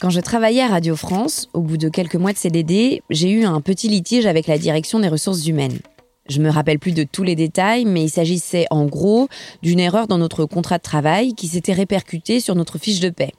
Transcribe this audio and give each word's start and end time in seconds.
Quand 0.00 0.10
je 0.10 0.20
travaillais 0.20 0.62
à 0.62 0.68
Radio 0.68 0.94
France, 0.94 1.48
au 1.54 1.60
bout 1.60 1.76
de 1.76 1.88
quelques 1.88 2.14
mois 2.14 2.32
de 2.32 2.38
CDD, 2.38 3.02
j'ai 3.10 3.30
eu 3.30 3.44
un 3.44 3.60
petit 3.60 3.88
litige 3.88 4.26
avec 4.26 4.46
la 4.46 4.56
direction 4.56 5.00
des 5.00 5.08
ressources 5.08 5.44
humaines. 5.48 5.80
Je 6.28 6.40
me 6.40 6.50
rappelle 6.50 6.78
plus 6.78 6.92
de 6.92 7.02
tous 7.02 7.24
les 7.24 7.34
détails, 7.34 7.84
mais 7.84 8.04
il 8.04 8.08
s'agissait 8.08 8.66
en 8.70 8.86
gros 8.86 9.26
d'une 9.60 9.80
erreur 9.80 10.06
dans 10.06 10.18
notre 10.18 10.44
contrat 10.44 10.78
de 10.78 10.84
travail 10.84 11.34
qui 11.34 11.48
s'était 11.48 11.72
répercutée 11.72 12.38
sur 12.38 12.54
notre 12.54 12.78
fiche 12.78 13.00
de 13.00 13.10
paie. 13.10 13.32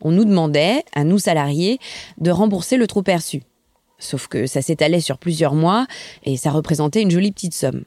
On 0.00 0.12
nous 0.12 0.24
demandait, 0.24 0.84
à 0.94 1.02
nous 1.02 1.18
salariés, 1.18 1.80
de 2.18 2.30
rembourser 2.30 2.76
le 2.76 2.86
trop 2.86 3.02
perçu. 3.02 3.42
Sauf 3.98 4.28
que 4.28 4.46
ça 4.46 4.62
s'étalait 4.62 5.00
sur 5.00 5.18
plusieurs 5.18 5.54
mois 5.54 5.88
et 6.22 6.36
ça 6.36 6.52
représentait 6.52 7.02
une 7.02 7.10
jolie 7.10 7.32
petite 7.32 7.54
somme. 7.54 7.82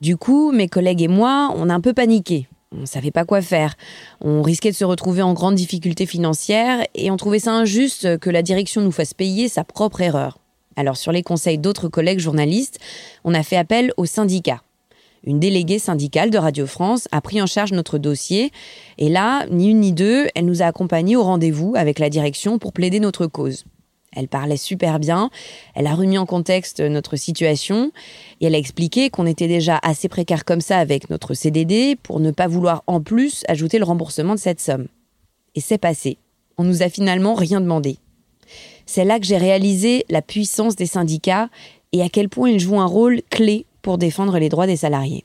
Du 0.00 0.16
coup, 0.16 0.52
mes 0.52 0.68
collègues 0.68 1.02
et 1.02 1.08
moi, 1.08 1.52
on 1.54 1.68
a 1.68 1.74
un 1.74 1.80
peu 1.82 1.92
paniqué. 1.92 2.48
On 2.80 2.86
savait 2.86 3.10
pas 3.10 3.24
quoi 3.24 3.42
faire. 3.42 3.74
On 4.20 4.42
risquait 4.42 4.70
de 4.70 4.76
se 4.76 4.84
retrouver 4.84 5.22
en 5.22 5.34
grande 5.34 5.54
difficulté 5.54 6.06
financière 6.06 6.86
et 6.94 7.10
on 7.10 7.16
trouvait 7.16 7.38
ça 7.38 7.52
injuste 7.52 8.18
que 8.18 8.30
la 8.30 8.42
direction 8.42 8.80
nous 8.80 8.92
fasse 8.92 9.14
payer 9.14 9.48
sa 9.48 9.64
propre 9.64 10.00
erreur. 10.00 10.38
Alors 10.76 10.96
sur 10.96 11.12
les 11.12 11.22
conseils 11.22 11.58
d'autres 11.58 11.88
collègues 11.88 12.18
journalistes, 12.18 12.78
on 13.24 13.34
a 13.34 13.42
fait 13.42 13.56
appel 13.56 13.92
au 13.96 14.06
syndicat. 14.06 14.62
Une 15.24 15.38
déléguée 15.38 15.78
syndicale 15.78 16.30
de 16.30 16.38
Radio 16.38 16.66
France 16.66 17.06
a 17.12 17.20
pris 17.20 17.40
en 17.40 17.46
charge 17.46 17.72
notre 17.72 17.98
dossier 17.98 18.50
et 18.98 19.08
là, 19.08 19.46
ni 19.50 19.70
une 19.70 19.80
ni 19.80 19.92
deux, 19.92 20.26
elle 20.34 20.46
nous 20.46 20.62
a 20.62 20.66
accompagnés 20.66 21.16
au 21.16 21.22
rendez-vous 21.22 21.74
avec 21.76 21.98
la 21.98 22.10
direction 22.10 22.58
pour 22.58 22.72
plaider 22.72 22.98
notre 22.98 23.26
cause. 23.26 23.64
Elle 24.14 24.28
parlait 24.28 24.56
super 24.56 24.98
bien, 24.98 25.30
elle 25.74 25.86
a 25.86 25.94
remis 25.94 26.18
en 26.18 26.26
contexte 26.26 26.80
notre 26.80 27.16
situation 27.16 27.92
et 28.40 28.46
elle 28.46 28.54
a 28.54 28.58
expliqué 28.58 29.08
qu'on 29.08 29.26
était 29.26 29.48
déjà 29.48 29.78
assez 29.82 30.08
précaire 30.08 30.44
comme 30.44 30.60
ça 30.60 30.78
avec 30.78 31.08
notre 31.08 31.34
CDD 31.34 31.96
pour 31.96 32.20
ne 32.20 32.30
pas 32.30 32.46
vouloir 32.46 32.84
en 32.86 33.00
plus 33.00 33.44
ajouter 33.48 33.78
le 33.78 33.84
remboursement 33.84 34.34
de 34.34 34.40
cette 34.40 34.60
somme. 34.60 34.86
Et 35.54 35.60
c'est 35.60 35.78
passé. 35.78 36.18
On 36.58 36.64
nous 36.64 36.82
a 36.82 36.90
finalement 36.90 37.34
rien 37.34 37.60
demandé. 37.60 37.96
C'est 38.84 39.04
là 39.04 39.18
que 39.18 39.26
j'ai 39.26 39.38
réalisé 39.38 40.04
la 40.10 40.20
puissance 40.20 40.76
des 40.76 40.86
syndicats 40.86 41.48
et 41.92 42.02
à 42.02 42.08
quel 42.08 42.28
point 42.28 42.50
ils 42.50 42.60
jouent 42.60 42.80
un 42.80 42.86
rôle 42.86 43.22
clé 43.30 43.64
pour 43.80 43.96
défendre 43.96 44.38
les 44.38 44.48
droits 44.48 44.66
des 44.66 44.76
salariés. 44.76 45.24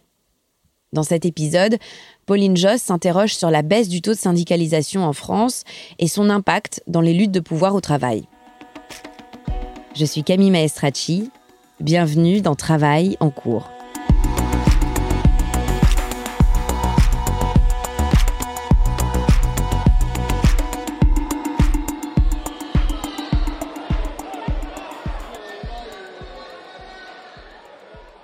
Dans 0.93 1.03
cet 1.03 1.25
épisode, 1.25 1.77
Pauline 2.25 2.55
Joss 2.55 2.81
s'interroge 2.81 3.35
sur 3.35 3.51
la 3.51 3.61
baisse 3.61 3.89
du 3.89 4.01
taux 4.01 4.13
de 4.13 4.17
syndicalisation 4.17 5.03
en 5.03 5.13
France 5.13 5.63
et 5.99 6.07
son 6.07 6.29
impact 6.29 6.81
dans 6.87 7.01
les 7.01 7.13
luttes 7.13 7.31
de 7.31 7.41
pouvoir 7.41 7.75
au 7.75 7.81
travail. 7.81 8.23
Je 9.99 10.05
suis 10.05 10.23
Camille 10.23 10.51
Maestracci. 10.51 11.31
Bienvenue 11.79 12.41
dans 12.41 12.53
Travail 12.53 13.17
en 13.19 13.31
cours. 13.31 13.67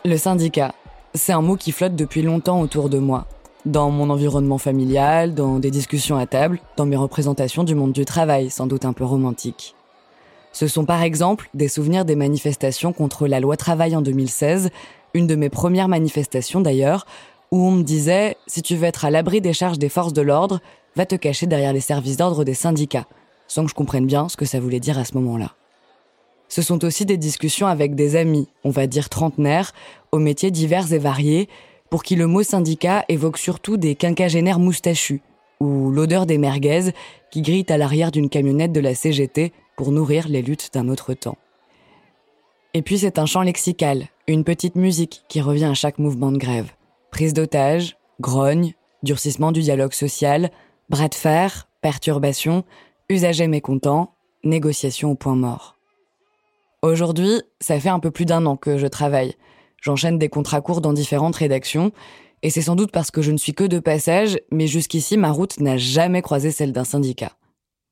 Le 0.05 0.15
syndicat, 0.17 0.75
c'est 1.15 1.33
un 1.33 1.41
mot 1.41 1.55
qui 1.55 1.71
flotte 1.71 1.95
depuis 1.95 2.21
longtemps 2.21 2.61
autour 2.61 2.89
de 2.89 2.99
moi. 2.99 3.25
Dans 3.65 3.89
mon 3.89 4.11
environnement 4.11 4.59
familial, 4.59 5.33
dans 5.33 5.57
des 5.57 5.71
discussions 5.71 6.17
à 6.17 6.27
table, 6.27 6.59
dans 6.77 6.85
mes 6.85 6.97
représentations 6.97 7.63
du 7.63 7.73
monde 7.73 7.93
du 7.93 8.05
travail, 8.05 8.51
sans 8.51 8.67
doute 8.67 8.85
un 8.85 8.93
peu 8.93 9.05
romantique. 9.05 9.73
Ce 10.53 10.67
sont 10.67 10.85
par 10.85 11.01
exemple 11.01 11.49
des 11.55 11.67
souvenirs 11.67 12.05
des 12.05 12.15
manifestations 12.15 12.93
contre 12.93 13.27
la 13.27 13.39
loi 13.39 13.57
travail 13.57 13.95
en 13.95 14.01
2016, 14.01 14.69
une 15.15 15.27
de 15.27 15.35
mes 15.35 15.49
premières 15.49 15.87
manifestations 15.87 16.61
d'ailleurs, 16.61 17.07
où 17.51 17.67
on 17.67 17.71
me 17.71 17.83
disait 17.83 18.37
si 18.45 18.61
tu 18.61 18.75
veux 18.75 18.85
être 18.85 19.03
à 19.03 19.09
l'abri 19.09 19.41
des 19.41 19.53
charges 19.53 19.79
des 19.79 19.89
forces 19.89 20.13
de 20.13 20.21
l'ordre, 20.21 20.61
va 20.95 21.07
te 21.07 21.15
cacher 21.15 21.47
derrière 21.47 21.73
les 21.73 21.79
services 21.79 22.17
d'ordre 22.17 22.43
des 22.43 22.53
syndicats, 22.53 23.07
sans 23.47 23.63
que 23.63 23.69
je 23.69 23.75
comprenne 23.75 24.05
bien 24.05 24.29
ce 24.29 24.37
que 24.37 24.45
ça 24.45 24.59
voulait 24.59 24.79
dire 24.79 24.99
à 24.99 25.05
ce 25.05 25.15
moment-là. 25.15 25.53
Ce 26.49 26.61
sont 26.61 26.85
aussi 26.85 27.05
des 27.05 27.17
discussions 27.17 27.65
avec 27.65 27.95
des 27.95 28.15
amis, 28.15 28.47
on 28.63 28.69
va 28.69 28.85
dire 28.85 29.09
trentenaires, 29.09 29.73
aux 30.11 30.19
métiers 30.19 30.51
divers 30.51 30.93
et 30.93 30.99
variés, 30.99 31.49
pour 31.89 32.03
qui 32.03 32.15
le 32.15 32.27
mot 32.27 32.43
syndicat 32.43 33.05
évoque 33.09 33.39
surtout 33.39 33.77
des 33.77 33.95
quinquagénaires 33.95 34.59
moustachus, 34.59 35.21
ou 35.63 35.91
l'odeur 35.91 36.25
des 36.25 36.37
merguez 36.37 36.91
qui 37.31 37.41
grillent 37.41 37.65
à 37.69 37.77
l'arrière 37.77 38.11
d'une 38.11 38.29
camionnette 38.29 38.73
de 38.73 38.79
la 38.79 38.93
CGT 38.93 39.53
pour 39.75 39.91
nourrir 39.91 40.27
les 40.27 40.41
luttes 40.41 40.69
d'un 40.73 40.89
autre 40.89 41.13
temps. 41.13 41.37
Et 42.73 42.81
puis 42.81 42.97
c'est 42.97 43.19
un 43.19 43.25
chant 43.25 43.41
lexical, 43.41 44.07
une 44.27 44.43
petite 44.43 44.75
musique 44.75 45.23
qui 45.29 45.41
revient 45.41 45.65
à 45.65 45.73
chaque 45.73 45.99
mouvement 45.99 46.31
de 46.31 46.37
grève. 46.37 46.71
Prise 47.11 47.33
d'otage, 47.33 47.97
grogne, 48.19 48.73
durcissement 49.03 49.51
du 49.51 49.61
dialogue 49.61 49.93
social, 49.93 50.51
bras 50.89 51.07
de 51.07 51.15
fer, 51.15 51.67
perturbation, 51.81 52.63
usagers 53.09 53.47
mécontents, 53.47 54.13
négociation 54.43 55.11
au 55.11 55.15
point 55.15 55.35
mort. 55.35 55.77
Aujourd'hui, 56.81 57.41
ça 57.59 57.79
fait 57.79 57.89
un 57.89 57.99
peu 57.99 58.11
plus 58.11 58.25
d'un 58.25 58.45
an 58.45 58.57
que 58.57 58.77
je 58.77 58.87
travaille. 58.87 59.35
J'enchaîne 59.81 60.17
des 60.17 60.29
contrats 60.29 60.61
courts 60.61 60.81
dans 60.81 60.93
différentes 60.93 61.35
rédactions, 61.35 61.91
et 62.43 62.49
c'est 62.49 62.61
sans 62.61 62.75
doute 62.75 62.91
parce 62.91 63.09
que 63.09 63.21
je 63.21 63.31
ne 63.31 63.37
suis 63.37 63.53
que 63.53 63.63
de 63.63 63.79
passage, 63.79 64.37
mais 64.51 64.67
jusqu'ici 64.67 65.17
ma 65.17 65.31
route 65.31 65.59
n'a 65.61 65.77
jamais 65.77 66.21
croisé 66.21 66.51
celle 66.51 66.73
d'un 66.73 66.83
syndicat. 66.83 67.31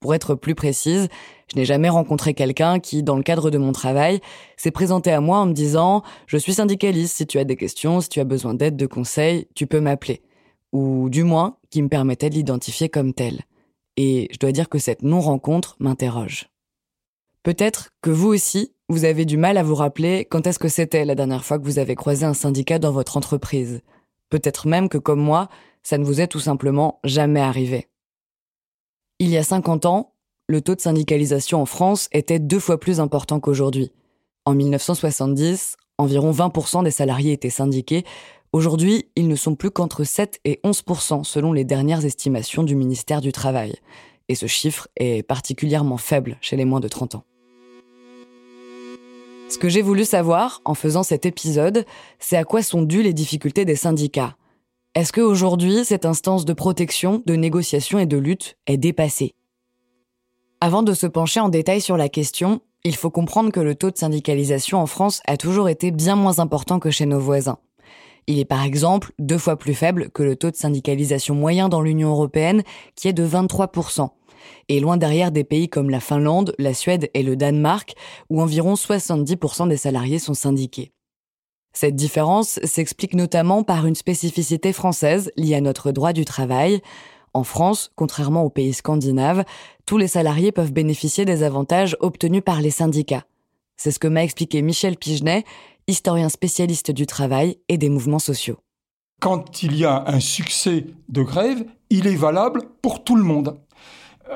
Pour 0.01 0.13
être 0.13 0.35
plus 0.35 0.55
précise, 0.55 1.07
je 1.51 1.57
n'ai 1.57 1.65
jamais 1.65 1.87
rencontré 1.87 2.33
quelqu'un 2.33 2.79
qui, 2.79 3.01
dans 3.01 3.15
le 3.15 3.23
cadre 3.23 3.49
de 3.49 3.57
mon 3.57 3.71
travail, 3.71 4.19
s'est 4.57 4.71
présenté 4.71 5.11
à 5.11 5.21
moi 5.21 5.37
en 5.37 5.45
me 5.45 5.53
disant⁇ 5.53 5.99
Je 6.27 6.37
suis 6.37 6.53
syndicaliste, 6.53 7.15
si 7.15 7.27
tu 7.27 7.39
as 7.39 7.43
des 7.43 7.55
questions, 7.55 8.01
si 8.01 8.09
tu 8.09 8.19
as 8.19 8.25
besoin 8.25 8.53
d'aide, 8.53 8.75
de 8.75 8.87
conseils, 8.87 9.47
tu 9.55 9.67
peux 9.67 9.79
m'appeler⁇ 9.79 10.15
ou 10.73 11.09
du 11.09 11.23
moins 11.23 11.57
qui 11.69 11.81
me 11.81 11.87
permettait 11.87 12.29
de 12.29 12.35
l'identifier 12.35 12.89
comme 12.89 13.13
tel. 13.13 13.41
Et 13.95 14.27
je 14.31 14.37
dois 14.37 14.51
dire 14.51 14.69
que 14.69 14.79
cette 14.79 15.01
non-rencontre 15.01 15.75
m'interroge. 15.79 16.49
Peut-être 17.43 17.91
que 18.01 18.09
vous 18.09 18.29
aussi, 18.29 18.73
vous 18.89 19.05
avez 19.05 19.25
du 19.25 19.37
mal 19.37 19.57
à 19.57 19.63
vous 19.63 19.75
rappeler 19.75 20.25
quand 20.25 20.45
est-ce 20.47 20.59
que 20.59 20.67
c'était 20.67 21.05
la 21.05 21.15
dernière 21.15 21.45
fois 21.45 21.57
que 21.57 21.65
vous 21.65 21.79
avez 21.79 21.95
croisé 21.95 22.25
un 22.25 22.33
syndicat 22.33 22.79
dans 22.79 22.91
votre 22.91 23.17
entreprise. 23.17 23.81
Peut-être 24.31 24.67
même 24.67 24.89
que 24.89 24.97
comme 24.97 25.21
moi, 25.21 25.49
ça 25.83 25.99
ne 25.99 26.05
vous 26.05 26.21
est 26.21 26.27
tout 26.27 26.39
simplement 26.39 26.99
jamais 27.03 27.41
arrivé. 27.41 27.89
Il 29.19 29.29
y 29.29 29.37
a 29.37 29.43
50 29.43 29.85
ans, 29.85 30.13
le 30.47 30.61
taux 30.61 30.73
de 30.73 30.81
syndicalisation 30.81 31.61
en 31.61 31.65
France 31.67 32.09
était 32.11 32.39
deux 32.39 32.59
fois 32.59 32.79
plus 32.79 32.99
important 32.99 33.39
qu'aujourd'hui. 33.39 33.91
En 34.45 34.55
1970, 34.55 35.77
environ 35.99 36.31
20% 36.31 36.83
des 36.83 36.91
salariés 36.91 37.33
étaient 37.33 37.51
syndiqués. 37.51 38.03
Aujourd'hui, 38.53 39.09
ils 39.15 39.27
ne 39.27 39.35
sont 39.35 39.55
plus 39.55 39.69
qu'entre 39.69 40.03
7 40.03 40.39
et 40.45 40.59
11% 40.63 41.23
selon 41.23 41.53
les 41.53 41.65
dernières 41.65 42.05
estimations 42.05 42.63
du 42.63 42.75
ministère 42.75 43.21
du 43.21 43.31
Travail. 43.31 43.75
Et 44.29 44.35
ce 44.35 44.47
chiffre 44.47 44.87
est 44.95 45.23
particulièrement 45.23 45.97
faible 45.97 46.37
chez 46.41 46.55
les 46.55 46.65
moins 46.65 46.79
de 46.79 46.87
30 46.87 47.15
ans. 47.15 47.23
Ce 49.51 49.57
que 49.57 49.67
j'ai 49.67 49.81
voulu 49.81 50.05
savoir 50.05 50.61
en 50.63 50.75
faisant 50.75 51.03
cet 51.03 51.25
épisode, 51.25 51.85
c'est 52.19 52.37
à 52.37 52.45
quoi 52.45 52.63
sont 52.63 52.83
dues 52.83 53.03
les 53.03 53.11
difficultés 53.11 53.65
des 53.65 53.75
syndicats. 53.75 54.37
Est-ce 54.95 55.11
qu'aujourd'hui, 55.11 55.83
cette 55.83 56.05
instance 56.05 56.45
de 56.45 56.53
protection, 56.53 57.21
de 57.25 57.35
négociation 57.35 57.99
et 57.99 58.05
de 58.05 58.15
lutte 58.15 58.55
est 58.65 58.77
dépassée? 58.77 59.35
Avant 60.61 60.83
de 60.83 60.93
se 60.93 61.05
pencher 61.05 61.41
en 61.41 61.49
détail 61.49 61.81
sur 61.81 61.97
la 61.97 62.07
question, 62.07 62.61
il 62.85 62.95
faut 62.95 63.09
comprendre 63.09 63.51
que 63.51 63.59
le 63.59 63.75
taux 63.75 63.91
de 63.91 63.97
syndicalisation 63.97 64.79
en 64.79 64.85
France 64.85 65.21
a 65.27 65.35
toujours 65.35 65.67
été 65.67 65.91
bien 65.91 66.15
moins 66.15 66.39
important 66.39 66.79
que 66.79 66.89
chez 66.89 67.05
nos 67.05 67.19
voisins. 67.19 67.57
Il 68.27 68.39
est 68.39 68.45
par 68.45 68.63
exemple 68.63 69.11
deux 69.19 69.37
fois 69.37 69.57
plus 69.57 69.73
faible 69.73 70.11
que 70.11 70.23
le 70.23 70.37
taux 70.37 70.51
de 70.51 70.55
syndicalisation 70.55 71.35
moyen 71.35 71.67
dans 71.67 71.81
l'Union 71.81 72.11
européenne, 72.11 72.63
qui 72.95 73.09
est 73.09 73.13
de 73.13 73.27
23% 73.27 74.11
et 74.69 74.79
loin 74.79 74.97
derrière 74.97 75.31
des 75.31 75.43
pays 75.43 75.69
comme 75.69 75.89
la 75.89 75.99
Finlande, 75.99 76.53
la 76.57 76.73
Suède 76.73 77.09
et 77.13 77.23
le 77.23 77.35
Danemark, 77.35 77.93
où 78.29 78.41
environ 78.41 78.73
70% 78.73 79.67
des 79.69 79.77
salariés 79.77 80.19
sont 80.19 80.33
syndiqués. 80.33 80.91
Cette 81.73 81.95
différence 81.95 82.59
s'explique 82.63 83.13
notamment 83.13 83.63
par 83.63 83.85
une 83.85 83.95
spécificité 83.95 84.73
française 84.73 85.31
liée 85.37 85.55
à 85.55 85.61
notre 85.61 85.91
droit 85.91 86.13
du 86.13 86.25
travail. 86.25 86.81
En 87.33 87.43
France, 87.43 87.91
contrairement 87.95 88.43
aux 88.43 88.49
pays 88.49 88.73
scandinaves, 88.73 89.45
tous 89.85 89.97
les 89.97 90.07
salariés 90.07 90.51
peuvent 90.51 90.73
bénéficier 90.73 91.23
des 91.23 91.43
avantages 91.43 91.95
obtenus 92.01 92.43
par 92.45 92.61
les 92.61 92.71
syndicats. 92.71 93.25
C'est 93.77 93.91
ce 93.91 93.99
que 93.99 94.07
m'a 94.07 94.23
expliqué 94.23 94.61
Michel 94.61 94.97
Pigenet, 94.97 95.45
historien 95.87 96.29
spécialiste 96.29 96.91
du 96.91 97.05
travail 97.05 97.57
et 97.69 97.77
des 97.77 97.89
mouvements 97.89 98.19
sociaux. 98.19 98.57
Quand 99.21 99.63
il 99.63 99.75
y 99.75 99.85
a 99.85 100.03
un 100.07 100.19
succès 100.19 100.87
de 101.09 101.21
grève, 101.21 101.63
il 101.89 102.07
est 102.07 102.15
valable 102.15 102.63
pour 102.81 103.03
tout 103.03 103.15
le 103.15 103.23
monde. 103.23 103.57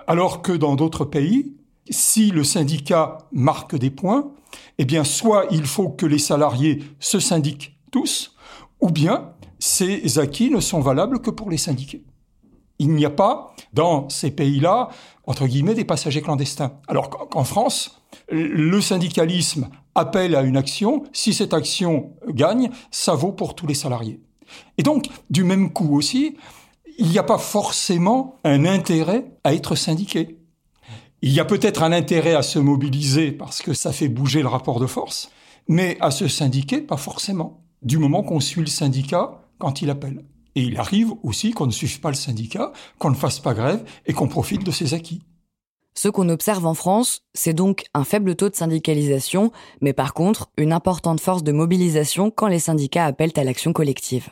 Alors 0.07 0.42
que 0.42 0.51
dans 0.51 0.75
d'autres 0.75 1.06
pays, 1.06 1.56
si 1.89 2.31
le 2.31 2.44
syndicat 2.44 3.19
marque 3.31 3.75
des 3.75 3.89
points, 3.92 4.31
eh 4.77 4.86
bien, 4.86 5.03
soit 5.03 5.45
il 5.51 5.65
faut 5.65 5.89
que 5.89 6.06
les 6.06 6.19
salariés 6.19 6.83
se 7.00 7.19
syndiquent 7.19 7.77
tous, 7.92 8.36
ou 8.81 8.89
bien 8.89 9.31
ces 9.59 10.19
acquis 10.19 10.50
ne 10.50 10.59
sont 10.59 10.81
valables 10.81 11.21
que 11.21 11.30
pour 11.31 11.50
les 11.50 11.57
syndiqués. 11.57 12.03
Il 12.77 12.94
n'y 12.94 13.06
a 13.06 13.09
pas, 13.09 13.56
dans 13.74 14.09
ces 14.09 14.31
pays-là, 14.31 14.89
entre 15.25 15.47
guillemets, 15.47 15.75
des 15.75 15.86
passagers 15.86 16.21
clandestins. 16.21 16.74
Alors 16.88 17.09
qu'en 17.09 17.44
France, 17.45 18.01
le 18.30 18.81
syndicalisme 18.81 19.69
appelle 19.95 20.36
à 20.36 20.42
une 20.42 20.57
action. 20.57 21.03
Si 21.13 21.33
cette 21.33 21.53
action 21.53 22.12
gagne, 22.27 22.69
ça 22.92 23.15
vaut 23.15 23.31
pour 23.31 23.56
tous 23.56 23.65
les 23.65 23.74
salariés. 23.74 24.19
Et 24.77 24.83
donc, 24.83 25.07
du 25.30 25.44
même 25.44 25.71
coup 25.71 25.95
aussi, 25.95 26.36
il 26.97 27.07
n'y 27.07 27.19
a 27.19 27.24
pas 27.24 27.38
forcément 27.38 28.39
un 28.44 28.65
intérêt 28.65 29.25
à 29.44 29.53
être 29.53 29.75
syndiqué. 29.75 30.39
Il 31.21 31.31
y 31.31 31.39
a 31.39 31.45
peut-être 31.45 31.83
un 31.83 31.92
intérêt 31.92 32.36
à 32.36 32.44
se 32.44 32.59
mobiliser 32.59 33.31
parce 33.31 33.62
que 33.62 33.74
ça 33.74 33.92
fait 33.92 34.09
bouger 34.09 34.42
le 34.42 34.47
rapport 34.47 34.80
de 34.80 34.86
force, 34.86 35.31
mais 35.68 35.97
à 36.00 36.12
se 36.12 36.27
syndiquer, 36.27 36.81
pas 36.81 36.97
forcément, 36.97 37.63
du 37.81 37.97
moment 37.97 38.24
qu'on 38.24 38.39
suit 38.39 38.62
le 38.62 38.68
syndicat 38.68 39.42
quand 39.57 39.81
il 39.81 39.89
appelle. 39.89 40.25
Et 40.56 40.62
il 40.62 40.77
arrive 40.77 41.12
aussi 41.24 41.51
qu'on 41.51 41.65
ne 41.65 41.71
suive 41.71 42.00
pas 42.00 42.09
le 42.09 42.15
syndicat, 42.15 42.71
qu'on 43.00 43.09
ne 43.09 43.15
fasse 43.15 43.39
pas 43.39 43.53
grève 43.53 43.83
et 44.06 44.13
qu'on 44.13 44.27
profite 44.27 44.63
de 44.63 44.71
ses 44.71 44.94
acquis. 44.94 45.21
Ce 45.97 46.09
qu'on 46.09 46.30
observe 46.30 46.65
en 46.65 46.74
France, 46.74 47.21
c'est 47.33 47.53
donc 47.53 47.86
un 47.94 48.03
faible 48.03 48.36
taux 48.36 48.50
de 48.50 48.56
syndicalisation, 48.56 49.51
mais 49.81 49.94
par 49.94 50.13
contre 50.13 50.50
une 50.57 50.74
importante 50.74 51.21
force 51.21 51.44
de 51.44 51.53
mobilisation 51.53 52.31
quand 52.31 52.47
les 52.47 52.59
syndicats 52.59 53.06
appellent 53.06 53.31
à 53.38 53.44
l'action 53.44 53.71
collective. 53.71 54.30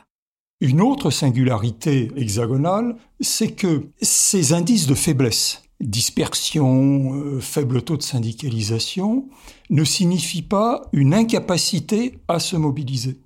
Une 0.60 0.80
autre 0.80 1.10
singularité 1.10 2.10
hexagonale, 2.16 2.96
c'est 3.20 3.52
que 3.52 3.88
ces 4.00 4.52
indices 4.52 4.86
de 4.86 4.94
faiblesse, 4.94 5.62
dispersion, 5.80 7.14
euh, 7.14 7.40
faible 7.40 7.82
taux 7.82 7.96
de 7.96 8.02
syndicalisation, 8.02 9.28
ne 9.70 9.84
signifient 9.84 10.42
pas 10.42 10.82
une 10.92 11.12
incapacité 11.12 12.18
à 12.28 12.38
se 12.38 12.56
mobiliser. 12.56 13.18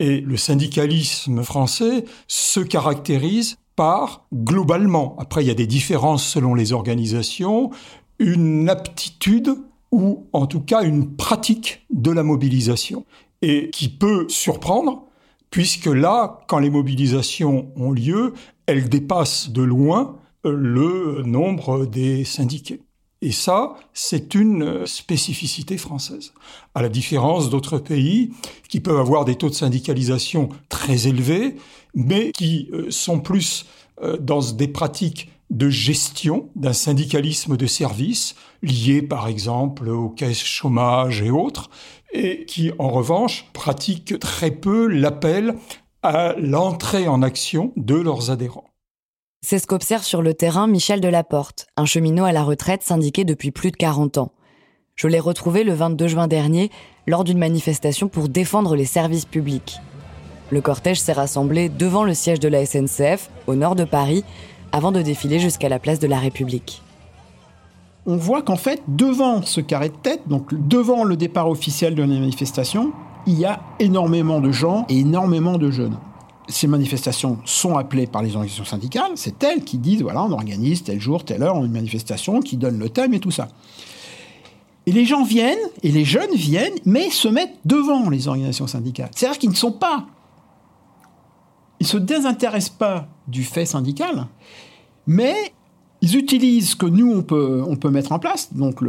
Et 0.00 0.20
le 0.20 0.36
syndicalisme 0.36 1.44
français 1.44 2.04
se 2.26 2.58
caractérise 2.58 3.58
par, 3.76 4.26
globalement, 4.34 5.16
après 5.18 5.44
il 5.44 5.48
y 5.48 5.52
a 5.52 5.54
des 5.54 5.68
différences 5.68 6.26
selon 6.26 6.54
les 6.54 6.72
organisations, 6.72 7.70
une 8.18 8.68
aptitude 8.68 9.54
ou 9.92 10.26
en 10.32 10.46
tout 10.46 10.60
cas 10.60 10.82
une 10.82 11.14
pratique 11.14 11.86
de 11.90 12.10
la 12.10 12.24
mobilisation, 12.24 13.04
et 13.40 13.70
qui 13.70 13.88
peut 13.88 14.26
surprendre 14.28 15.06
puisque 15.52 15.86
là, 15.86 16.40
quand 16.48 16.58
les 16.58 16.70
mobilisations 16.70 17.70
ont 17.76 17.92
lieu, 17.92 18.32
elles 18.66 18.88
dépassent 18.88 19.50
de 19.50 19.62
loin 19.62 20.16
euh, 20.44 20.50
le 20.50 21.22
nombre 21.24 21.86
des 21.86 22.24
syndiqués. 22.24 22.80
Et 23.20 23.30
ça, 23.30 23.76
c'est 23.92 24.34
une 24.34 24.84
spécificité 24.86 25.76
française. 25.76 26.32
À 26.74 26.82
la 26.82 26.88
différence 26.88 27.50
d'autres 27.50 27.78
pays 27.78 28.32
qui 28.68 28.80
peuvent 28.80 28.98
avoir 28.98 29.24
des 29.24 29.36
taux 29.36 29.50
de 29.50 29.54
syndicalisation 29.54 30.48
très 30.70 31.06
élevés, 31.06 31.54
mais 31.94 32.32
qui 32.32 32.68
euh, 32.72 32.90
sont 32.90 33.20
plus 33.20 33.66
euh, 34.02 34.16
dans 34.16 34.40
des 34.40 34.68
pratiques 34.68 35.30
de 35.50 35.68
gestion 35.68 36.48
d'un 36.56 36.72
syndicalisme 36.72 37.58
de 37.58 37.66
services 37.66 38.34
lié 38.62 39.02
par 39.02 39.28
exemple 39.28 39.90
aux 39.90 40.08
caisses 40.08 40.42
chômage 40.42 41.20
et 41.20 41.30
autres, 41.30 41.68
et 42.12 42.44
qui, 42.44 42.72
en 42.78 42.90
revanche, 42.90 43.46
pratiquent 43.52 44.18
très 44.18 44.50
peu 44.50 44.86
l'appel 44.86 45.54
à 46.02 46.34
l'entrée 46.38 47.08
en 47.08 47.22
action 47.22 47.72
de 47.76 47.94
leurs 47.94 48.30
adhérents. 48.30 48.70
C'est 49.44 49.58
ce 49.58 49.66
qu'observe 49.66 50.04
sur 50.04 50.22
le 50.22 50.34
terrain 50.34 50.66
Michel 50.66 51.00
Delaporte, 51.00 51.66
un 51.76 51.86
cheminot 51.86 52.24
à 52.24 52.32
la 52.32 52.42
retraite 52.44 52.82
syndiqué 52.82 53.24
depuis 53.24 53.50
plus 53.50 53.70
de 53.70 53.76
40 53.76 54.18
ans. 54.18 54.32
Je 54.94 55.08
l'ai 55.08 55.18
retrouvé 55.18 55.64
le 55.64 55.72
22 55.72 56.06
juin 56.06 56.28
dernier 56.28 56.70
lors 57.06 57.24
d'une 57.24 57.38
manifestation 57.38 58.08
pour 58.08 58.28
défendre 58.28 58.76
les 58.76 58.84
services 58.84 59.24
publics. 59.24 59.80
Le 60.50 60.60
cortège 60.60 61.00
s'est 61.00 61.12
rassemblé 61.12 61.68
devant 61.68 62.04
le 62.04 62.14
siège 62.14 62.40
de 62.40 62.48
la 62.48 62.64
SNCF, 62.66 63.30
au 63.46 63.54
nord 63.54 63.74
de 63.74 63.84
Paris, 63.84 64.22
avant 64.70 64.92
de 64.92 65.02
défiler 65.02 65.38
jusqu'à 65.38 65.68
la 65.68 65.78
place 65.78 65.98
de 65.98 66.06
la 66.06 66.18
République 66.18 66.82
on 68.06 68.16
voit 68.16 68.42
qu'en 68.42 68.56
fait, 68.56 68.82
devant 68.88 69.42
ce 69.42 69.60
carré 69.60 69.88
de 69.88 69.94
tête, 69.94 70.22
donc 70.26 70.52
devant 70.68 71.04
le 71.04 71.16
départ 71.16 71.48
officiel 71.48 71.94
de 71.94 72.02
la 72.02 72.08
manifestation, 72.08 72.92
il 73.26 73.38
y 73.38 73.44
a 73.44 73.60
énormément 73.78 74.40
de 74.40 74.50
gens 74.50 74.86
et 74.88 74.98
énormément 74.98 75.58
de 75.58 75.70
jeunes. 75.70 75.96
Ces 76.48 76.66
manifestations 76.66 77.38
sont 77.44 77.76
appelées 77.76 78.08
par 78.08 78.22
les 78.22 78.30
organisations 78.34 78.64
syndicales, 78.64 79.12
c'est 79.14 79.42
elles 79.44 79.62
qui 79.62 79.78
disent 79.78 80.02
voilà, 80.02 80.24
on 80.24 80.32
organise 80.32 80.82
tel 80.82 81.00
jour, 81.00 81.24
telle 81.24 81.42
heure 81.42 81.56
une 81.62 81.70
manifestation, 81.70 82.40
qui 82.40 82.56
donne 82.56 82.78
le 82.78 82.88
thème 82.88 83.14
et 83.14 83.20
tout 83.20 83.30
ça. 83.30 83.48
Et 84.86 84.90
les 84.90 85.04
gens 85.04 85.22
viennent, 85.22 85.58
et 85.84 85.92
les 85.92 86.04
jeunes 86.04 86.34
viennent, 86.34 86.74
mais 86.84 87.10
se 87.10 87.28
mettent 87.28 87.58
devant 87.64 88.10
les 88.10 88.26
organisations 88.26 88.66
syndicales. 88.66 89.10
C'est-à-dire 89.14 89.38
qu'ils 89.38 89.50
ne 89.50 89.54
sont 89.54 89.70
pas. 89.70 90.06
Ils 91.78 91.84
ne 91.84 91.88
se 91.88 91.96
désintéressent 91.98 92.76
pas 92.76 93.06
du 93.28 93.44
fait 93.44 93.64
syndical, 93.64 94.26
mais 95.06 95.52
ils 96.02 96.16
utilisent 96.16 96.70
ce 96.70 96.76
que 96.76 96.86
nous, 96.86 97.10
on 97.12 97.22
peut, 97.22 97.62
on 97.66 97.76
peut 97.76 97.88
mettre 97.88 98.10
en 98.10 98.18
place, 98.18 98.52
donc 98.52 98.80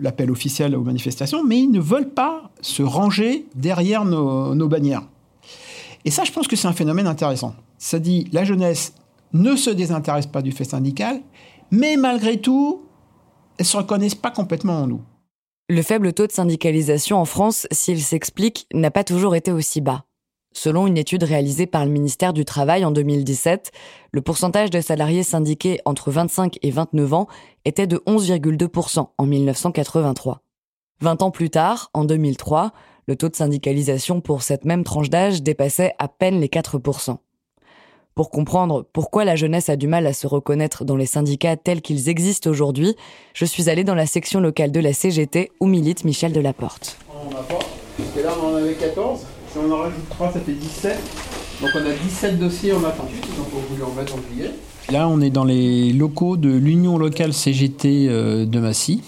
l'appel 0.00 0.30
officiel 0.30 0.76
aux 0.76 0.82
manifestations, 0.82 1.44
mais 1.44 1.58
ils 1.58 1.70
ne 1.70 1.80
veulent 1.80 2.10
pas 2.10 2.50
se 2.60 2.84
ranger 2.84 3.46
derrière 3.56 4.04
nos, 4.04 4.54
nos 4.54 4.68
bannières. 4.68 5.02
Et 6.04 6.10
ça, 6.10 6.22
je 6.22 6.30
pense 6.30 6.46
que 6.46 6.54
c'est 6.54 6.68
un 6.68 6.72
phénomène 6.72 7.08
intéressant. 7.08 7.56
Ça 7.78 7.98
dit, 7.98 8.28
la 8.32 8.44
jeunesse 8.44 8.94
ne 9.32 9.56
se 9.56 9.70
désintéresse 9.70 10.26
pas 10.26 10.40
du 10.40 10.52
fait 10.52 10.64
syndical, 10.64 11.20
mais 11.72 11.96
malgré 11.96 12.40
tout, 12.40 12.82
elles 13.58 13.64
ne 13.64 13.68
se 13.68 13.76
reconnaissent 13.76 14.14
pas 14.14 14.30
complètement 14.30 14.82
en 14.82 14.86
nous. 14.86 15.00
Le 15.68 15.82
faible 15.82 16.12
taux 16.12 16.28
de 16.28 16.32
syndicalisation 16.32 17.16
en 17.16 17.24
France, 17.24 17.66
s'il 17.72 18.00
s'explique, 18.00 18.68
n'a 18.72 18.92
pas 18.92 19.02
toujours 19.02 19.34
été 19.34 19.50
aussi 19.50 19.80
bas. 19.80 20.04
Selon 20.56 20.86
une 20.86 20.96
étude 20.96 21.24
réalisée 21.24 21.66
par 21.66 21.84
le 21.84 21.90
ministère 21.90 22.32
du 22.32 22.44
Travail 22.44 22.84
en 22.84 22.92
2017, 22.92 23.72
le 24.12 24.22
pourcentage 24.22 24.70
de 24.70 24.80
salariés 24.80 25.24
syndiqués 25.24 25.80
entre 25.84 26.12
25 26.12 26.58
et 26.62 26.70
29 26.70 27.12
ans 27.12 27.26
était 27.64 27.88
de 27.88 27.96
11,2% 28.06 29.08
en 29.18 29.26
1983. 29.26 30.42
20 31.00 31.22
ans 31.22 31.30
plus 31.32 31.50
tard, 31.50 31.90
en 31.92 32.04
2003, 32.04 32.72
le 33.08 33.16
taux 33.16 33.28
de 33.28 33.34
syndicalisation 33.34 34.20
pour 34.20 34.42
cette 34.42 34.64
même 34.64 34.84
tranche 34.84 35.10
d'âge 35.10 35.42
dépassait 35.42 35.92
à 35.98 36.06
peine 36.06 36.40
les 36.40 36.46
4%. 36.46 37.16
Pour 38.14 38.30
comprendre 38.30 38.86
pourquoi 38.92 39.24
la 39.24 39.34
jeunesse 39.34 39.68
a 39.68 39.74
du 39.74 39.88
mal 39.88 40.06
à 40.06 40.12
se 40.12 40.28
reconnaître 40.28 40.84
dans 40.84 40.94
les 40.94 41.04
syndicats 41.04 41.56
tels 41.56 41.82
qu'ils 41.82 42.08
existent 42.08 42.48
aujourd'hui, 42.48 42.94
je 43.34 43.44
suis 43.44 43.68
allée 43.68 43.82
dans 43.82 43.96
la 43.96 44.06
section 44.06 44.38
locale 44.38 44.70
de 44.70 44.78
la 44.78 44.92
CGT 44.92 45.50
où 45.58 45.66
milite 45.66 46.04
Michel 46.04 46.32
Delaporte. 46.32 46.96
On. 47.12 47.30
Et 48.18 48.22
là, 48.22 48.30
on 48.40 48.52
en 48.52 48.54
avait 48.54 48.74
14. 48.74 49.26
On 49.64 49.72
en 49.72 49.78
rajoute 49.78 50.08
3, 50.10 50.32
ça 50.32 50.40
fait 50.40 50.52
17. 50.52 50.98
Donc 51.62 51.70
on 51.74 51.78
a 51.78 51.92
17 51.92 52.38
dossiers 52.38 52.72
en 52.72 52.84
attente. 52.84 53.08
Donc 53.36 53.46
on 53.54 53.72
voulait 53.72 53.84
en 53.84 53.92
mettre 53.94 54.14
en 54.14 54.18
juillet. 54.28 54.50
Là, 54.90 55.08
on 55.08 55.20
est 55.20 55.30
dans 55.30 55.44
les 55.44 55.92
locaux 55.92 56.36
de 56.36 56.50
l'Union 56.50 56.98
locale 56.98 57.32
CGT 57.32 58.06
euh, 58.08 58.44
de 58.44 58.60
Massy, 58.60 59.02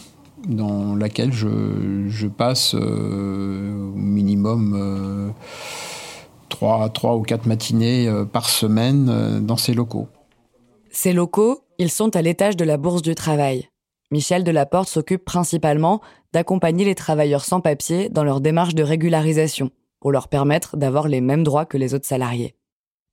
dans 0.49 0.95
laquelle 0.95 1.33
je, 1.33 2.27
passe 2.29 2.75
euh, 2.75 3.75
au 3.75 3.97
minimum 3.97 5.35
3, 6.49 6.87
euh, 6.87 6.89
3 6.89 7.17
ou 7.17 7.23
4 7.23 7.47
matinées 7.47 8.11
par 8.33 8.49
semaine 8.49 9.45
dans 9.45 9.59
ces 9.59 9.75
locaux. 9.75 10.09
Ces 10.91 11.13
locaux, 11.13 11.61
ils 11.79 11.91
sont 11.91 12.17
à 12.17 12.23
l'étage 12.23 12.57
de 12.57 12.65
la 12.65 12.79
Bourse 12.79 13.03
du 13.03 13.15
Travail. 13.15 13.69
Michel 14.11 14.45
Delaporte 14.45 14.89
s'occupe 14.89 15.25
principalement 15.25 16.01
d'accompagner 16.33 16.87
les 16.87 16.95
travailleurs 16.95 17.45
sans 17.45 17.61
papier 17.61 18.09
dans 18.09 18.25
leur 18.25 18.41
démarche 18.41 18.75
de 18.75 18.83
régularisation, 18.83 19.71
pour 20.01 20.13
leur 20.13 20.29
permettre 20.29 20.77
d'avoir 20.77 21.09
les 21.09 21.21
mêmes 21.21 21.45
droits 21.45 21.67
que 21.67 21.79
les 21.79 21.95
autres 21.95 22.07
salariés. 22.07 22.55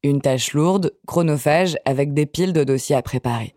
Une 0.04 0.22
tâche 0.22 0.54
lourde, 0.54 0.94
chronophage, 1.08 1.78
avec 1.86 2.14
des 2.14 2.26
piles 2.26 2.54
de 2.54 2.64
dossiers 2.64 2.96
à 2.96 3.02
préparer. 3.02 3.56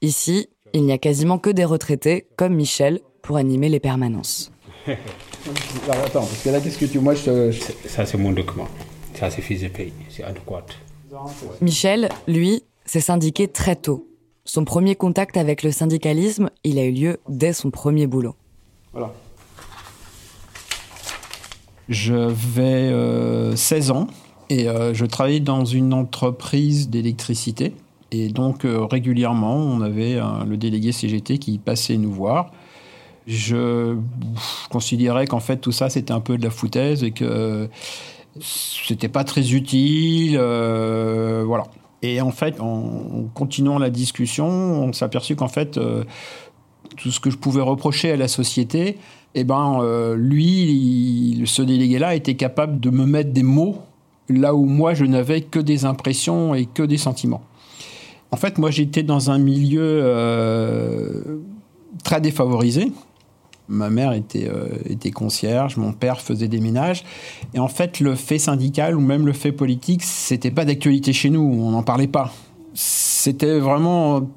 Ici, 0.00 0.48
il 0.72 0.84
n'y 0.84 0.92
a 0.92 0.98
quasiment 0.98 1.38
que 1.38 1.50
des 1.50 1.64
retraités, 1.64 2.28
comme 2.36 2.54
Michel, 2.54 3.00
pour 3.22 3.36
animer 3.36 3.68
les 3.68 3.80
permanences. 3.80 4.52
attends, 4.86 6.20
parce 6.20 6.42
que 6.42 6.50
là, 6.50 6.60
qu'est-ce 6.60 6.78
que 6.78 6.86
tu... 6.86 6.98
Moi, 7.00 7.14
je... 7.14 7.50
Ça, 7.86 8.06
c'est 8.06 8.18
mon 8.18 8.32
document. 8.32 8.68
Ça, 9.14 9.30
c'est 9.30 9.42
fiche 9.42 9.62
de 9.62 9.68
paye. 9.68 9.92
C'est 10.08 10.22
adéquat. 10.22 10.66
Michel, 11.60 12.08
lui, 12.28 12.62
s'est 12.84 13.00
syndiqué 13.00 13.48
très 13.48 13.76
tôt. 13.76 14.08
Son 14.44 14.64
premier 14.64 14.94
contact 14.94 15.36
avec 15.36 15.62
le 15.62 15.72
syndicalisme, 15.72 16.50
il 16.62 16.78
a 16.78 16.84
eu 16.84 16.92
lieu 16.92 17.16
dès 17.28 17.52
son 17.52 17.70
premier 17.70 18.06
boulot. 18.06 18.36
Voilà. 18.92 19.12
J'avais 21.88 22.90
16 23.54 23.90
euh, 23.90 23.94
ans 23.94 24.08
et 24.50 24.68
euh, 24.68 24.94
je 24.94 25.04
travaillais 25.06 25.40
dans 25.40 25.64
une 25.64 25.92
entreprise 25.92 26.88
d'électricité. 26.88 27.74
Et 28.12 28.28
donc, 28.28 28.64
euh, 28.64 28.84
régulièrement, 28.84 29.56
on 29.56 29.80
avait 29.80 30.18
le 30.46 30.56
délégué 30.56 30.92
CGT 30.92 31.38
qui 31.38 31.58
passait 31.58 31.96
nous 31.96 32.12
voir. 32.12 32.50
Je, 33.26 33.96
considérais 34.70 35.26
qu'en 35.26 35.40
fait, 35.40 35.56
tout 35.56 35.72
ça, 35.72 35.90
c'était 35.90 36.12
un 36.12 36.20
peu 36.20 36.38
de 36.38 36.44
la 36.44 36.50
foutaise 36.50 37.02
et 37.02 37.10
que 37.10 37.68
c'était 38.40 39.08
pas 39.08 39.24
très 39.24 39.52
utile. 39.52 40.36
Euh, 40.38 41.42
voilà. 41.44 41.64
Et 42.02 42.20
en 42.20 42.30
fait, 42.30 42.60
en 42.60 43.24
continuant 43.34 43.78
la 43.78 43.90
discussion, 43.90 44.46
on 44.46 44.92
s'est 44.92 45.04
aperçu 45.04 45.34
qu'en 45.34 45.48
fait, 45.48 45.80
tout 46.96 47.10
ce 47.10 47.20
que 47.20 47.30
je 47.30 47.36
pouvais 47.36 47.62
reprocher 47.62 48.12
à 48.12 48.16
la 48.16 48.28
société, 48.28 48.98
eh 49.34 49.44
ben, 49.44 50.14
lui, 50.16 51.42
ce 51.44 51.62
délégué-là, 51.62 52.14
était 52.14 52.36
capable 52.36 52.80
de 52.80 52.90
me 52.90 53.04
mettre 53.04 53.32
des 53.32 53.42
mots 53.42 53.78
là 54.28 54.54
où 54.54 54.64
moi 54.64 54.94
je 54.94 55.04
n'avais 55.04 55.42
que 55.42 55.58
des 55.58 55.84
impressions 55.84 56.54
et 56.54 56.66
que 56.66 56.82
des 56.82 56.98
sentiments. 56.98 57.42
En 58.30 58.36
fait, 58.36 58.58
moi 58.58 58.70
j'étais 58.70 59.02
dans 59.02 59.30
un 59.30 59.38
milieu 59.38 60.00
euh, 60.02 61.22
très 62.04 62.20
défavorisé. 62.20 62.92
Ma 63.68 63.90
mère 63.90 64.12
était, 64.12 64.48
euh, 64.48 64.68
était 64.88 65.10
concierge, 65.10 65.76
mon 65.76 65.92
père 65.92 66.20
faisait 66.20 66.46
des 66.46 66.60
ménages. 66.60 67.04
Et 67.54 67.58
en 67.58 67.68
fait, 67.68 67.98
le 67.98 68.14
fait 68.14 68.38
syndical 68.38 68.96
ou 68.96 69.00
même 69.00 69.26
le 69.26 69.32
fait 69.32 69.52
politique, 69.52 70.04
c'était 70.04 70.52
pas 70.52 70.64
d'actualité 70.64 71.12
chez 71.12 71.30
nous, 71.30 71.40
on 71.40 71.70
n'en 71.70 71.82
parlait 71.82 72.06
pas. 72.06 72.32
C'était 72.74 73.58
vraiment 73.58 74.28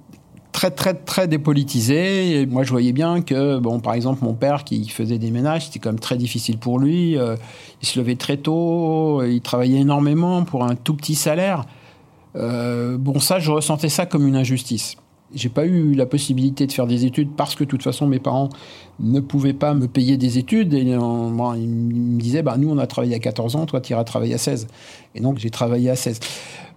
très 0.59 0.71
très 0.71 0.93
très 0.93 1.27
dépolitisé. 1.29 2.45
Moi, 2.45 2.63
je 2.63 2.71
voyais 2.71 2.91
bien 2.91 3.21
que, 3.21 3.59
bon, 3.59 3.79
par 3.79 3.93
exemple, 3.93 4.25
mon 4.25 4.33
père 4.33 4.65
qui 4.65 4.89
faisait 4.89 5.17
des 5.17 5.31
ménages, 5.31 5.67
c'était 5.67 5.79
quand 5.79 5.89
même 5.89 6.01
très 6.01 6.17
difficile 6.17 6.57
pour 6.57 6.79
lui. 6.79 7.17
Euh, 7.17 7.37
il 7.81 7.87
se 7.87 7.97
levait 7.97 8.17
très 8.17 8.35
tôt, 8.35 9.23
il 9.23 9.39
travaillait 9.39 9.79
énormément 9.79 10.43
pour 10.43 10.65
un 10.65 10.75
tout 10.75 10.95
petit 10.95 11.15
salaire. 11.15 11.63
Euh, 12.35 12.97
bon, 12.97 13.21
ça, 13.21 13.39
je 13.39 13.51
ressentais 13.51 13.87
ça 13.87 14.05
comme 14.05 14.27
une 14.27 14.35
injustice. 14.35 14.97
J'ai 15.33 15.47
pas 15.47 15.65
eu 15.65 15.93
la 15.93 16.05
possibilité 16.05 16.67
de 16.67 16.73
faire 16.73 16.87
des 16.87 17.05
études 17.05 17.29
parce 17.37 17.55
que 17.55 17.63
de 17.63 17.69
toute 17.69 17.83
façon 17.83 18.07
mes 18.07 18.19
parents 18.19 18.49
ne 18.99 19.19
pouvaient 19.19 19.53
pas 19.53 19.75
me 19.75 19.87
payer 19.87 20.17
des 20.17 20.39
études 20.39 20.73
et 20.73 20.81
ils 20.81 20.97
me 20.97 22.19
disaient 22.19 22.41
bah 22.41 22.57
nous 22.57 22.71
on 22.71 22.79
a 22.79 22.87
travaillé 22.87 23.13
à 23.13 23.19
14 23.19 23.55
ans, 23.55 23.67
toi 23.67 23.79
tu 23.79 23.93
iras 23.93 24.03
travailler 24.03 24.33
à 24.33 24.39
16. 24.39 24.67
Et 25.13 25.21
donc 25.21 25.37
j'ai 25.37 25.51
travaillé 25.51 25.91
à 25.91 25.95
16. 25.95 26.19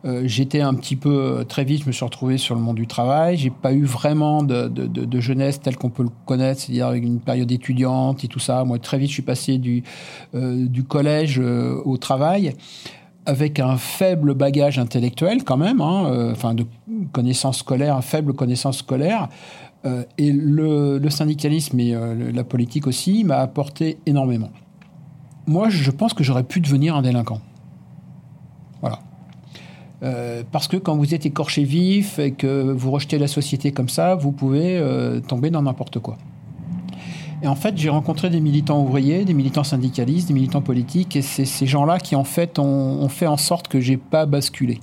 Euh, 0.04 0.22
j'étais 0.24 0.60
un 0.60 0.74
petit 0.74 0.96
peu 0.96 1.10
euh, 1.10 1.44
très 1.44 1.64
vite, 1.64 1.82
je 1.82 1.86
me 1.86 1.92
suis 1.92 2.04
retrouvé 2.04 2.36
sur 2.36 2.54
le 2.54 2.60
monde 2.60 2.76
du 2.76 2.86
travail. 2.86 3.36
J'ai 3.36 3.50
pas 3.50 3.72
eu 3.72 3.84
vraiment 3.84 4.42
de, 4.42 5.20
jeunesse 5.20 5.60
telle 5.60 5.76
qu'on 5.76 5.90
peut 5.90 6.02
le 6.02 6.10
connaître, 6.26 6.60
c'est-à-dire 6.60 6.92
une 6.92 7.20
période 7.20 7.50
étudiante 7.52 8.24
et 8.24 8.28
tout 8.28 8.40
ça. 8.40 8.64
Moi, 8.64 8.78
très 8.78 8.98
vite, 8.98 9.08
je 9.08 9.14
suis 9.14 9.22
passé 9.22 9.58
du, 9.58 9.84
euh, 10.34 10.66
collège 10.88 11.38
au 11.38 11.96
travail 11.96 12.54
avec 13.24 13.60
un 13.60 13.76
faible 13.76 14.34
bagage 14.34 14.80
intellectuel 14.80 15.44
quand 15.44 15.56
même, 15.56 15.80
hein, 15.80 16.32
enfin 16.32 16.54
de 16.54 16.66
connaissances 17.12 17.58
scolaires, 17.58 18.02
faible 18.02 18.32
connaissance 18.32 18.78
scolaire. 18.78 19.28
et 20.18 20.32
le, 20.32 20.98
le, 20.98 21.10
syndicalisme 21.10 21.78
et 21.78 21.94
la 22.32 22.44
politique 22.44 22.88
aussi 22.88 23.22
m'a 23.22 23.36
apporté 23.36 23.98
énormément. 24.06 24.50
Moi, 25.46 25.68
je 25.68 25.90
pense 25.92 26.14
que 26.14 26.24
j'aurais 26.24 26.42
pu 26.42 26.60
devenir 26.60 26.96
un 26.96 27.02
délinquant. 27.02 27.40
Voilà. 28.80 28.98
Euh, 30.02 30.42
parce 30.50 30.66
que 30.66 30.76
quand 30.76 30.96
vous 30.96 31.14
êtes 31.14 31.26
écorché 31.26 31.62
vif 31.62 32.18
et 32.18 32.32
que 32.32 32.72
vous 32.72 32.90
rejetez 32.90 33.18
la 33.18 33.28
société 33.28 33.70
comme 33.72 33.88
ça, 33.88 34.16
vous 34.16 34.32
pouvez 34.32 34.78
euh, 34.78 35.20
tomber 35.20 35.50
dans 35.50 35.62
n'importe 35.62 36.00
quoi. 36.00 36.18
Et 37.42 37.48
en 37.48 37.54
fait, 37.54 37.76
j'ai 37.76 37.88
rencontré 37.88 38.30
des 38.30 38.40
militants 38.40 38.80
ouvriers, 38.82 39.24
des 39.24 39.34
militants 39.34 39.64
syndicalistes, 39.64 40.28
des 40.28 40.34
militants 40.34 40.62
politiques, 40.62 41.16
et 41.16 41.22
c'est 41.22 41.44
ces 41.44 41.66
gens-là 41.66 41.98
qui 41.98 42.14
en 42.14 42.24
fait 42.24 42.58
ont, 42.58 42.64
ont 43.02 43.08
fait 43.08 43.26
en 43.26 43.36
sorte 43.36 43.68
que 43.68 43.80
j'ai 43.80 43.96
pas 43.96 44.26
basculé. 44.26 44.80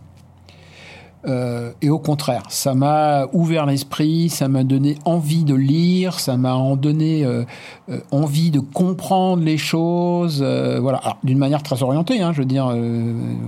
Euh, 1.28 1.74
et 1.82 1.90
au 1.90 2.00
contraire, 2.00 2.44
ça 2.50 2.74
m'a 2.74 3.28
ouvert 3.34 3.66
l'esprit, 3.66 4.30
ça 4.30 4.48
m'a 4.48 4.64
donné 4.64 4.98
envie 5.04 5.44
de 5.44 5.54
lire, 5.54 6.20
ça 6.20 6.38
m'a 6.38 6.58
donné 6.76 7.26
euh, 7.26 7.44
euh, 7.90 8.00
envie 8.12 8.52
de 8.52 8.60
comprendre 8.60 9.44
les 9.44 9.58
choses. 9.58 10.42
voilà, 10.42 11.18
d'une 11.24 11.38
manière 11.38 11.64
très 11.64 11.84
orientée, 11.84 12.22
hein, 12.22 12.32
je 12.32 12.40
veux 12.40 12.46
dire, 12.46 12.74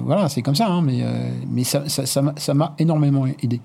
voilà, 0.06 0.28
c'est 0.28 0.42
comme 0.42 0.56
ça, 0.56 0.68
hein, 0.68 0.82
mais, 0.82 1.04
mais 1.50 1.64
ça, 1.64 1.88
ça, 1.88 2.06
ça 2.06 2.54
m'a 2.54 2.76
énormément 2.78 3.26
aidé. 3.26 3.62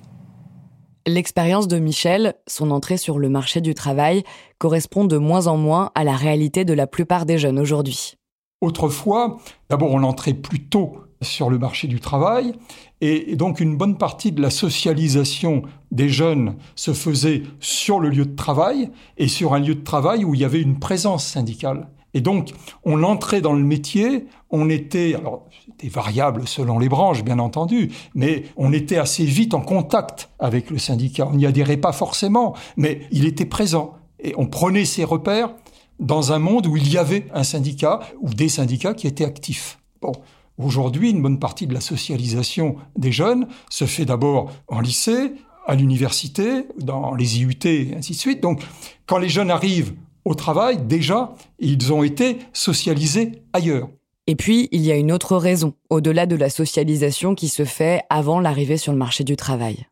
L'expérience 1.08 1.68
de 1.68 1.78
Michel, 1.78 2.34
son 2.48 2.72
entrée 2.72 2.96
sur 2.96 3.18
le 3.18 3.28
marché 3.28 3.60
du 3.60 3.74
travail, 3.74 4.24
correspond 4.58 5.04
de 5.04 5.16
moins 5.18 5.46
en 5.46 5.56
moins 5.56 5.90
à 5.94 6.02
la 6.02 6.16
réalité 6.16 6.64
de 6.64 6.74
la 6.74 6.86
plupart 6.86 7.26
des 7.26 7.38
jeunes 7.38 7.60
aujourd'hui. 7.60 8.16
Autrefois, 8.60 9.36
d'abord 9.68 9.92
on 9.92 10.02
entrait 10.02 10.34
plus 10.34 10.64
tôt 10.64 11.05
sur 11.22 11.50
le 11.50 11.58
marché 11.58 11.88
du 11.88 12.00
travail. 12.00 12.52
Et 13.00 13.36
donc 13.36 13.60
une 13.60 13.76
bonne 13.76 13.98
partie 13.98 14.32
de 14.32 14.40
la 14.40 14.50
socialisation 14.50 15.62
des 15.90 16.08
jeunes 16.08 16.56
se 16.74 16.92
faisait 16.92 17.42
sur 17.60 18.00
le 18.00 18.08
lieu 18.08 18.24
de 18.24 18.36
travail 18.36 18.90
et 19.18 19.28
sur 19.28 19.54
un 19.54 19.58
lieu 19.58 19.74
de 19.74 19.84
travail 19.84 20.24
où 20.24 20.34
il 20.34 20.40
y 20.40 20.44
avait 20.44 20.62
une 20.62 20.78
présence 20.78 21.26
syndicale. 21.26 21.88
Et 22.14 22.22
donc, 22.22 22.54
on 22.82 23.02
entrait 23.02 23.42
dans 23.42 23.52
le 23.52 23.62
métier, 23.62 24.24
on 24.48 24.70
était, 24.70 25.14
alors 25.14 25.44
c'était 25.66 25.88
variable 25.88 26.48
selon 26.48 26.78
les 26.78 26.88
branches, 26.88 27.22
bien 27.22 27.38
entendu, 27.38 27.92
mais 28.14 28.44
on 28.56 28.72
était 28.72 28.96
assez 28.96 29.26
vite 29.26 29.52
en 29.52 29.60
contact 29.60 30.30
avec 30.38 30.70
le 30.70 30.78
syndicat. 30.78 31.28
On 31.30 31.36
n'y 31.36 31.44
adhérait 31.44 31.76
pas 31.76 31.92
forcément, 31.92 32.56
mais 32.78 33.02
il 33.10 33.26
était 33.26 33.44
présent. 33.44 33.96
Et 34.18 34.32
on 34.38 34.46
prenait 34.46 34.86
ses 34.86 35.04
repères 35.04 35.50
dans 36.00 36.32
un 36.32 36.38
monde 36.38 36.66
où 36.66 36.78
il 36.78 36.90
y 36.90 36.96
avait 36.96 37.26
un 37.34 37.44
syndicat 37.44 38.00
ou 38.22 38.32
des 38.32 38.48
syndicats 38.48 38.94
qui 38.94 39.06
étaient 39.06 39.26
actifs. 39.26 39.78
Bon, 40.00 40.12
Aujourd'hui, 40.58 41.10
une 41.10 41.20
bonne 41.20 41.38
partie 41.38 41.66
de 41.66 41.74
la 41.74 41.80
socialisation 41.80 42.76
des 42.96 43.12
jeunes 43.12 43.46
se 43.68 43.84
fait 43.84 44.06
d'abord 44.06 44.52
en 44.68 44.80
lycée, 44.80 45.32
à 45.66 45.74
l'université, 45.74 46.66
dans 46.78 47.14
les 47.14 47.40
IUT 47.40 47.58
et 47.64 47.94
ainsi 47.96 48.12
de 48.12 48.18
suite. 48.18 48.40
Donc, 48.40 48.62
quand 49.06 49.18
les 49.18 49.28
jeunes 49.28 49.50
arrivent 49.50 49.94
au 50.24 50.34
travail, 50.34 50.78
déjà, 50.78 51.34
ils 51.58 51.92
ont 51.92 52.02
été 52.02 52.38
socialisés 52.52 53.42
ailleurs. 53.52 53.88
Et 54.26 54.34
puis, 54.34 54.68
il 54.72 54.80
y 54.80 54.90
a 54.90 54.96
une 54.96 55.12
autre 55.12 55.36
raison, 55.36 55.74
au-delà 55.90 56.26
de 56.26 56.36
la 56.36 56.50
socialisation 56.50 57.34
qui 57.34 57.48
se 57.48 57.64
fait 57.64 58.02
avant 58.10 58.40
l'arrivée 58.40 58.76
sur 58.76 58.92
le 58.92 58.98
marché 58.98 59.24
du 59.24 59.36
travail. 59.36 59.86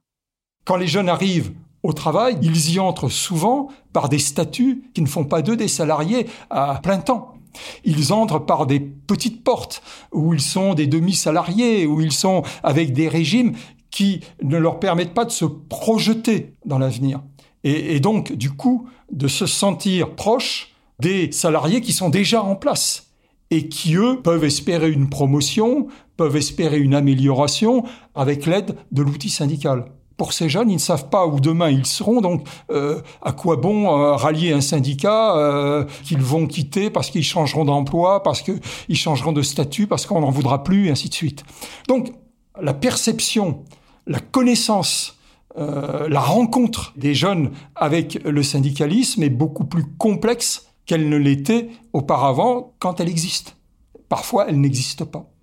Quand 0.64 0.76
les 0.76 0.88
jeunes 0.88 1.08
arrivent 1.08 1.52
au 1.82 1.92
travail, 1.92 2.38
ils 2.42 2.72
y 2.72 2.80
entrent 2.80 3.10
souvent 3.10 3.68
par 3.92 4.08
des 4.08 4.18
statuts 4.18 4.84
qui 4.94 5.02
ne 5.02 5.06
font 5.06 5.24
pas 5.24 5.42
d'eux 5.42 5.56
des 5.56 5.68
salariés 5.68 6.26
à 6.50 6.80
plein 6.82 6.98
temps. 6.98 7.34
Ils 7.84 8.12
entrent 8.12 8.44
par 8.44 8.66
des 8.66 8.80
petites 8.80 9.44
portes 9.44 9.82
où 10.12 10.34
ils 10.34 10.40
sont 10.40 10.74
des 10.74 10.86
demi-salariés, 10.86 11.86
où 11.86 12.00
ils 12.00 12.12
sont 12.12 12.42
avec 12.62 12.92
des 12.92 13.08
régimes 13.08 13.52
qui 13.90 14.20
ne 14.42 14.56
leur 14.56 14.80
permettent 14.80 15.14
pas 15.14 15.24
de 15.24 15.30
se 15.30 15.44
projeter 15.44 16.54
dans 16.64 16.78
l'avenir. 16.78 17.22
Et, 17.62 17.98
donc, 18.00 18.32
du 18.32 18.50
coup, 18.50 18.88
de 19.10 19.26
se 19.26 19.46
sentir 19.46 20.14
proche 20.16 20.74
des 21.00 21.32
salariés 21.32 21.80
qui 21.80 21.92
sont 21.92 22.10
déjà 22.10 22.42
en 22.42 22.56
place. 22.56 23.10
et 23.50 23.68
qui, 23.68 23.94
eux, 23.94 24.20
peuvent 24.20 24.42
espérer 24.42 24.90
une 24.90 25.08
promotion, 25.08 25.86
peuvent 26.16 26.34
espérer 26.34 26.78
une 26.78 26.94
amélioration 26.94 27.84
avec 28.14 28.46
l'aide 28.46 28.74
de 28.90 29.02
l'outil 29.02 29.30
syndical. 29.30 29.84
Pour 30.16 30.32
ces 30.32 30.48
jeunes, 30.48 30.70
ils 30.70 30.74
ne 30.74 30.78
savent 30.78 31.08
pas 31.08 31.26
où 31.26 31.40
demain 31.40 31.70
ils 31.70 31.86
seront, 31.86 32.20
donc 32.20 32.46
euh, 32.70 33.00
à 33.20 33.32
quoi 33.32 33.56
bon 33.56 33.88
euh, 33.88 34.14
rallier 34.14 34.52
un 34.52 34.60
syndicat 34.60 35.36
euh, 35.36 35.84
qu'ils 36.04 36.22
vont 36.22 36.46
quitter 36.46 36.88
parce 36.88 37.10
qu'ils 37.10 37.24
changeront 37.24 37.64
d'emploi, 37.64 38.22
parce 38.22 38.40
qu'ils 38.40 38.96
changeront 38.96 39.32
de 39.32 39.42
statut, 39.42 39.88
parce 39.88 40.06
qu'on 40.06 40.20
n'en 40.20 40.30
voudra 40.30 40.62
plus, 40.62 40.86
et 40.86 40.90
ainsi 40.90 41.08
de 41.08 41.14
suite. 41.14 41.42
Donc 41.88 42.12
la 42.60 42.74
perception, 42.74 43.64
la 44.06 44.20
connaissance, 44.20 45.18
la 45.56 46.20
rencontre 46.20 46.92
des 46.96 47.14
jeunes 47.14 47.50
avec 47.76 48.18
le 48.24 48.42
syndicalisme 48.42 49.22
est 49.22 49.30
beaucoup 49.30 49.64
plus 49.64 49.84
complexe 49.98 50.66
qu'elle 50.86 51.08
ne 51.08 51.16
l'était 51.16 51.70
auparavant 51.92 52.74
quand 52.78 53.00
elle 53.00 53.08
existe. 53.08 53.56
Parfois, 54.08 54.46
elle 54.48 54.60
n'existe 54.60 55.04
pas. 55.04 55.33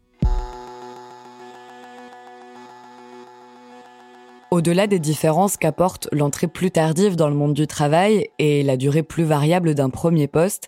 Au-delà 4.54 4.86
des 4.86 5.00
différences 5.00 5.56
qu'apporte 5.56 6.10
l'entrée 6.12 6.50
plus 6.50 6.72
tardive 6.72 7.16
dans 7.16 7.30
le 7.30 7.36
monde 7.36 7.54
du 7.54 7.68
travail 7.68 8.28
et 8.38 8.64
la 8.64 8.76
durée 8.76 9.02
plus 9.02 9.24
variable 9.24 9.76
d'un 9.76 9.90
premier 9.90 10.28
poste, 10.28 10.68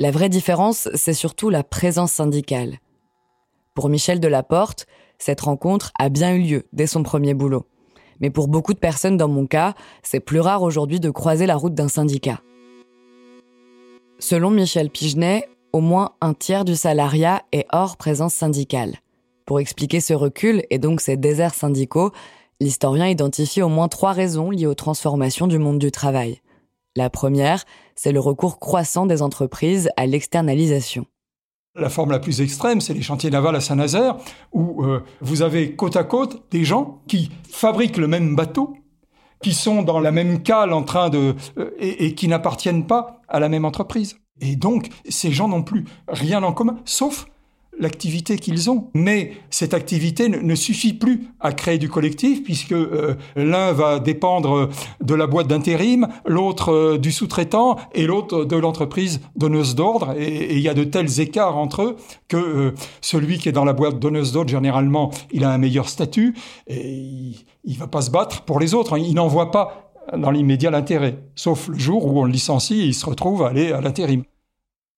la 0.00 0.10
vraie 0.10 0.30
différence, 0.30 0.88
c'est 0.94 1.12
surtout 1.12 1.50
la 1.50 1.62
présence 1.62 2.10
syndicale. 2.10 2.78
Pour 3.74 3.90
Michel 3.90 4.18
Delaporte, 4.18 4.86
cette 5.18 5.42
rencontre 5.42 5.92
a 5.98 6.08
bien 6.08 6.34
eu 6.34 6.40
lieu 6.40 6.66
dès 6.72 6.86
son 6.86 7.02
premier 7.02 7.34
boulot. 7.34 7.66
Mais 8.20 8.30
pour 8.30 8.48
beaucoup 8.48 8.72
de 8.72 8.78
personnes 8.78 9.18
dans 9.18 9.28
mon 9.28 9.46
cas, 9.46 9.74
c'est 10.02 10.20
plus 10.20 10.40
rare 10.40 10.62
aujourd'hui 10.62 10.98
de 10.98 11.10
croiser 11.10 11.44
la 11.44 11.56
route 11.56 11.74
d'un 11.74 11.88
syndicat. 11.88 12.40
Selon 14.18 14.50
Michel 14.50 14.88
Pigenet, 14.88 15.50
au 15.74 15.80
moins 15.80 16.12
un 16.22 16.32
tiers 16.32 16.64
du 16.64 16.76
salariat 16.76 17.42
est 17.52 17.66
hors 17.72 17.98
présence 17.98 18.32
syndicale. 18.32 18.96
Pour 19.44 19.60
expliquer 19.60 20.00
ce 20.00 20.14
recul 20.14 20.62
et 20.70 20.78
donc 20.78 21.02
ces 21.02 21.18
déserts 21.18 21.54
syndicaux, 21.54 22.12
L'historien 22.60 23.06
identifie 23.06 23.62
au 23.62 23.68
moins 23.68 23.86
trois 23.86 24.12
raisons 24.12 24.50
liées 24.50 24.66
aux 24.66 24.74
transformations 24.74 25.46
du 25.46 25.58
monde 25.58 25.78
du 25.78 25.92
travail. 25.92 26.40
La 26.96 27.08
première, 27.08 27.64
c'est 27.94 28.10
le 28.10 28.18
recours 28.18 28.58
croissant 28.58 29.06
des 29.06 29.22
entreprises 29.22 29.90
à 29.96 30.06
l'externalisation. 30.06 31.06
La 31.76 31.88
forme 31.88 32.10
la 32.10 32.18
plus 32.18 32.40
extrême, 32.40 32.80
c'est 32.80 32.94
les 32.94 33.02
chantiers 33.02 33.30
navals 33.30 33.54
à 33.54 33.60
Saint-Nazaire, 33.60 34.16
où 34.52 34.84
euh, 34.84 35.04
vous 35.20 35.42
avez 35.42 35.76
côte 35.76 35.94
à 35.94 36.02
côte 36.02 36.42
des 36.50 36.64
gens 36.64 37.00
qui 37.06 37.30
fabriquent 37.48 37.98
le 37.98 38.08
même 38.08 38.34
bateau, 38.34 38.74
qui 39.40 39.54
sont 39.54 39.82
dans 39.82 40.00
la 40.00 40.10
même 40.10 40.42
cale 40.42 40.72
en 40.72 40.82
train 40.82 41.10
de 41.10 41.36
euh, 41.58 41.70
et 41.78 42.16
qui 42.16 42.26
n'appartiennent 42.26 42.88
pas 42.88 43.20
à 43.28 43.38
la 43.38 43.48
même 43.48 43.66
entreprise. 43.66 44.18
Et 44.40 44.56
donc, 44.56 44.88
ces 45.08 45.30
gens 45.30 45.46
n'ont 45.46 45.62
plus 45.62 45.84
rien 46.08 46.42
en 46.42 46.52
commun, 46.52 46.78
sauf 46.84 47.26
l'activité 47.78 48.36
qu'ils 48.36 48.70
ont. 48.70 48.90
Mais 48.94 49.32
cette 49.50 49.74
activité 49.74 50.28
ne, 50.28 50.54
suffit 50.54 50.92
plus 50.92 51.28
à 51.40 51.52
créer 51.52 51.78
du 51.78 51.88
collectif 51.88 52.42
puisque 52.42 52.72
euh, 52.72 53.14
l'un 53.36 53.72
va 53.72 53.98
dépendre 54.00 54.68
de 55.02 55.14
la 55.14 55.26
boîte 55.26 55.48
d'intérim, 55.48 56.08
l'autre 56.26 56.72
euh, 56.72 56.98
du 56.98 57.12
sous-traitant 57.12 57.76
et 57.94 58.06
l'autre 58.06 58.44
de 58.44 58.56
l'entreprise 58.56 59.20
donneuse 59.36 59.74
d'ordre. 59.74 60.14
Et 60.18 60.56
il 60.56 60.60
y 60.60 60.68
a 60.68 60.74
de 60.74 60.84
tels 60.84 61.20
écarts 61.20 61.56
entre 61.56 61.82
eux 61.82 61.96
que 62.28 62.36
euh, 62.36 62.74
celui 63.00 63.38
qui 63.38 63.48
est 63.48 63.52
dans 63.52 63.64
la 63.64 63.72
boîte 63.72 63.98
donneuse 63.98 64.32
d'ordre, 64.32 64.50
généralement, 64.50 65.10
il 65.30 65.44
a 65.44 65.50
un 65.50 65.58
meilleur 65.58 65.88
statut 65.88 66.34
et 66.66 66.88
il, 66.88 67.44
il 67.64 67.78
va 67.78 67.86
pas 67.86 68.02
se 68.02 68.10
battre 68.10 68.42
pour 68.42 68.60
les 68.60 68.74
autres. 68.74 68.98
Il 68.98 69.14
n'en 69.14 69.28
voit 69.28 69.50
pas 69.50 69.92
dans 70.16 70.30
l'immédiat 70.30 70.70
l'intérêt, 70.70 71.18
sauf 71.34 71.68
le 71.68 71.78
jour 71.78 72.06
où 72.06 72.20
on 72.20 72.24
le 72.24 72.32
licencie 72.32 72.80
et 72.80 72.84
il 72.84 72.94
se 72.94 73.06
retrouve 73.06 73.42
à 73.42 73.48
aller 73.48 73.72
à 73.72 73.80
l'intérim. 73.80 74.22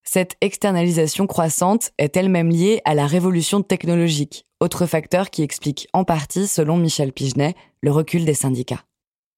Cette 0.02 0.37
externalisation 0.40 1.26
croissante 1.26 1.90
est 1.99 2.16
elle-même 2.16 2.50
liée 2.50 2.80
à 2.85 2.95
la 2.95 3.07
révolution 3.07 3.62
technologique, 3.62 4.47
autre 4.61 4.87
facteur 4.87 5.30
qui 5.30 5.42
explique 5.42 5.88
en 5.92 6.04
partie, 6.04 6.47
selon 6.47 6.76
Michel 6.76 7.12
Pigenet, 7.12 7.54
le 7.80 7.92
recul 7.92 8.25
des 8.25 8.35
syndicats. 8.35 8.85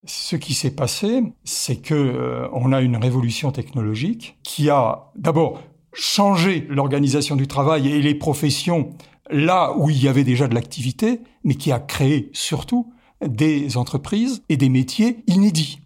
Ce 0.04 0.34
qui 0.34 0.54
s'est 0.54 0.74
passé, 0.74 1.22
c'est 1.44 1.76
que 1.76 1.94
euh, 1.94 2.48
on 2.52 2.72
a 2.72 2.80
une 2.80 2.96
révolution 2.96 3.52
technologique 3.52 4.36
qui 4.42 4.68
a 4.68 5.12
d'abord 5.14 5.60
changé 5.92 6.66
l'organisation 6.68 7.36
du 7.36 7.46
travail 7.46 7.88
et 7.88 8.02
les 8.02 8.14
professions 8.14 8.90
là 9.30 9.74
où 9.76 9.90
il 9.90 10.02
y 10.02 10.08
avait 10.08 10.24
déjà 10.24 10.48
de 10.48 10.54
l'activité, 10.54 11.20
mais 11.44 11.54
qui 11.54 11.70
a 11.70 11.78
créé 11.78 12.30
surtout 12.32 12.92
des 13.24 13.76
entreprises 13.76 14.42
et 14.48 14.56
des 14.56 14.68
métiers 14.68 15.22
inédits. 15.26 15.80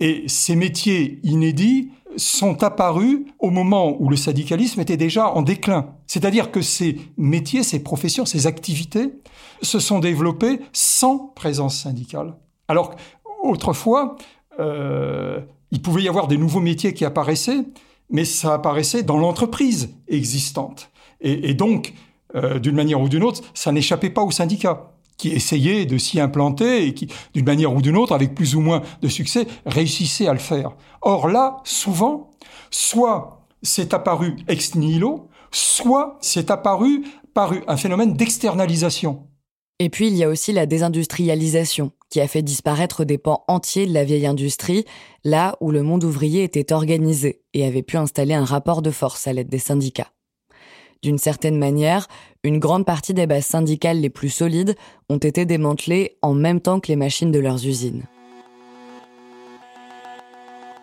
Et 0.00 0.24
ces 0.26 0.56
métiers 0.56 1.20
inédits 1.22 1.90
sont 2.16 2.62
apparus 2.62 3.20
au 3.38 3.50
moment 3.50 3.96
où 4.00 4.08
le 4.08 4.16
syndicalisme 4.16 4.80
était 4.80 4.96
déjà 4.96 5.28
en 5.28 5.42
déclin. 5.42 5.94
C'est-à-dire 6.06 6.50
que 6.50 6.62
ces 6.62 6.98
métiers, 7.16 7.62
ces 7.62 7.82
professions, 7.82 8.26
ces 8.26 8.46
activités 8.46 9.12
se 9.62 9.78
sont 9.78 9.98
développées 9.98 10.60
sans 10.72 11.18
présence 11.18 11.76
syndicale. 11.76 12.34
Alors 12.68 12.94
autrefois, 13.42 14.16
euh, 14.60 15.40
il 15.70 15.82
pouvait 15.82 16.02
y 16.02 16.08
avoir 16.08 16.28
des 16.28 16.38
nouveaux 16.38 16.60
métiers 16.60 16.94
qui 16.94 17.04
apparaissaient, 17.04 17.64
mais 18.10 18.24
ça 18.24 18.54
apparaissait 18.54 19.02
dans 19.02 19.16
l'entreprise 19.16 19.94
existante. 20.08 20.90
Et, 21.20 21.54
donc, 21.54 21.94
euh, 22.34 22.58
d'une 22.58 22.74
manière 22.74 23.00
ou 23.00 23.08
d'une 23.08 23.22
autre, 23.22 23.42
ça 23.54 23.70
n'échappait 23.70 24.10
pas 24.10 24.22
aux 24.22 24.32
syndicats 24.32 24.91
qui 25.16 25.30
essayaient 25.30 25.86
de 25.86 25.98
s'y 25.98 26.20
implanter 26.20 26.86
et 26.86 26.94
qui, 26.94 27.08
d'une 27.34 27.44
manière 27.44 27.74
ou 27.74 27.82
d'une 27.82 27.96
autre, 27.96 28.14
avec 28.14 28.34
plus 28.34 28.54
ou 28.54 28.60
moins 28.60 28.82
de 29.00 29.08
succès, 29.08 29.46
réussissaient 29.66 30.26
à 30.26 30.32
le 30.32 30.38
faire. 30.38 30.76
Or 31.00 31.28
là, 31.28 31.58
souvent, 31.64 32.30
soit 32.70 33.46
c'est 33.62 33.94
apparu 33.94 34.36
ex 34.48 34.74
nihilo, 34.74 35.28
soit 35.50 36.18
c'est 36.20 36.50
apparu 36.50 37.04
par 37.34 37.52
un 37.66 37.76
phénomène 37.76 38.14
d'externalisation. 38.14 39.26
Et 39.78 39.88
puis 39.88 40.06
il 40.08 40.14
y 40.14 40.22
a 40.22 40.28
aussi 40.28 40.52
la 40.52 40.66
désindustrialisation, 40.66 41.92
qui 42.08 42.20
a 42.20 42.28
fait 42.28 42.42
disparaître 42.42 43.04
des 43.04 43.18
pans 43.18 43.42
entiers 43.48 43.86
de 43.86 43.92
la 43.92 44.04
vieille 44.04 44.26
industrie, 44.26 44.84
là 45.24 45.56
où 45.60 45.70
le 45.70 45.82
monde 45.82 46.04
ouvrier 46.04 46.44
était 46.44 46.72
organisé 46.72 47.42
et 47.54 47.64
avait 47.64 47.82
pu 47.82 47.96
installer 47.96 48.34
un 48.34 48.44
rapport 48.44 48.82
de 48.82 48.90
force 48.90 49.26
à 49.26 49.32
l'aide 49.32 49.48
des 49.48 49.58
syndicats. 49.58 50.12
D'une 51.02 51.18
certaine 51.18 51.58
manière, 51.58 52.06
une 52.44 52.60
grande 52.60 52.86
partie 52.86 53.12
des 53.12 53.26
bases 53.26 53.46
syndicales 53.46 54.00
les 54.00 54.10
plus 54.10 54.28
solides 54.28 54.76
ont 55.08 55.18
été 55.18 55.44
démantelées 55.44 56.16
en 56.22 56.32
même 56.32 56.60
temps 56.60 56.78
que 56.78 56.88
les 56.88 56.96
machines 56.96 57.32
de 57.32 57.40
leurs 57.40 57.66
usines. 57.66 58.04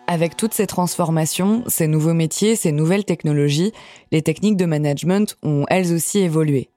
Avec 0.06 0.36
toutes 0.36 0.52
ces 0.52 0.66
transformations, 0.66 1.62
ces 1.68 1.86
nouveaux 1.86 2.12
métiers, 2.12 2.54
ces 2.54 2.72
nouvelles 2.72 3.04
technologies, 3.04 3.72
les 4.12 4.20
techniques 4.20 4.56
de 4.56 4.66
management 4.66 5.36
ont 5.42 5.64
elles 5.68 5.92
aussi 5.94 6.18
évolué. 6.18 6.68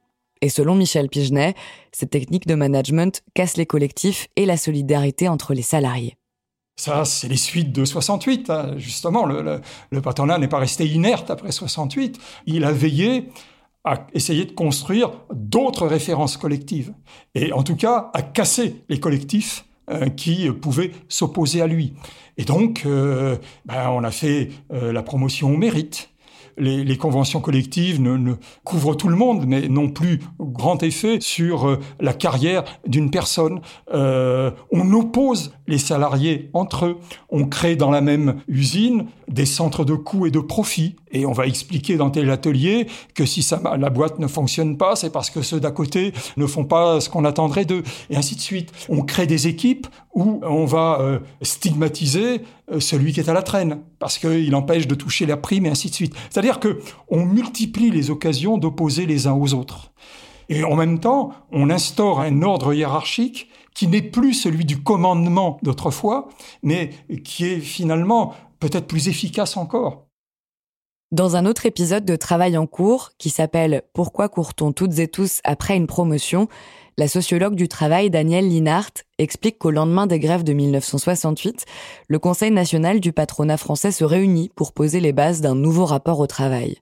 Et 0.41 0.49
selon 0.49 0.75
Michel 0.75 1.09
Pigenet, 1.09 1.55
ces 1.91 2.07
techniques 2.07 2.47
de 2.47 2.55
management 2.55 3.23
cassent 3.33 3.57
les 3.57 3.65
collectifs 3.65 4.27
et 4.35 4.45
la 4.45 4.55
solidarité 4.55 5.27
entre 5.27 5.53
les 5.53 5.61
salariés. 5.63 6.15
Ça, 6.75 7.05
c'est 7.05 7.27
les 7.27 7.37
suites 7.37 7.71
de 7.71 7.85
68. 7.85 8.49
Hein. 8.49 8.73
Justement, 8.77 9.25
le, 9.25 9.61
le, 9.91 10.01
patronat 10.01 10.37
n'est 10.37 10.47
pas 10.47 10.57
resté 10.57 10.85
inerte 10.87 11.29
après 11.29 11.51
68. 11.51 12.19
Il 12.47 12.63
a 12.63 12.71
veillé 12.71 13.29
à 13.83 14.07
essayer 14.13 14.45
de 14.45 14.51
construire 14.51 15.11
d'autres 15.33 15.87
références 15.87 16.37
collectives. 16.37 16.93
Et 17.35 17.51
en 17.51 17.63
tout 17.63 17.75
cas, 17.75 18.09
à 18.13 18.21
casser 18.21 18.83
les 18.89 18.99
collectifs 18.99 19.65
euh, 19.89 20.07
qui 20.07 20.49
pouvaient 20.49 20.91
s'opposer 21.09 21.61
à 21.61 21.67
lui. 21.67 21.93
Et 22.37 22.45
donc, 22.45 22.83
euh, 22.85 23.35
ben, 23.65 23.89
on 23.89 24.05
a 24.05 24.11
fait 24.11 24.49
euh, 24.71 24.93
la 24.93 25.03
promotion 25.03 25.53
au 25.53 25.57
mérite 25.57 26.09
les, 26.57 26.97
conventions 26.97 27.41
collectives 27.41 28.01
ne, 28.01 28.35
couvrent 28.63 28.95
tout 28.95 29.07
le 29.07 29.15
monde, 29.15 29.45
mais 29.47 29.67
n'ont 29.67 29.89
plus 29.89 30.19
grand 30.39 30.81
effet 30.83 31.17
sur 31.19 31.67
euh, 31.67 31.79
la 31.99 32.13
carrière 32.13 32.63
d'une 32.87 33.09
personne. 33.11 33.61
Euh, 33.93 34.51
on 34.71 34.91
oppose 34.93 35.53
les 35.67 35.77
salariés 35.77 36.49
entre 36.53 36.85
eux. 36.85 36.97
On 37.29 37.45
crée 37.45 37.75
dans 37.75 37.91
la 37.91 38.01
même 38.01 38.41
usine 38.47 39.07
des 39.27 39.45
centres 39.45 39.85
de 39.85 39.95
coûts 39.95 40.25
et 40.25 40.31
de 40.31 40.39
profit. 40.39 40.95
Et 41.13 41.25
on 41.25 41.31
va 41.31 41.47
expliquer 41.47 41.95
dans 41.95 42.09
tel 42.09 42.29
atelier 42.29 42.87
que 43.13 43.25
si 43.25 43.43
ça, 43.43 43.61
la 43.77 43.89
boîte 43.89 44.19
ne 44.19 44.27
fonctionne 44.27 44.77
pas, 44.77 44.95
c'est 44.95 45.11
parce 45.11 45.29
que 45.29 45.41
ceux 45.41 45.59
d'à 45.59 45.71
côté 45.71 46.11
ne 46.37 46.47
font 46.47 46.65
pas 46.65 46.99
ce 46.99 47.09
qu'on 47.09 47.23
attendrait 47.23 47.65
d'eux. 47.65 47.83
Et 48.09 48.17
ainsi 48.17 48.35
de 48.35 48.41
suite. 48.41 48.71
On 48.89 49.03
crée 49.03 49.27
des 49.27 49.47
équipes 49.47 49.87
où 50.15 50.41
on 50.43 50.65
va 50.65 50.97
euh, 50.99 51.19
stigmatiser 51.41 52.41
euh, 52.71 52.79
celui 52.79 53.13
qui 53.13 53.19
est 53.19 53.29
à 53.29 53.33
la 53.33 53.43
traîne, 53.43 53.79
parce 53.99 54.17
qu'il 54.17 54.53
empêche 54.55 54.87
de 54.87 54.95
toucher 54.95 55.25
la 55.25 55.37
prime, 55.37 55.65
et 55.65 55.69
ainsi 55.69 55.89
de 55.89 55.95
suite. 55.95 56.15
C'est-à-dire 56.29 56.59
que 56.59 56.79
on 57.09 57.25
multiplie 57.25 57.91
les 57.91 58.09
occasions 58.09 58.57
d'opposer 58.57 59.05
les 59.05 59.27
uns 59.27 59.33
aux 59.33 59.53
autres. 59.53 59.91
Et 60.49 60.63
en 60.63 60.75
même 60.75 60.99
temps, 60.99 61.31
on 61.51 61.69
instaure 61.69 62.19
un 62.19 62.41
ordre 62.41 62.73
hiérarchique 62.73 63.49
qui 63.73 63.87
n'est 63.87 64.01
plus 64.01 64.33
celui 64.33 64.65
du 64.65 64.83
commandement 64.83 65.57
d'autrefois, 65.63 66.29
mais 66.61 66.91
qui 67.23 67.45
est 67.45 67.59
finalement 67.59 68.33
peut-être 68.59 68.87
plus 68.87 69.07
efficace 69.07 69.57
encore. 69.57 70.07
Dans 71.13 71.35
un 71.35 71.45
autre 71.45 71.67
épisode 71.67 72.05
de 72.05 72.15
Travail 72.15 72.57
en 72.57 72.65
cours, 72.65 73.11
qui 73.19 73.29
s'appelle 73.29 73.83
Pourquoi 73.93 74.29
court-on 74.29 74.71
toutes 74.71 74.97
et 74.97 75.07
tous 75.07 75.41
après 75.43 75.75
une 75.75 75.85
promotion, 75.85 76.47
la 76.97 77.07
sociologue 77.07 77.53
du 77.53 77.67
travail 77.67 78.09
Danielle 78.09 78.49
Linhart 78.49 78.93
explique 79.19 79.59
qu'au 79.59 79.69
lendemain 79.69 80.07
des 80.07 80.17
grèves 80.17 80.43
de 80.43 80.53
1968, 80.53 81.65
le 82.07 82.17
Conseil 82.17 82.49
national 82.49 82.99
du 82.99 83.13
patronat 83.13 83.57
français 83.57 83.91
se 83.91 84.03
réunit 84.03 84.49
pour 84.55 84.73
poser 84.73 84.99
les 85.01 85.13
bases 85.13 85.39
d'un 85.39 85.53
nouveau 85.53 85.85
rapport 85.85 86.19
au 86.19 86.25
travail. 86.25 86.77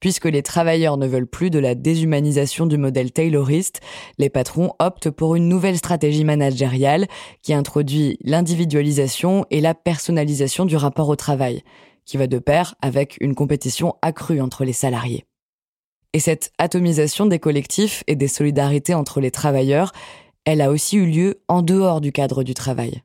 Puisque 0.00 0.26
les 0.26 0.42
travailleurs 0.42 0.96
ne 0.96 1.06
veulent 1.06 1.28
plus 1.28 1.50
de 1.50 1.60
la 1.60 1.76
déshumanisation 1.76 2.66
du 2.66 2.78
modèle 2.78 3.12
tayloriste, 3.12 3.80
les 4.18 4.28
patrons 4.28 4.72
optent 4.80 5.10
pour 5.10 5.36
une 5.36 5.48
nouvelle 5.48 5.78
stratégie 5.78 6.24
managériale 6.24 7.06
qui 7.42 7.54
introduit 7.54 8.18
l'individualisation 8.24 9.46
et 9.52 9.60
la 9.60 9.74
personnalisation 9.74 10.64
du 10.64 10.76
rapport 10.76 11.08
au 11.08 11.16
travail, 11.16 11.62
qui 12.06 12.16
va 12.16 12.26
de 12.26 12.38
pair 12.38 12.74
avec 12.80 13.18
une 13.20 13.34
compétition 13.34 13.96
accrue 14.00 14.40
entre 14.40 14.64
les 14.64 14.72
salariés. 14.72 15.26
Et 16.12 16.20
cette 16.20 16.52
atomisation 16.56 17.26
des 17.26 17.38
collectifs 17.38 18.02
et 18.06 18.16
des 18.16 18.28
solidarités 18.28 18.94
entre 18.94 19.20
les 19.20 19.30
travailleurs, 19.30 19.92
elle 20.46 20.62
a 20.62 20.70
aussi 20.70 20.96
eu 20.96 21.06
lieu 21.06 21.42
en 21.48 21.60
dehors 21.60 22.00
du 22.00 22.12
cadre 22.12 22.42
du 22.42 22.54
travail. 22.54 23.02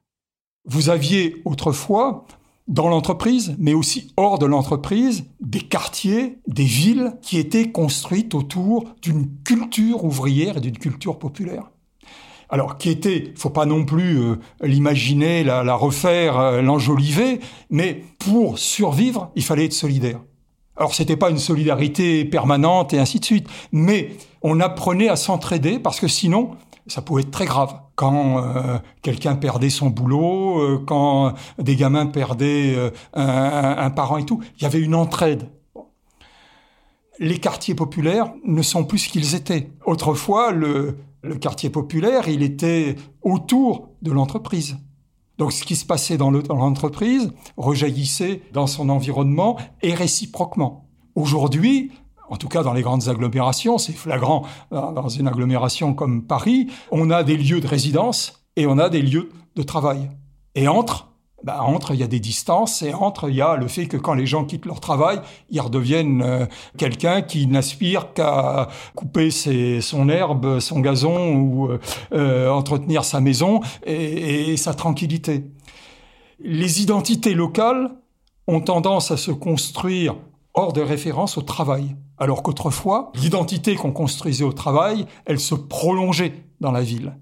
Vous 0.65 0.89
aviez 0.89 1.41
autrefois 1.43 2.25
dans 2.67 2.87
l'entreprise, 2.87 3.55
mais 3.57 3.73
aussi 3.73 4.13
hors 4.15 4.39
de 4.39 4.45
l'entreprise, 4.45 5.25
des 5.41 5.59
quartiers, 5.59 6.39
des 6.47 6.63
villes 6.63 7.17
qui 7.21 7.37
étaient 7.37 7.71
construites 7.71 8.33
autour 8.35 8.85
d'une 9.01 9.27
culture 9.43 10.05
ouvrière 10.05 10.57
et 10.57 10.61
d'une 10.61 10.77
culture 10.77 11.19
populaire. 11.19 11.71
Alors, 12.53 12.77
qui 12.77 12.89
était, 12.89 13.33
faut 13.37 13.49
pas 13.49 13.65
non 13.65 13.85
plus 13.85 14.19
euh, 14.19 14.35
l'imaginer, 14.61 15.45
la, 15.45 15.73
refaire, 15.73 16.37
euh, 16.37 16.61
l'enjoliver, 16.61 17.39
mais 17.69 18.03
pour 18.19 18.59
survivre, 18.59 19.31
il 19.37 19.43
fallait 19.43 19.65
être 19.65 19.73
solidaire. 19.73 20.19
Alors, 20.75 20.93
c'était 20.93 21.15
pas 21.15 21.29
une 21.29 21.37
solidarité 21.37 22.25
permanente 22.25 22.93
et 22.93 22.99
ainsi 22.99 23.21
de 23.21 23.25
suite, 23.25 23.47
mais 23.71 24.09
on 24.41 24.59
apprenait 24.59 25.07
à 25.07 25.15
s'entraider 25.15 25.79
parce 25.79 26.01
que 26.01 26.09
sinon, 26.09 26.51
ça 26.87 27.01
pouvait 27.01 27.21
être 27.21 27.31
très 27.31 27.45
grave. 27.45 27.73
Quand 27.95 28.43
euh, 28.43 28.79
quelqu'un 29.01 29.35
perdait 29.35 29.69
son 29.69 29.89
boulot, 29.89 30.79
quand 30.85 31.33
des 31.57 31.77
gamins 31.77 32.07
perdaient 32.07 32.73
euh, 32.75 32.89
un, 33.13 33.89
parent 33.91 34.17
et 34.17 34.25
tout, 34.25 34.41
il 34.57 34.63
y 34.63 34.65
avait 34.65 34.81
une 34.81 34.95
entraide. 34.95 35.49
Les 37.19 37.37
quartiers 37.37 37.75
populaires 37.75 38.33
ne 38.43 38.61
sont 38.61 38.83
plus 38.83 38.97
ce 38.97 39.09
qu'ils 39.09 39.35
étaient. 39.35 39.69
Autrefois, 39.85 40.51
le, 40.51 40.97
le 41.23 41.35
quartier 41.35 41.69
populaire, 41.69 42.27
il 42.27 42.43
était 42.43 42.95
autour 43.21 43.89
de 44.01 44.11
l'entreprise. 44.11 44.77
Donc 45.37 45.51
ce 45.51 45.63
qui 45.63 45.75
se 45.75 45.85
passait 45.85 46.17
dans 46.17 46.31
l'entreprise 46.31 47.31
rejaillissait 47.57 48.41
dans 48.53 48.67
son 48.67 48.89
environnement 48.89 49.57
et 49.81 49.93
réciproquement. 49.93 50.87
Aujourd'hui, 51.15 51.91
en 52.29 52.37
tout 52.37 52.47
cas 52.47 52.63
dans 52.63 52.73
les 52.73 52.81
grandes 52.81 53.07
agglomérations, 53.09 53.77
c'est 53.77 53.93
flagrant 53.93 54.45
dans 54.71 55.09
une 55.09 55.27
agglomération 55.27 55.93
comme 55.93 56.25
Paris, 56.25 56.67
on 56.91 57.09
a 57.09 57.23
des 57.23 57.37
lieux 57.37 57.59
de 57.59 57.67
résidence 57.67 58.45
et 58.55 58.67
on 58.67 58.77
a 58.77 58.89
des 58.89 59.01
lieux 59.01 59.29
de 59.55 59.63
travail. 59.63 60.09
Et 60.55 60.67
entre, 60.67 61.10
bah 61.43 61.63
entre, 61.63 61.93
il 61.93 61.99
y 61.99 62.03
a 62.03 62.07
des 62.07 62.19
distances 62.19 62.81
et 62.81 62.93
entre, 62.93 63.29
il 63.29 63.35
y 63.35 63.41
a 63.41 63.55
le 63.55 63.67
fait 63.67 63.87
que 63.87 63.97
quand 63.97 64.13
les 64.13 64.25
gens 64.25 64.45
quittent 64.45 64.65
leur 64.65 64.79
travail, 64.79 65.19
ils 65.49 65.59
redeviennent 65.59 66.21
euh, 66.21 66.45
quelqu'un 66.77 67.21
qui 67.21 67.47
n'aspire 67.47 68.13
qu'à 68.13 68.69
couper 68.95 69.31
son 69.31 70.09
herbe, 70.09 70.59
son 70.59 70.79
gazon 70.79 71.35
ou 71.35 71.67
euh, 71.67 71.79
euh, 72.13 72.49
entretenir 72.49 73.03
sa 73.03 73.19
maison 73.19 73.61
et, 73.85 74.51
et 74.51 74.57
sa 74.57 74.73
tranquillité. 74.73 75.45
Les 76.39 76.81
identités 76.81 77.33
locales 77.33 77.91
ont 78.47 78.61
tendance 78.61 79.11
à 79.11 79.17
se 79.17 79.31
construire 79.31 80.15
hors 80.53 80.73
de 80.73 80.81
référence 80.81 81.37
au 81.37 81.41
travail. 81.41 81.95
Alors 82.17 82.43
qu'autrefois, 82.43 83.11
l'identité 83.15 83.75
qu'on 83.75 83.91
construisait 83.91 84.43
au 84.43 84.53
travail, 84.53 85.05
elle 85.25 85.39
se 85.39 85.55
prolongeait 85.55 86.33
dans 86.59 86.71
la 86.71 86.81
ville. 86.81 87.13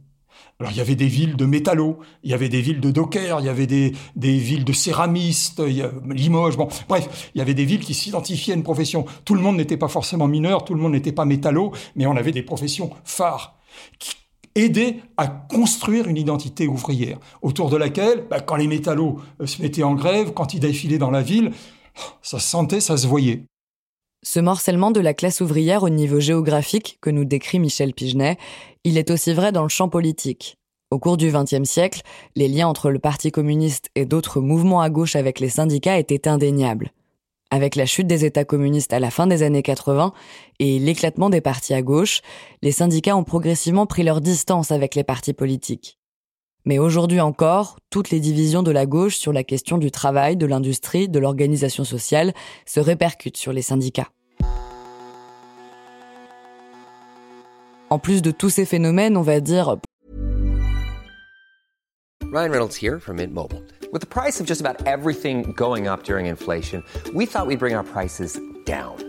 Alors 0.62 0.74
il 0.74 0.78
y 0.78 0.82
avait 0.82 0.96
des 0.96 1.08
villes 1.08 1.38
de 1.38 1.46
métallos, 1.46 2.00
il 2.22 2.32
y 2.32 2.34
avait 2.34 2.50
des 2.50 2.60
villes 2.60 2.82
de 2.82 2.92
dockers, 2.92 3.40
il 3.40 3.46
y 3.46 3.50
avait 3.50 3.66
des, 3.66 3.94
des 4.18 4.38
villes 4.38 4.66
de 4.66 4.74
céramistes, 4.74 5.62
y 5.66 5.82
a, 5.82 5.90
Limoges, 6.10 6.58
bon, 6.58 6.68
bref, 6.90 7.32
il 7.34 7.38
y 7.38 7.42
avait 7.42 7.54
des 7.54 7.64
villes 7.64 7.80
qui 7.80 7.94
s'identifiaient 7.94 8.52
à 8.52 8.58
une 8.58 8.64
profession. 8.64 9.06
Tout 9.24 9.36
le 9.36 9.42
monde 9.42 9.56
n'était 9.56 9.78
pas 9.78 9.88
forcément 9.88 10.28
mineur, 10.28 10.66
tout 10.66 10.74
le 10.74 10.82
monde 10.82 10.92
n'était 10.92 11.14
pas 11.14 11.24
métallo, 11.24 11.72
mais 11.96 12.06
on 12.08 12.18
avait 12.18 12.34
des 12.34 12.44
professions 12.44 12.90
phares 13.06 13.56
qui 14.00 14.18
aidaient 14.56 14.98
à 15.16 15.28
construire 15.28 16.10
une 16.10 16.18
identité 16.18 16.68
ouvrière, 16.68 17.20
autour 17.42 17.70
de 17.70 17.78
laquelle, 17.78 18.26
bah, 18.30 18.42
quand 18.42 18.58
les 18.58 18.68
métallos 18.68 19.22
euh, 19.40 19.46
se 19.46 19.62
mettaient 19.62 19.84
en 19.84 19.96
grève, 19.96 20.34
quand 20.34 20.54
ils 20.54 20.60
défilaient 20.60 20.98
dans 20.98 21.12
la 21.12 21.22
ville, 21.22 21.54
ça 22.22 22.38
se 22.38 22.50
sentait, 22.50 22.82
ça 22.82 22.98
se 22.98 23.08
voyait. 23.08 23.46
Ce 24.22 24.42
morcellement 24.42 24.92
de 24.92 25.00
la 25.00 25.14
classe 25.14 25.40
ouvrière 25.40 25.84
au 25.84 25.90
niveau 25.90 26.20
géographique 26.20 26.98
que 27.02 27.10
nous 27.10 27.24
décrit 27.24 27.58
Michel 27.58 27.94
Pigenet, 27.94 28.38
il 28.84 28.98
est 28.98 29.12
aussi 29.12 29.34
vrai 29.34 29.54
dans 29.54 29.64
le 29.64 29.70
champ 29.70 29.88
politique. 29.88 30.58
Au 30.92 31.00
cours 31.00 31.16
du 31.16 31.32
XXe 31.32 31.64
siècle, 31.64 32.02
les 32.36 32.50
liens 32.50 32.68
entre 32.68 32.90
le 32.90 33.00
Parti 33.00 33.32
communiste 33.32 33.90
et 33.96 34.06
d'autres 34.06 34.42
mouvements 34.42 34.82
à 34.82 34.90
gauche 34.90 35.16
avec 35.16 35.40
les 35.40 35.48
syndicats 35.48 35.98
étaient 35.98 36.28
indéniables. 36.28 36.92
Avec 37.52 37.76
la 37.76 37.86
chute 37.86 38.08
des 38.08 38.26
États 38.26 38.44
communistes 38.44 38.92
à 38.92 39.00
la 39.00 39.10
fin 39.10 39.26
des 39.26 39.42
années 39.42 39.64
80 39.64 40.14
et 40.60 40.80
l'éclatement 40.80 41.30
des 41.30 41.42
partis 41.42 41.74
à 41.74 41.82
gauche, 41.82 42.22
les 42.62 42.72
syndicats 42.74 43.16
ont 43.16 43.24
progressivement 43.24 43.86
pris 43.86 44.04
leur 44.04 44.20
distance 44.20 44.72
avec 44.72 44.96
les 44.96 45.04
partis 45.06 45.34
politiques. 45.34 45.99
Mais 46.66 46.80
aujourd'hui 46.80 47.22
encore, 47.22 47.78
toutes 47.90 48.10
les 48.10 48.20
divisions 48.20 48.64
de 48.64 48.72
la 48.72 48.86
gauche 48.86 49.16
sur 49.16 49.34
la 49.34 49.44
question 49.44 49.78
du 49.78 49.92
travail, 49.92 50.38
de 50.38 50.46
l'industrie, 50.46 51.10
de 51.10 51.20
l'organisation 51.20 51.84
sociale 51.84 52.34
se 52.66 52.80
répercutent 52.80 53.38
sur 53.38 53.54
les 53.54 53.62
syndicats. 53.62 54.10
En 57.90 57.98
plus 57.98 58.22
de 58.22 58.32
tous 58.32 58.50
ces 58.50 58.66
phénomènes, 58.66 59.18
on 59.18 59.24
va 59.24 59.40
dire 59.40 59.78
Ryan 62.32 62.52
Reynolds 62.52 62.76
here 62.76 63.00
from 63.00 63.16
Mint 63.16 63.34
Mobile. 63.34 63.64
With 63.92 64.02
the 64.02 64.08
price 64.08 64.40
of 64.40 64.46
just 64.46 64.62
about 64.62 64.86
everything 64.86 65.52
going 65.58 65.88
up 65.88 66.04
during 66.04 66.28
inflation, 66.28 66.84
we 67.16 67.26
thought 67.26 67.48
we'd 67.48 67.58
bring 67.58 67.74
our 67.74 67.84
prices 67.84 68.40
down. 68.68 68.98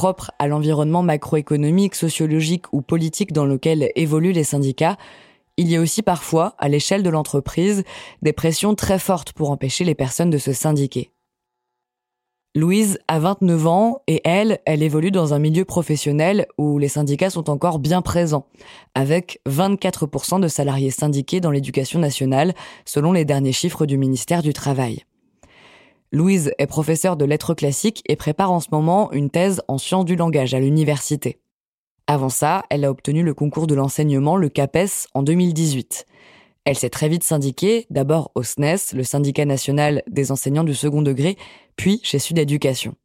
Propre 0.00 0.30
à 0.38 0.48
l'environnement 0.48 1.02
macroéconomique, 1.02 1.94
sociologique 1.94 2.72
ou 2.72 2.80
politique 2.80 3.34
dans 3.34 3.44
lequel 3.44 3.92
évoluent 3.96 4.32
les 4.32 4.44
syndicats, 4.44 4.96
il 5.58 5.70
y 5.70 5.76
a 5.76 5.80
aussi 5.82 6.00
parfois, 6.00 6.54
à 6.56 6.70
l'échelle 6.70 7.02
de 7.02 7.10
l'entreprise, 7.10 7.84
des 8.22 8.32
pressions 8.32 8.74
très 8.74 8.98
fortes 8.98 9.34
pour 9.34 9.50
empêcher 9.50 9.84
les 9.84 9.94
personnes 9.94 10.30
de 10.30 10.38
se 10.38 10.54
syndiquer. 10.54 11.10
Louise 12.54 12.98
a 13.08 13.18
29 13.18 13.66
ans 13.66 14.02
et 14.06 14.22
elle, 14.24 14.60
elle 14.64 14.82
évolue 14.82 15.10
dans 15.10 15.34
un 15.34 15.38
milieu 15.38 15.66
professionnel 15.66 16.46
où 16.56 16.78
les 16.78 16.88
syndicats 16.88 17.28
sont 17.28 17.50
encore 17.50 17.78
bien 17.78 18.00
présents, 18.00 18.46
avec 18.94 19.42
24% 19.46 20.40
de 20.40 20.48
salariés 20.48 20.90
syndiqués 20.90 21.42
dans 21.42 21.50
l'éducation 21.50 21.98
nationale, 21.98 22.54
selon 22.86 23.12
les 23.12 23.26
derniers 23.26 23.52
chiffres 23.52 23.84
du 23.84 23.98
ministère 23.98 24.40
du 24.40 24.54
Travail. 24.54 25.04
Louise 26.12 26.52
est 26.58 26.66
professeure 26.66 27.16
de 27.16 27.24
lettres 27.24 27.54
classiques 27.54 28.02
et 28.08 28.16
prépare 28.16 28.50
en 28.50 28.58
ce 28.58 28.68
moment 28.72 29.12
une 29.12 29.30
thèse 29.30 29.62
en 29.68 29.78
sciences 29.78 30.04
du 30.04 30.16
langage 30.16 30.54
à 30.54 30.60
l'université. 30.60 31.40
Avant 32.08 32.28
ça, 32.28 32.64
elle 32.68 32.84
a 32.84 32.90
obtenu 32.90 33.22
le 33.22 33.34
concours 33.34 33.68
de 33.68 33.76
l'enseignement, 33.76 34.36
le 34.36 34.48
CAPES, 34.48 35.06
en 35.14 35.22
2018. 35.22 36.06
Elle 36.64 36.76
s'est 36.76 36.90
très 36.90 37.08
vite 37.08 37.22
syndiquée, 37.22 37.86
d'abord 37.90 38.32
au 38.34 38.42
SNES, 38.42 38.92
e 38.92 38.96
le 38.96 39.04
syndicat 39.04 39.44
national 39.44 40.02
des 40.08 40.32
enseignants 40.32 40.64
du 40.64 40.74
second 40.74 41.02
degré, 41.02 41.36
puis 41.76 42.00
chez 42.02 42.18
Sud 42.18 42.38
Éducation. 42.38 42.96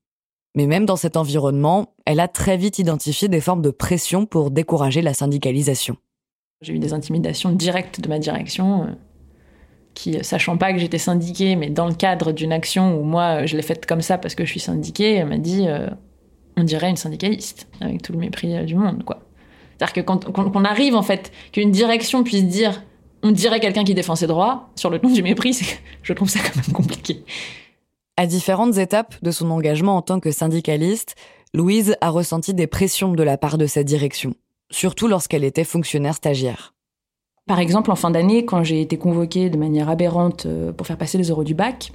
Mais 0.56 0.66
même 0.66 0.86
dans 0.86 0.96
cet 0.96 1.16
environnement, 1.16 1.94
elle 2.06 2.20
a 2.20 2.28
très 2.28 2.58
vite 2.58 2.80
identifié 2.80 3.28
des 3.28 3.42
formes 3.42 3.62
de 3.62 3.70
pression 3.70 4.26
pour 4.26 4.50
décourager 4.50 5.04
la 5.04 5.14
syndicalisation. 5.14 5.98
J'ai 6.62 6.74
eu 6.74 6.80
des 6.80 6.94
intimidations 6.94 7.52
directes 7.52 8.02
de 8.02 8.10
ma 8.10 8.18
direction, 8.18 8.86
euh, 8.86 8.92
qui, 9.96 10.24
sachant 10.24 10.58
pas 10.58 10.74
que 10.74 10.80
j'étais 10.80 11.00
syndiquée, 11.00 11.56
mais 11.56 11.70
dans 11.70 11.88
le 11.88 11.96
cadre 11.96 12.32
d'une 12.32 12.52
action 12.52 13.00
où 13.00 13.04
moi 13.04 13.46
je 13.46 13.56
l'ai 13.56 13.64
faite 13.64 13.86
comme 13.88 14.02
ça 14.02 14.18
parce 14.20 14.36
que 14.36 14.46
je 14.46 14.52
suis 14.52 14.60
syndiquée, 14.60 15.24
m'a 15.24 15.38
dit 15.38 15.66
euh, 15.68 15.88
on 16.58 16.64
dirait 16.64 16.90
une 16.90 16.98
syndicaliste, 16.98 17.68
avec 17.82 18.02
tout 18.04 18.12
le 18.12 18.20
mépris 18.20 18.56
euh, 18.56 18.64
du 18.64 18.76
monde, 18.76 19.04
quoi. 19.04 19.22
C'est-à-dire 19.78 19.94
que 19.94 20.02
quand 20.02 20.32
qu'on 20.32 20.64
arrive, 20.64 20.96
en 20.96 21.02
fait, 21.02 21.32
qu'une 21.52 21.72
direction 21.72 22.24
puisse 22.24 22.46
dire 22.46 22.84
on 23.24 23.32
dirait 23.32 23.60
quelqu'un 23.60 23.84
qui 23.84 23.96
défend 23.96 24.16
ses 24.16 24.28
droits, 24.28 24.70
sur 24.76 24.92
le 24.92 25.00
ton 25.00 25.10
du 25.10 25.24
mépris, 25.24 25.60
je 26.04 26.14
trouve 26.14 26.30
ça 26.30 26.40
quand 26.40 26.56
même 26.56 26.74
compliqué. 26.74 27.24
À 28.18 28.28
différentes 28.28 28.78
étapes 28.78 29.16
de 29.24 29.32
son 29.32 29.50
engagement 29.50 29.98
en 29.98 30.02
tant 30.02 30.20
que 30.20 30.32
syndicaliste, 30.32 31.16
Louise 31.54 31.96
a 32.02 32.10
ressenti 32.10 32.54
des 32.54 32.68
pressions 32.68 33.14
de 33.14 33.24
la 33.24 33.38
part 33.38 33.58
de 33.58 33.66
sa 33.66 33.84
direction, 33.84 34.36
surtout 34.70 35.08
lorsqu'elle 35.08 35.44
était 35.44 35.64
fonctionnaire 35.64 36.16
stagiaire. 36.16 36.75
Par 37.48 37.60
exemple, 37.60 37.92
en 37.92 37.96
fin 37.96 38.10
d'année, 38.10 38.44
quand 38.44 38.64
j'ai 38.64 38.82
été 38.82 38.98
convoquée 38.98 39.52
de 39.52 39.58
manière 39.58 39.88
aberrante 39.88 40.48
euh, 40.48 40.72
pour 40.72 40.88
faire 40.88 40.98
passer 40.98 41.20
les 41.20 41.30
euros 41.30 41.44
du 41.44 41.54
bac, 41.54 41.92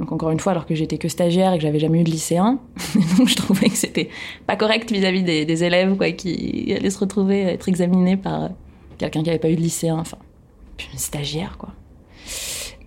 donc 0.00 0.10
encore 0.10 0.30
une 0.30 0.40
fois, 0.40 0.50
alors 0.52 0.66
que 0.66 0.74
j'étais 0.74 0.98
que 0.98 1.08
stagiaire 1.08 1.52
et 1.52 1.58
que 1.58 1.62
j'avais 1.62 1.78
jamais 1.78 2.00
eu 2.00 2.04
de 2.04 2.10
lycéen, 2.10 2.58
donc 3.18 3.28
je 3.28 3.36
trouvais 3.36 3.68
que 3.68 3.76
c'était 3.76 4.08
pas 4.48 4.56
correct 4.56 4.90
vis-à-vis 4.90 5.22
des, 5.22 5.64
élèves 5.64 5.96
quoi, 5.96 6.10
qui 6.10 6.74
allaient 6.76 6.90
se 6.90 6.98
retrouver 6.98 7.44
à 7.44 7.52
être 7.52 7.68
examinés 7.68 8.16
par 8.16 8.50
quelqu'un 8.98 9.20
qui 9.20 9.26
n'avait 9.26 9.38
pas 9.38 9.50
eu 9.50 9.56
de 9.56 9.60
lycéen, 9.60 9.98
enfin, 9.98 10.18
une 10.92 10.98
stagiaire, 10.98 11.56
quoi. 11.56 11.70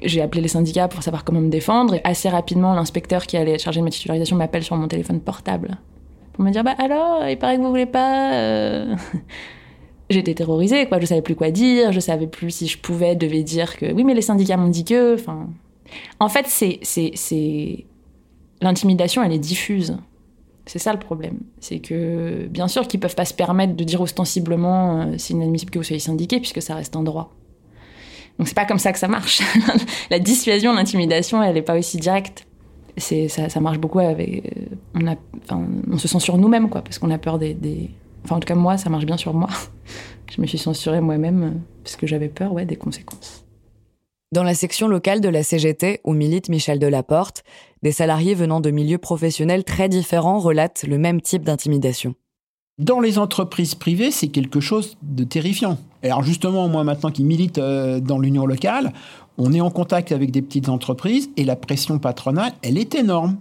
J'ai 0.03 0.21
appelé 0.21 0.41
les 0.41 0.49
syndicats 0.49 0.89
pour 0.89 1.01
savoir 1.01 1.23
comment 1.23 1.39
me 1.39 1.49
défendre. 1.49 1.93
Et 1.93 2.01
assez 2.03 2.27
rapidement, 2.27 2.73
l'inspecteur 2.73 3.25
qui 3.25 3.37
allait 3.37 3.55
de 3.55 3.81
ma 3.81 3.89
titularisation 3.89 4.35
m'appelle 4.35 4.63
sur 4.63 4.75
mon 4.75 4.89
téléphone 4.89 5.21
portable 5.21 5.77
pour 6.33 6.43
me 6.43 6.51
dire 6.51 6.63
Bah 6.63 6.75
alors, 6.77 7.25
il 7.29 7.37
paraît 7.37 7.55
que 7.55 7.61
vous 7.61 7.69
voulez 7.69 7.85
pas. 7.85 8.33
Euh. 8.33 8.95
J'étais 10.13 10.33
terrorisée, 10.33 10.87
quoi. 10.87 10.99
Je 10.99 11.05
savais 11.05 11.21
plus 11.21 11.35
quoi 11.35 11.51
dire. 11.51 11.91
Je 11.91 11.99
savais 11.99 12.27
plus 12.27 12.51
si 12.51 12.67
je 12.67 12.77
pouvais, 12.77 13.15
devais 13.15 13.43
dire 13.43 13.77
que 13.77 13.91
oui, 13.91 14.03
mais 14.03 14.13
les 14.13 14.21
syndicats 14.21 14.57
m'ont 14.57 14.69
dit 14.69 14.85
que. 14.85 15.15
Enfin, 15.15 15.47
en 16.19 16.29
fait, 16.29 16.45
c'est, 16.47 16.79
c'est, 16.83 17.85
l'intimidation, 18.61 19.23
elle 19.23 19.33
est 19.33 19.39
diffuse. 19.39 19.97
C'est 20.65 20.79
ça 20.79 20.93
le 20.93 20.99
problème. 20.99 21.39
C'est 21.59 21.79
que, 21.79 22.47
bien 22.49 22.67
sûr, 22.67 22.87
qu'ils 22.87 22.99
peuvent 22.99 23.15
pas 23.15 23.25
se 23.25 23.33
permettre 23.33 23.75
de 23.75 23.83
dire 23.83 23.99
ostensiblement 23.99 25.01
euh, 25.01 25.15
c'est 25.17 25.33
inadmissible 25.33 25.71
que 25.71 25.79
vous 25.79 25.83
soyez 25.83 25.99
syndiqué, 25.99 26.39
puisque 26.39 26.61
ça 26.61 26.75
reste 26.75 26.95
un 26.95 27.03
droit. 27.03 27.33
Donc 28.39 28.47
c'est 28.47 28.55
pas 28.55 28.65
comme 28.65 28.79
ça 28.79 28.93
que 28.93 28.99
ça 28.99 29.07
marche. 29.07 29.41
la 30.09 30.19
dissuasion, 30.19 30.73
l'intimidation, 30.73 31.43
elle 31.43 31.57
est 31.57 31.61
pas 31.61 31.77
aussi 31.77 31.97
directe. 31.97 32.47
C'est 32.95 33.27
ça, 33.27 33.59
marche 33.59 33.79
beaucoup 33.79 33.99
avec. 33.99 34.45
Euh, 35.01 35.15
on 35.89 35.97
se 35.97 36.07
censure 36.07 36.37
nous-mêmes, 36.37 36.69
quoi, 36.69 36.81
parce 36.81 36.99
qu'on 36.99 37.11
a 37.11 37.17
peur 37.17 37.39
des, 37.39 37.89
Enfin, 38.23 38.35
en 38.35 38.39
tout 38.39 38.47
cas, 38.47 38.55
moi, 38.55 38.77
ça 38.77 38.89
marche 38.89 39.05
bien 39.05 39.17
sur 39.17 39.33
moi. 39.33 39.49
Je 40.35 40.41
me 40.41 40.47
suis 40.47 40.57
censurée 40.57 41.01
moi-même 41.01 41.43
euh, 41.43 41.51
parce 41.83 41.95
que 41.95 42.07
j'avais 42.07 42.29
peur, 42.29 42.53
ouais, 42.53 42.65
des 42.65 42.75
conséquences. 42.75 43.45
Dans 44.31 44.43
la 44.43 44.55
section 44.55 44.87
locale 44.87 45.21
de 45.21 45.29
la 45.29 45.43
CGT, 45.43 46.01
où 46.03 46.13
milite 46.13 46.49
Michel 46.49 46.79
Delaporte, 46.79 47.43
des 47.83 47.91
salariés 47.91 48.33
venant 48.33 48.61
de 48.61 48.71
milieux 48.71 48.97
professionnels 48.97 49.63
très 49.63 49.89
différents 49.89 50.39
relatent 50.39 50.85
le 50.87 50.97
même 50.97 51.21
type 51.21 51.43
d'intimidation. 51.43 52.15
Dans 52.79 52.99
les 52.99 53.19
entreprises 53.19 53.75
privées, 53.75 54.09
c'est 54.09 54.29
quelque 54.29 54.59
chose 54.59 54.97
de 55.03 55.23
terrifiant. 55.23 55.77
Alors 56.01 56.23
justement, 56.23 56.67
moi 56.67 56.83
maintenant 56.83 57.11
qui 57.11 57.23
milite 57.23 57.59
euh, 57.59 57.99
dans 57.99 58.17
l'union 58.17 58.47
locale, 58.47 58.91
on 59.37 59.53
est 59.53 59.61
en 59.61 59.69
contact 59.69 60.11
avec 60.11 60.31
des 60.31 60.41
petites 60.41 60.69
entreprises 60.69 61.29
et 61.37 61.43
la 61.43 61.55
pression 61.55 61.99
patronale, 61.99 62.53
elle 62.63 62.79
est 62.79 62.95
énorme. 62.95 63.37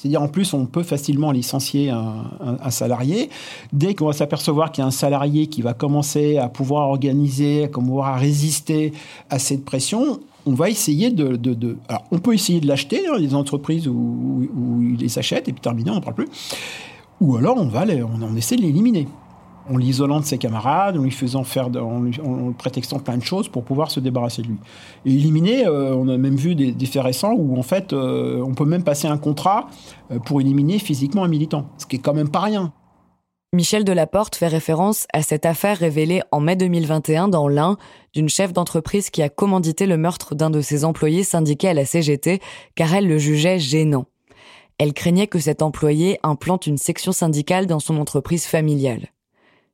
C'est-à-dire, 0.00 0.22
en 0.22 0.28
plus, 0.28 0.54
on 0.54 0.64
peut 0.64 0.82
facilement 0.82 1.30
licencier 1.30 1.90
un, 1.90 2.70
salarié. 2.70 3.28
Dès 3.74 3.94
qu'on 3.94 4.06
va 4.06 4.14
s'apercevoir 4.14 4.72
qu'il 4.72 4.80
y 4.80 4.84
a 4.84 4.88
un 4.88 4.90
salarié 4.90 5.46
qui 5.46 5.60
va 5.60 5.74
commencer 5.74 6.38
à 6.38 6.48
pouvoir 6.48 6.88
organiser, 6.88 7.64
à 7.64 7.68
pouvoir 7.68 8.18
résister 8.18 8.94
à 9.28 9.38
cette 9.38 9.62
pression, 9.62 10.20
on 10.46 10.54
va 10.54 10.70
essayer 10.70 11.10
de... 11.10 11.38
alors, 11.86 12.04
on 12.12 12.18
peut 12.18 12.32
essayer 12.32 12.60
de 12.60 12.66
l'acheter, 12.66 13.06
hein, 13.08 13.18
les 13.18 13.34
entreprises 13.34 13.88
où, 13.88 14.48
il 14.80 14.96
les 14.96 15.18
achète, 15.18 15.48
et 15.48 15.52
puis 15.52 15.60
terminé, 15.60 15.90
on 15.90 15.96
n'en 15.96 16.00
parle 16.00 16.14
plus. 16.14 16.28
Ou 17.20 17.36
alors, 17.36 17.58
on, 17.58 17.66
va 17.66 17.84
on, 17.86 18.22
on 18.22 18.36
essaie 18.36 18.56
de 18.56 18.62
l'éliminer 18.62 19.06
en 19.70 19.76
l'isolant 19.76 20.20
de 20.20 20.24
ses 20.24 20.38
camarades, 20.38 20.96
en 20.96 21.02
lui 21.02 21.10
faisant 21.10 21.44
faire, 21.44 21.68
en, 21.76 22.52
prétextant 22.52 22.98
plein 22.98 23.16
de 23.16 23.22
choses 23.22 23.48
pour 23.48 23.64
pouvoir 23.64 23.90
se 23.90 24.00
débarrasser 24.00 24.42
de 24.42 24.48
lui. 24.48 24.56
Et 25.04 25.12
éliminer, 25.12 25.66
euh, 25.66 25.94
on 25.94 26.08
a 26.08 26.16
même 26.16 26.36
vu 26.36 26.54
des, 26.54 26.86
faits 26.86 27.02
récents 27.02 27.32
où 27.32 27.56
en 27.58 27.62
fait, 27.62 27.92
euh, 27.92 28.42
on 28.44 28.54
peut 28.54 28.64
même 28.64 28.82
passer 28.82 29.06
un 29.06 29.18
contrat 29.18 29.68
euh, 30.10 30.18
pour 30.18 30.40
éliminer 30.40 30.78
physiquement 30.78 31.24
un 31.24 31.28
militant, 31.28 31.70
ce 31.78 31.86
qui 31.86 31.96
est 31.96 32.00
quand 32.00 32.14
même 32.14 32.30
pas 32.30 32.40
rien. 32.40 32.72
Michel 33.52 33.84
Delaporte 33.84 34.36
fait 34.36 34.46
référence 34.46 35.06
à 35.12 35.22
cette 35.22 35.44
affaire 35.44 35.76
révélée 35.76 36.22
en 36.30 36.38
mai 36.38 36.54
2021 36.54 37.26
dans 37.26 37.48
l'Ain 37.48 37.78
d'une 38.14 38.28
chef 38.28 38.52
d'entreprise 38.52 39.10
qui 39.10 39.22
a 39.22 39.28
commandité 39.28 39.86
le 39.86 39.96
meurtre 39.96 40.36
d'un 40.36 40.50
de 40.50 40.60
ses 40.60 40.84
employés 40.84 41.24
syndiqués 41.24 41.68
à 41.68 41.74
la 41.74 41.84
CGT 41.84 42.40
car 42.76 42.94
elle 42.94 43.08
le 43.08 43.18
jugeait 43.18 43.58
gênant. 43.58 44.06
Elle 44.78 44.94
craignait 44.94 45.26
que 45.26 45.40
cet 45.40 45.62
employé 45.62 46.18
implante 46.22 46.68
une 46.68 46.78
section 46.78 47.10
syndicale 47.10 47.66
dans 47.66 47.80
son 47.80 47.98
entreprise 47.98 48.46
familiale. 48.46 49.08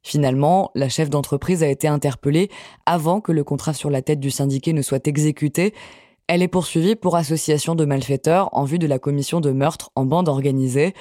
Finalement, 0.07 0.71
la 0.77 0.88
chef 0.88 1.11
d'entreprise 1.11 1.64
a 1.64 1.69
été 1.69 1.88
interpellée 1.88 2.49
avant 2.87 3.21
que 3.21 3.33
le 3.33 3.42
contrat 3.42 3.75
sur 3.75 3.90
la 3.90 4.03
tête 4.03 4.21
du 4.21 4.31
syndiqué 4.31 4.73
ne 4.73 4.81
soit 4.81 5.05
exécuté. 5.09 5.75
Elle 6.29 6.42
est 6.42 6.49
poursuivie 6.49 6.95
pour 6.95 7.16
association 7.16 7.75
de 7.75 7.85
malfaiteurs 7.85 8.49
en 8.53 8.62
vue 8.62 8.79
de 8.79 8.87
la 8.87 9.01
commission 9.01 9.40
de 9.40 9.51
meurtre 9.51 9.90
en 9.97 10.05
bande 10.05 10.29
organisée. 10.29 10.95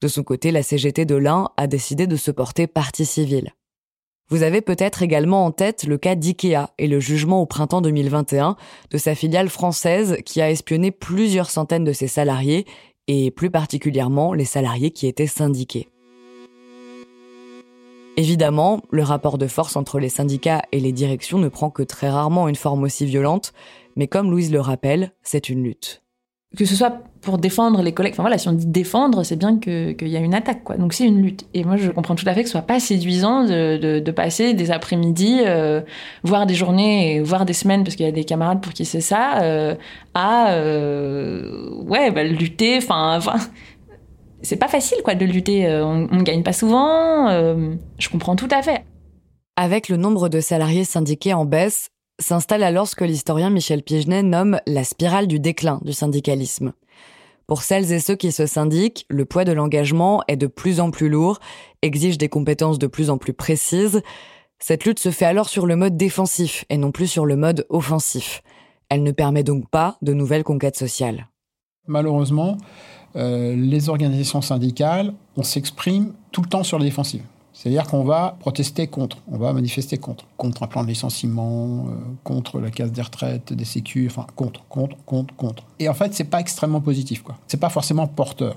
De 0.00 0.06
son 0.06 0.22
côté, 0.22 0.52
la 0.52 0.62
CGT 0.62 1.06
de 1.06 1.16
l'Ain 1.16 1.48
a 1.56 1.66
décidé 1.66 2.06
de 2.06 2.14
se 2.14 2.30
porter 2.30 2.68
partie 2.68 3.04
civile. 3.04 3.52
Vous 4.28 4.44
avez 4.44 4.60
peut-être 4.60 5.02
également 5.02 5.44
en 5.44 5.50
tête 5.50 5.82
le 5.82 5.98
cas 5.98 6.14
d'IKEA 6.14 6.70
et 6.78 6.86
le 6.86 7.00
jugement 7.00 7.42
au 7.42 7.46
printemps 7.46 7.80
2021 7.80 8.54
de 8.92 8.96
sa 8.96 9.16
filiale 9.16 9.48
française 9.48 10.18
qui 10.24 10.40
a 10.40 10.48
espionné 10.48 10.92
plusieurs 10.92 11.50
centaines 11.50 11.82
de 11.82 11.92
ses 11.92 12.06
salariés 12.06 12.64
et 13.08 13.32
plus 13.32 13.50
particulièrement 13.50 14.34
les 14.34 14.44
salariés 14.44 14.92
qui 14.92 15.08
étaient 15.08 15.26
syndiqués. 15.26 15.88
Évidemment, 18.16 18.82
le 18.90 19.02
rapport 19.02 19.38
de 19.38 19.46
force 19.46 19.74
entre 19.74 19.98
les 19.98 20.10
syndicats 20.10 20.62
et 20.70 20.80
les 20.80 20.92
directions 20.92 21.38
ne 21.38 21.48
prend 21.48 21.70
que 21.70 21.82
très 21.82 22.10
rarement 22.10 22.46
une 22.46 22.56
forme 22.56 22.82
aussi 22.82 23.06
violente, 23.06 23.54
mais 23.96 24.06
comme 24.06 24.30
Louise 24.30 24.52
le 24.52 24.60
rappelle, 24.60 25.12
c'est 25.22 25.48
une 25.48 25.62
lutte. 25.62 26.02
Que 26.54 26.66
ce 26.66 26.76
soit 26.76 26.92
pour 27.22 27.38
défendre 27.38 27.80
les 27.80 27.92
collègues, 27.92 28.12
enfin 28.12 28.24
voilà, 28.24 28.36
si 28.36 28.48
on 28.48 28.52
dit 28.52 28.66
défendre, 28.66 29.22
c'est 29.22 29.36
bien 29.36 29.58
qu'il 29.58 30.08
y 30.08 30.16
a 30.16 30.20
une 30.20 30.34
attaque, 30.34 30.64
quoi. 30.64 30.76
Donc 30.76 30.92
c'est 30.92 31.06
une 31.06 31.22
lutte. 31.22 31.46
Et 31.54 31.64
moi, 31.64 31.76
je 31.76 31.90
comprends 31.90 32.14
tout 32.14 32.28
à 32.28 32.34
fait 32.34 32.42
que 32.42 32.48
ce 32.48 32.52
soit 32.52 32.62
pas 32.62 32.80
séduisant 32.80 33.44
de, 33.44 34.10
passer 34.10 34.52
des 34.52 34.70
après-midi, 34.70 35.40
euh, 35.46 35.80
voire 36.24 36.44
des 36.44 36.54
journées, 36.54 37.22
voire 37.22 37.46
des 37.46 37.54
semaines, 37.54 37.84
parce 37.84 37.96
qu'il 37.96 38.04
y 38.04 38.08
a 38.08 38.12
des 38.12 38.24
camarades 38.24 38.60
pour 38.60 38.74
qui 38.74 38.84
c'est 38.84 39.00
ça, 39.00 39.40
euh, 39.42 39.74
à 40.12 40.52
euh, 40.52 41.70
ouais, 41.86 42.10
bah, 42.10 42.24
lutter, 42.24 42.76
enfin 42.76 43.20
c'est 44.42 44.56
pas 44.56 44.68
facile 44.68 44.98
quoi 45.04 45.14
de 45.14 45.24
lutter. 45.24 45.66
Euh, 45.66 45.84
on 45.84 46.16
ne 46.16 46.22
gagne 46.22 46.42
pas 46.42 46.52
souvent. 46.52 47.28
Euh, 47.28 47.74
je 47.98 48.08
comprends 48.08 48.36
tout 48.36 48.48
à 48.50 48.62
fait. 48.62 48.84
Avec 49.56 49.88
le 49.88 49.96
nombre 49.96 50.28
de 50.28 50.40
salariés 50.40 50.84
syndiqués 50.84 51.34
en 51.34 51.44
baisse, 51.44 51.90
s'installe 52.18 52.62
alors 52.62 52.88
ce 52.88 52.96
que 52.96 53.04
l'historien 53.04 53.50
Michel 53.50 53.82
Pigenet 53.82 54.22
nomme 54.22 54.60
la 54.66 54.84
spirale 54.84 55.26
du 55.26 55.40
déclin 55.40 55.80
du 55.82 55.92
syndicalisme. 55.92 56.72
Pour 57.46 57.62
celles 57.62 57.92
et 57.92 57.98
ceux 57.98 58.14
qui 58.14 58.32
se 58.32 58.46
syndiquent, 58.46 59.04
le 59.08 59.24
poids 59.24 59.44
de 59.44 59.52
l'engagement 59.52 60.22
est 60.28 60.36
de 60.36 60.46
plus 60.46 60.80
en 60.80 60.90
plus 60.90 61.08
lourd, 61.08 61.38
exige 61.82 62.16
des 62.16 62.28
compétences 62.28 62.78
de 62.78 62.86
plus 62.86 63.10
en 63.10 63.18
plus 63.18 63.34
précises. 63.34 64.00
Cette 64.58 64.84
lutte 64.84 65.00
se 65.00 65.10
fait 65.10 65.26
alors 65.26 65.48
sur 65.48 65.66
le 65.66 65.76
mode 65.76 65.96
défensif 65.96 66.64
et 66.70 66.78
non 66.78 66.92
plus 66.92 67.08
sur 67.08 67.26
le 67.26 67.36
mode 67.36 67.66
offensif. 67.68 68.42
Elle 68.88 69.02
ne 69.02 69.10
permet 69.10 69.42
donc 69.42 69.68
pas 69.68 69.98
de 70.02 70.14
nouvelles 70.14 70.44
conquêtes 70.44 70.76
sociales. 70.76 71.28
Malheureusement, 71.86 72.58
euh, 73.16 73.54
les 73.56 73.88
organisations 73.88 74.40
syndicales, 74.40 75.12
on 75.36 75.42
s'exprime 75.42 76.12
tout 76.30 76.42
le 76.42 76.48
temps 76.48 76.62
sur 76.64 76.78
la 76.78 76.84
défensive. 76.84 77.22
C'est-à-dire 77.52 77.86
qu'on 77.86 78.02
va 78.02 78.36
protester 78.40 78.86
contre, 78.86 79.18
on 79.30 79.36
va 79.36 79.52
manifester 79.52 79.98
contre, 79.98 80.24
contre 80.38 80.62
un 80.62 80.66
plan 80.66 80.82
de 80.82 80.88
licenciement, 80.88 81.86
euh, 81.86 81.92
contre 82.24 82.58
la 82.58 82.70
casse 82.70 82.90
des 82.90 83.02
retraites, 83.02 83.52
des 83.52 83.66
sécu, 83.66 84.06
enfin 84.10 84.26
contre, 84.34 84.64
contre, 84.68 84.96
contre, 85.04 85.36
contre. 85.36 85.62
Et 85.78 85.88
en 85.88 85.94
fait, 85.94 86.14
c'est 86.14 86.24
pas 86.24 86.40
extrêmement 86.40 86.80
positif, 86.80 87.22
quoi. 87.22 87.36
C'est 87.46 87.60
pas 87.60 87.68
forcément 87.68 88.06
porteur. 88.06 88.56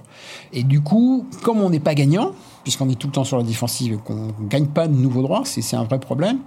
Et 0.54 0.64
du 0.64 0.82
coup, 0.82 1.28
comme 1.44 1.62
on 1.62 1.70
n'est 1.70 1.82
pas 1.82 1.94
gagnant, 1.94 2.32
puisqu'on 2.64 2.90
est 2.90 2.96
tout 2.96 3.08
le 3.08 3.14
temps 3.14 3.26
sur 3.26 3.38
la 3.38 3.44
défensive 3.44 3.94
et 3.94 3.98
qu'on 3.98 4.30
gagne 4.48 4.68
pas 4.68 4.88
de 4.88 4.96
nouveaux 4.96 5.22
droits, 5.22 5.44
c'est 5.44 5.76
un 5.76 5.84
vrai 5.84 6.00
problème. 6.00 6.40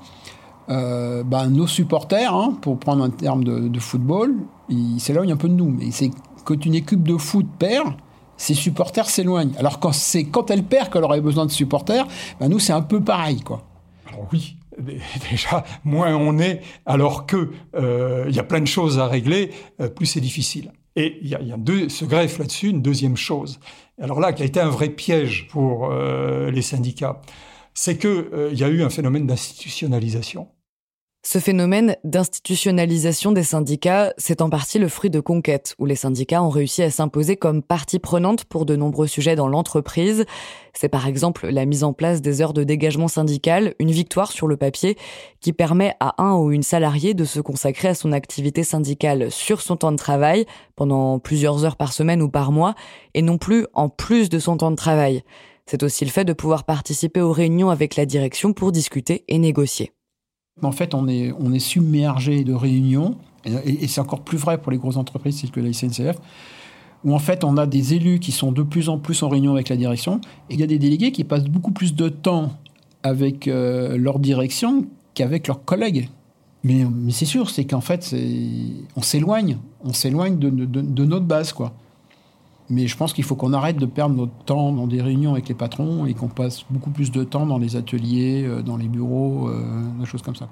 Euh, 0.70 1.22
ben, 1.22 1.48
nos 1.48 1.66
supporters, 1.66 2.34
hein, 2.34 2.56
pour 2.60 2.78
prendre 2.78 3.02
un 3.02 3.10
terme 3.10 3.42
de, 3.44 3.78
football, 3.78 4.34
ils 4.68 5.00
s'éloignent 5.00 5.32
un 5.32 5.36
peu 5.36 5.48
de 5.48 5.54
nous. 5.54 5.70
Mais 5.70 5.90
c'est 5.90 6.10
quand 6.48 6.64
une 6.64 6.74
équipe 6.74 7.06
de 7.06 7.18
foot 7.18 7.46
perd, 7.58 7.92
ses 8.38 8.54
supporters 8.54 9.10
s'éloignent. 9.10 9.54
Alors 9.58 9.80
quand 9.80 9.92
c'est 9.92 10.24
quand 10.24 10.50
elle 10.50 10.62
perd 10.62 10.90
qu'elle 10.90 11.04
aurait 11.04 11.20
besoin 11.20 11.44
de 11.44 11.50
supporters, 11.50 12.06
ben 12.40 12.48
nous 12.48 12.58
c'est 12.58 12.72
un 12.72 12.80
peu 12.80 13.04
pareil 13.04 13.42
quoi. 13.42 13.64
Oui, 14.32 14.56
déjà 15.30 15.62
moins 15.84 16.16
on 16.16 16.38
est, 16.38 16.62
alors 16.86 17.26
que 17.26 17.50
euh, 17.74 18.24
il 18.30 18.34
y 18.34 18.38
a 18.38 18.44
plein 18.44 18.60
de 18.60 18.66
choses 18.66 18.98
à 18.98 19.06
régler, 19.06 19.50
euh, 19.82 19.90
plus 19.90 20.06
c'est 20.06 20.22
difficile. 20.22 20.72
Et 20.96 21.18
il 21.20 21.28
y 21.28 21.34
a, 21.34 21.42
y 21.42 21.52
a 21.52 21.58
deux, 21.58 21.90
se 21.90 22.06
greffe 22.06 22.38
là-dessus 22.38 22.70
une 22.70 22.80
deuxième 22.80 23.16
chose. 23.16 23.60
Alors 24.00 24.18
là, 24.18 24.32
qui 24.32 24.42
a 24.42 24.46
été 24.46 24.58
un 24.58 24.70
vrai 24.70 24.88
piège 24.88 25.48
pour 25.48 25.90
euh, 25.90 26.50
les 26.50 26.62
syndicats, 26.62 27.20
c'est 27.74 27.98
que 27.98 28.48
il 28.52 28.58
y 28.58 28.64
a 28.64 28.68
eu 28.68 28.82
un 28.82 28.90
phénomène 28.90 29.26
d'institutionnalisation. 29.26 30.48
Ce 31.24 31.40
phénomène 31.40 31.96
d'institutionnalisation 32.04 33.32
des 33.32 33.42
syndicats, 33.42 34.14
c'est 34.16 34.40
en 34.40 34.48
partie 34.48 34.78
le 34.78 34.88
fruit 34.88 35.10
de 35.10 35.20
conquêtes, 35.20 35.74
où 35.78 35.84
les 35.84 35.96
syndicats 35.96 36.42
ont 36.42 36.48
réussi 36.48 36.82
à 36.82 36.90
s'imposer 36.90 37.36
comme 37.36 37.62
partie 37.62 37.98
prenante 37.98 38.44
pour 38.44 38.64
de 38.64 38.76
nombreux 38.76 39.08
sujets 39.08 39.34
dans 39.34 39.48
l'entreprise. 39.48 40.24
C'est 40.72 40.88
par 40.88 41.06
exemple 41.06 41.48
la 41.48 41.66
mise 41.66 41.82
en 41.84 41.92
place 41.92 42.22
des 42.22 42.40
heures 42.40 42.54
de 42.54 42.62
dégagement 42.62 43.08
syndical, 43.08 43.74
une 43.78 43.90
victoire 43.90 44.30
sur 44.30 44.46
le 44.46 44.56
papier, 44.56 44.96
qui 45.40 45.52
permet 45.52 45.94
à 46.00 46.22
un 46.22 46.36
ou 46.36 46.52
une 46.52 46.62
salariée 46.62 47.14
de 47.14 47.24
se 47.24 47.40
consacrer 47.40 47.88
à 47.88 47.94
son 47.94 48.12
activité 48.12 48.62
syndicale 48.62 49.30
sur 49.30 49.60
son 49.60 49.76
temps 49.76 49.92
de 49.92 49.96
travail, 49.96 50.46
pendant 50.76 51.18
plusieurs 51.18 51.64
heures 51.64 51.76
par 51.76 51.92
semaine 51.92 52.22
ou 52.22 52.30
par 52.30 52.52
mois, 52.52 52.74
et 53.12 53.22
non 53.22 53.38
plus 53.38 53.66
en 53.74 53.88
plus 53.88 54.28
de 54.30 54.38
son 54.38 54.56
temps 54.56 54.70
de 54.70 54.76
travail. 54.76 55.24
C'est 55.66 55.82
aussi 55.82 56.04
le 56.04 56.10
fait 56.10 56.24
de 56.24 56.32
pouvoir 56.32 56.64
participer 56.64 57.20
aux 57.20 57.32
réunions 57.32 57.70
avec 57.70 57.96
la 57.96 58.06
direction 58.06 58.52
pour 58.52 58.72
discuter 58.72 59.24
et 59.28 59.38
négocier. 59.38 59.92
En 60.62 60.72
fait, 60.72 60.94
on 60.94 61.06
est, 61.08 61.58
submergé 61.58 62.44
de 62.44 62.52
réunions, 62.52 63.16
et, 63.44 63.86
c'est 63.86 64.00
encore 64.00 64.20
plus 64.20 64.38
vrai 64.38 64.58
pour 64.58 64.72
les 64.72 64.78
grosses 64.78 64.96
entreprises 64.96 65.40
telles 65.40 65.50
que 65.50 65.60
la 65.60 65.72
SNCF, 65.72 66.16
où 67.04 67.14
en 67.14 67.18
fait 67.18 67.44
on 67.44 67.56
a 67.56 67.66
des 67.66 67.94
élus 67.94 68.18
qui 68.18 68.32
sont 68.32 68.50
de 68.50 68.62
plus 68.62 68.88
en 68.88 68.98
plus 68.98 69.22
en 69.22 69.28
réunion 69.28 69.54
avec 69.54 69.68
la 69.68 69.76
direction, 69.76 70.20
et 70.50 70.54
il 70.54 70.60
y 70.60 70.62
a 70.62 70.66
des 70.66 70.78
délégués 70.78 71.12
qui 71.12 71.24
passent 71.24 71.44
beaucoup 71.44 71.70
plus 71.70 71.94
de 71.94 72.08
temps 72.08 72.52
avec 73.02 73.46
euh, 73.46 73.96
leur 73.96 74.18
direction 74.18 74.86
qu'avec 75.14 75.46
leurs 75.46 75.64
collègues. 75.64 76.08
Mais, 76.64 76.84
mais 76.84 77.12
c'est 77.12 77.24
sûr, 77.24 77.50
c'est 77.50 77.64
qu'en 77.64 77.80
fait, 77.80 78.14
on 78.96 79.02
s'éloigne, 79.02 79.58
on 79.84 79.92
s'éloigne 79.92 80.38
de, 80.38 80.50
de, 80.50 81.04
notre 81.04 81.24
base, 81.24 81.52
quoi. 81.52 81.72
Mais 82.70 82.86
je 82.86 82.96
pense 82.96 83.14
qu'il 83.14 83.24
faut 83.24 83.34
qu'on 83.34 83.54
arrête 83.54 83.76
de 83.76 83.86
perdre 83.86 84.14
notre 84.14 84.44
temps 84.44 84.72
dans 84.72 84.86
des 84.86 85.00
réunions 85.00 85.32
avec 85.32 85.48
les 85.48 85.54
patrons 85.54 86.04
et 86.04 86.12
qu'on 86.12 86.28
passe 86.28 86.64
beaucoup 86.68 86.90
plus 86.90 87.10
de 87.10 87.24
temps 87.24 87.46
dans 87.46 87.58
les 87.58 87.76
ateliers, 87.76 88.44
euh, 88.44 88.62
dans 88.62 88.76
les 88.76 88.88
bureaux, 88.88 89.48
euh, 89.48 89.62
des 89.98 90.04
choses 90.04 90.20
comme 90.20 90.36
ça. 90.36 90.48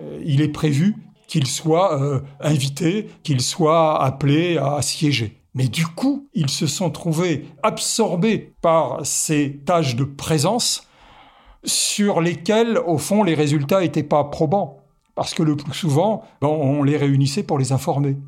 Euh, 0.00 0.22
il 0.24 0.40
est 0.40 0.48
prévu 0.48 0.96
qu'il 1.26 1.46
soit 1.46 1.98
invité, 2.40 3.08
qu'il 3.22 3.40
soit 3.40 4.04
appelé 4.04 4.58
à 4.58 4.82
siéger. 4.82 5.40
Mais 5.54 5.66
du 5.66 5.86
coup, 5.86 6.28
ils 6.34 6.50
se 6.50 6.66
sont 6.66 6.90
trouvés 6.90 7.46
absorbés 7.62 8.52
par 8.60 9.00
ces 9.04 9.62
tâches 9.64 9.96
de 9.96 10.04
présence 10.04 10.86
sur 11.64 12.20
lesquelles, 12.20 12.76
au 12.76 12.98
fond, 12.98 13.22
les 13.22 13.34
résultats 13.34 13.80
n'étaient 13.80 14.02
pas 14.02 14.24
probants. 14.24 14.84
Parce 15.14 15.32
que 15.32 15.42
le 15.42 15.56
plus 15.56 15.72
souvent, 15.72 16.22
on 16.42 16.82
les 16.82 16.98
réunissait 16.98 17.44
pour 17.44 17.58
les 17.58 17.72
informer. 17.72 18.18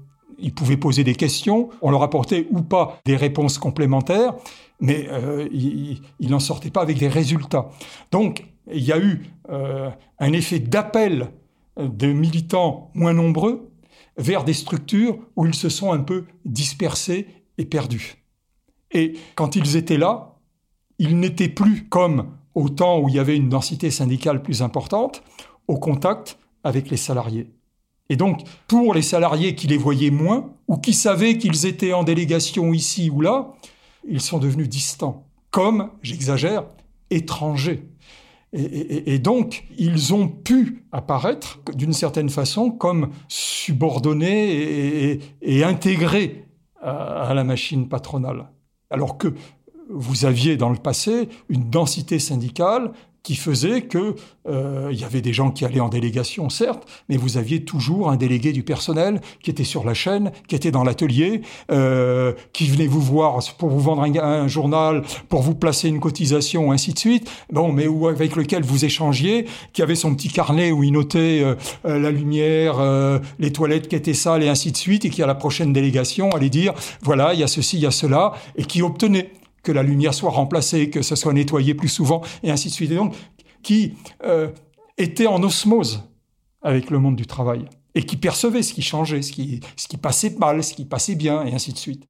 Ils 0.44 0.54
pouvaient 0.54 0.76
poser 0.76 1.04
des 1.04 1.14
questions, 1.14 1.70
on 1.80 1.90
leur 1.90 2.02
apportait 2.02 2.46
ou 2.50 2.60
pas 2.60 3.00
des 3.06 3.16
réponses 3.16 3.56
complémentaires, 3.56 4.34
mais 4.78 5.08
euh, 5.10 5.48
ils 5.50 6.30
n'en 6.30 6.38
sortaient 6.38 6.70
pas 6.70 6.82
avec 6.82 6.98
des 6.98 7.08
résultats. 7.08 7.70
Donc, 8.12 8.44
il 8.70 8.84
y 8.84 8.92
a 8.92 8.98
eu 8.98 9.22
euh, 9.48 9.88
un 10.18 10.32
effet 10.34 10.58
d'appel 10.58 11.30
de 11.78 12.12
militants 12.12 12.90
moins 12.92 13.14
nombreux 13.14 13.70
vers 14.18 14.44
des 14.44 14.52
structures 14.52 15.18
où 15.34 15.46
ils 15.46 15.54
se 15.54 15.70
sont 15.70 15.92
un 15.92 16.00
peu 16.00 16.26
dispersés 16.44 17.26
et 17.56 17.64
perdus. 17.64 18.22
Et 18.92 19.14
quand 19.36 19.56
ils 19.56 19.76
étaient 19.76 19.96
là, 19.96 20.36
ils 20.98 21.18
n'étaient 21.18 21.48
plus 21.48 21.88
comme 21.88 22.36
au 22.54 22.68
temps 22.68 23.00
où 23.00 23.08
il 23.08 23.14
y 23.14 23.18
avait 23.18 23.36
une 23.36 23.48
densité 23.48 23.90
syndicale 23.90 24.42
plus 24.42 24.60
importante, 24.60 25.22
au 25.68 25.78
contact 25.78 26.38
avec 26.62 26.90
les 26.90 26.98
salariés. 26.98 27.50
Et 28.10 28.16
donc, 28.16 28.42
pour 28.66 28.94
les 28.94 29.02
salariés 29.02 29.54
qui 29.54 29.66
les 29.66 29.76
voyaient 29.76 30.10
moins, 30.10 30.50
ou 30.68 30.76
qui 30.76 30.92
savaient 30.92 31.38
qu'ils 31.38 31.66
étaient 31.66 31.92
en 31.92 32.04
délégation 32.04 32.72
ici 32.72 33.10
ou 33.10 33.20
là, 33.20 33.54
ils 34.06 34.20
sont 34.20 34.38
devenus 34.38 34.68
distants, 34.68 35.26
comme, 35.50 35.90
j'exagère, 36.02 36.64
étrangers. 37.10 37.88
Et, 38.52 39.18
donc, 39.18 39.64
ils 39.76 40.14
ont 40.14 40.28
pu 40.28 40.84
apparaître 40.92 41.58
d'une 41.74 41.92
certaine 41.92 42.28
façon 42.28 42.70
comme 42.70 43.10
subordonnés 43.26 45.18
et, 45.42 45.64
intégrés 45.64 46.44
à 46.80 47.32
la 47.34 47.42
machine 47.42 47.88
patronale. 47.88 48.48
Alors 48.90 49.18
que 49.18 49.34
vous 49.90 50.24
aviez 50.24 50.56
dans 50.56 50.70
le 50.70 50.76
passé 50.76 51.28
une 51.48 51.68
densité 51.68 52.20
syndicale 52.20 52.92
qui 53.24 53.34
faisait 53.34 53.82
que 53.82 54.14
euh, 54.46 54.90
il 54.92 55.00
y 55.00 55.04
avait 55.04 55.22
des 55.22 55.32
gens 55.32 55.50
qui 55.50 55.64
allaient 55.64 55.80
en 55.80 55.88
délégation, 55.88 56.50
certes, 56.50 56.86
mais 57.08 57.16
vous 57.16 57.38
aviez 57.38 57.64
toujours 57.64 58.10
un 58.10 58.16
délégué 58.16 58.52
du 58.52 58.62
personnel 58.62 59.20
qui 59.42 59.50
était 59.50 59.64
sur 59.64 59.82
la 59.82 59.94
chaîne, 59.94 60.30
qui 60.46 60.54
était 60.54 60.70
dans 60.70 60.84
l'atelier, 60.84 61.40
euh, 61.72 62.34
qui 62.52 62.66
venait 62.66 62.86
vous 62.86 63.00
voir 63.00 63.38
pour 63.58 63.70
vous 63.70 63.80
vendre 63.80 64.02
un, 64.02 64.46
journal, 64.46 65.02
pour 65.30 65.40
vous 65.40 65.54
placer 65.54 65.88
une 65.88 66.00
cotisation, 66.00 66.70
ainsi 66.70 66.92
de 66.92 66.98
suite. 66.98 67.30
Bon, 67.50 67.72
mais 67.72 67.86
où 67.86 68.06
avec 68.08 68.36
lequel 68.36 68.62
vous 68.62 68.84
échangiez, 68.84 69.46
qui 69.72 69.80
avait 69.80 69.94
son 69.94 70.14
petit 70.14 70.28
carnet 70.28 70.70
où 70.70 70.84
il 70.84 70.92
notait 70.92 71.42
euh, 71.42 71.54
euh 71.86 71.98
la 71.98 72.10
lumière, 72.10 72.78
euh, 72.78 73.18
les 73.38 73.52
toilettes 73.52 73.88
qui 73.88 73.96
étaient 73.96 74.12
sales 74.12 74.42
et 74.42 74.50
ainsi 74.50 74.70
de 74.70 74.76
suite, 74.76 75.06
et 75.06 75.10
qui 75.10 75.22
à 75.22 75.26
la 75.26 75.34
prochaine 75.34 75.72
délégation 75.72 76.30
allait 76.32 76.50
dire 76.50 76.74
voilà, 77.02 77.32
il 77.32 77.40
y 77.40 77.42
a 77.42 77.46
ceci, 77.46 77.78
il 77.78 77.82
y 77.82 77.86
a 77.86 77.90
cela, 77.90 78.34
et 78.56 78.64
qui 78.64 78.82
obtenait 78.82 79.30
que 79.64 79.72
la 79.72 79.82
lumière 79.82 80.14
soit 80.14 80.30
remplacée, 80.30 80.90
que 80.90 81.02
ce 81.02 81.16
soit 81.16 81.32
nettoyé 81.32 81.74
plus 81.74 81.88
souvent, 81.88 82.22
et 82.44 82.50
ainsi 82.50 82.68
de 82.68 82.74
suite. 82.74 82.92
Et 82.92 82.96
donc, 82.96 83.14
qui 83.62 83.94
euh, 84.22 84.48
était 84.98 85.26
en 85.26 85.42
osmose 85.42 86.04
avec 86.62 86.90
le 86.90 86.98
monde 86.98 87.16
du 87.16 87.26
travail, 87.26 87.64
et 87.94 88.04
qui 88.04 88.16
percevait 88.16 88.62
ce 88.62 88.72
qui 88.72 88.82
changeait, 88.82 89.22
ce 89.22 89.32
qui, 89.32 89.60
ce 89.76 89.88
qui 89.88 89.96
passait 89.96 90.36
mal, 90.38 90.62
ce 90.62 90.74
qui 90.74 90.84
passait 90.84 91.16
bien, 91.16 91.44
et 91.44 91.52
ainsi 91.52 91.72
de 91.72 91.78
suite. 91.78 92.04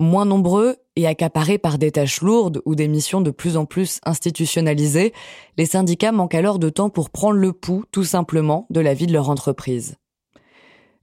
Moins 0.00 0.24
nombreux 0.24 0.76
et 0.96 1.06
accaparés 1.06 1.58
par 1.58 1.76
des 1.76 1.92
tâches 1.92 2.22
lourdes 2.22 2.62
ou 2.64 2.74
des 2.74 2.88
missions 2.88 3.20
de 3.20 3.30
plus 3.30 3.58
en 3.58 3.66
plus 3.66 4.00
institutionnalisées, 4.04 5.12
les 5.58 5.66
syndicats 5.66 6.12
manquent 6.12 6.34
alors 6.34 6.58
de 6.58 6.70
temps 6.70 6.88
pour 6.88 7.10
prendre 7.10 7.36
le 7.36 7.52
pouls, 7.52 7.84
tout 7.92 8.04
simplement, 8.04 8.66
de 8.70 8.80
la 8.80 8.94
vie 8.94 9.06
de 9.06 9.12
leur 9.12 9.28
entreprise. 9.28 9.96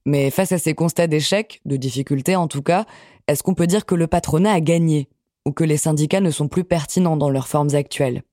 Mais 0.06 0.32
face 0.32 0.52
à 0.52 0.58
ces 0.58 0.74
constats 0.74 1.06
d'échec, 1.06 1.62
de 1.66 1.78
difficultés 1.78 2.36
en 2.36 2.48
tout 2.48 2.64
cas, 2.64 2.86
est-ce 3.28 3.44
qu'on 3.44 3.54
peut 3.54 3.68
dire 3.68 3.86
que 3.86 3.94
le 3.94 4.08
patronat 4.08 4.54
a 4.54 4.62
gagné? 4.62 5.10
Ou 5.48 5.54
que 5.54 5.64
les 5.64 5.78
syndicats 5.78 6.20
ne 6.20 6.30
sont 6.30 6.50
plus 6.50 6.66
pertinents 6.66 7.16
dans 7.16 7.30
leurs 7.30 7.48
formes 7.48 7.74
actuelles. 7.74 8.24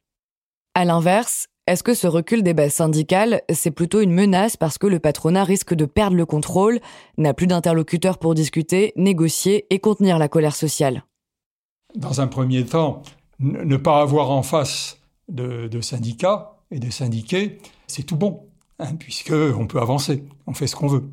À 0.74 0.85
l'inverse, 0.85 1.46
est-ce 1.68 1.85
que 1.85 1.94
ce 1.94 2.09
recul 2.09 2.42
des 2.42 2.55
bases 2.55 2.74
syndicales, 2.74 3.40
c'est 3.53 3.70
plutôt 3.70 4.00
une 4.00 4.11
menace 4.11 4.57
parce 4.57 4.79
que 4.79 4.88
le 4.88 4.98
patronat 4.98 5.44
risque 5.44 5.74
de 5.74 5.85
perdre 5.85 6.16
le 6.16 6.27
contrôle, 6.27 6.81
n'a 7.16 7.33
plus 7.33 7.46
d'interlocuteurs 7.46 8.18
pour 8.18 8.35
discuter, 8.35 8.92
négocier 8.96 9.66
et 9.70 9.79
contenir 9.79 10.18
la 10.18 10.27
colère 10.29 10.57
sociale? 10.57 11.05
Dans 11.94 12.20
un 12.20 12.27
premier 12.27 12.66
temps, 12.66 13.03
ne 13.38 13.77
pas 13.77 14.03
avoir 14.03 14.33
en 14.33 14.42
face 14.42 14.98
de, 15.29 15.81
syndicats 15.81 16.57
et 16.72 16.81
de 16.81 16.90
syndiqués, 16.90 17.59
c'est 17.87 18.03
tout 18.03 18.16
bon, 18.16 18.40
hein, 18.81 18.96
puisque 18.96 19.33
on 19.33 19.68
peut 19.68 19.81
avancer, 19.81 20.24
on 20.48 20.53
fait 20.53 20.66
ce 20.66 20.74
qu'on 20.74 20.88
veut. 20.88 21.09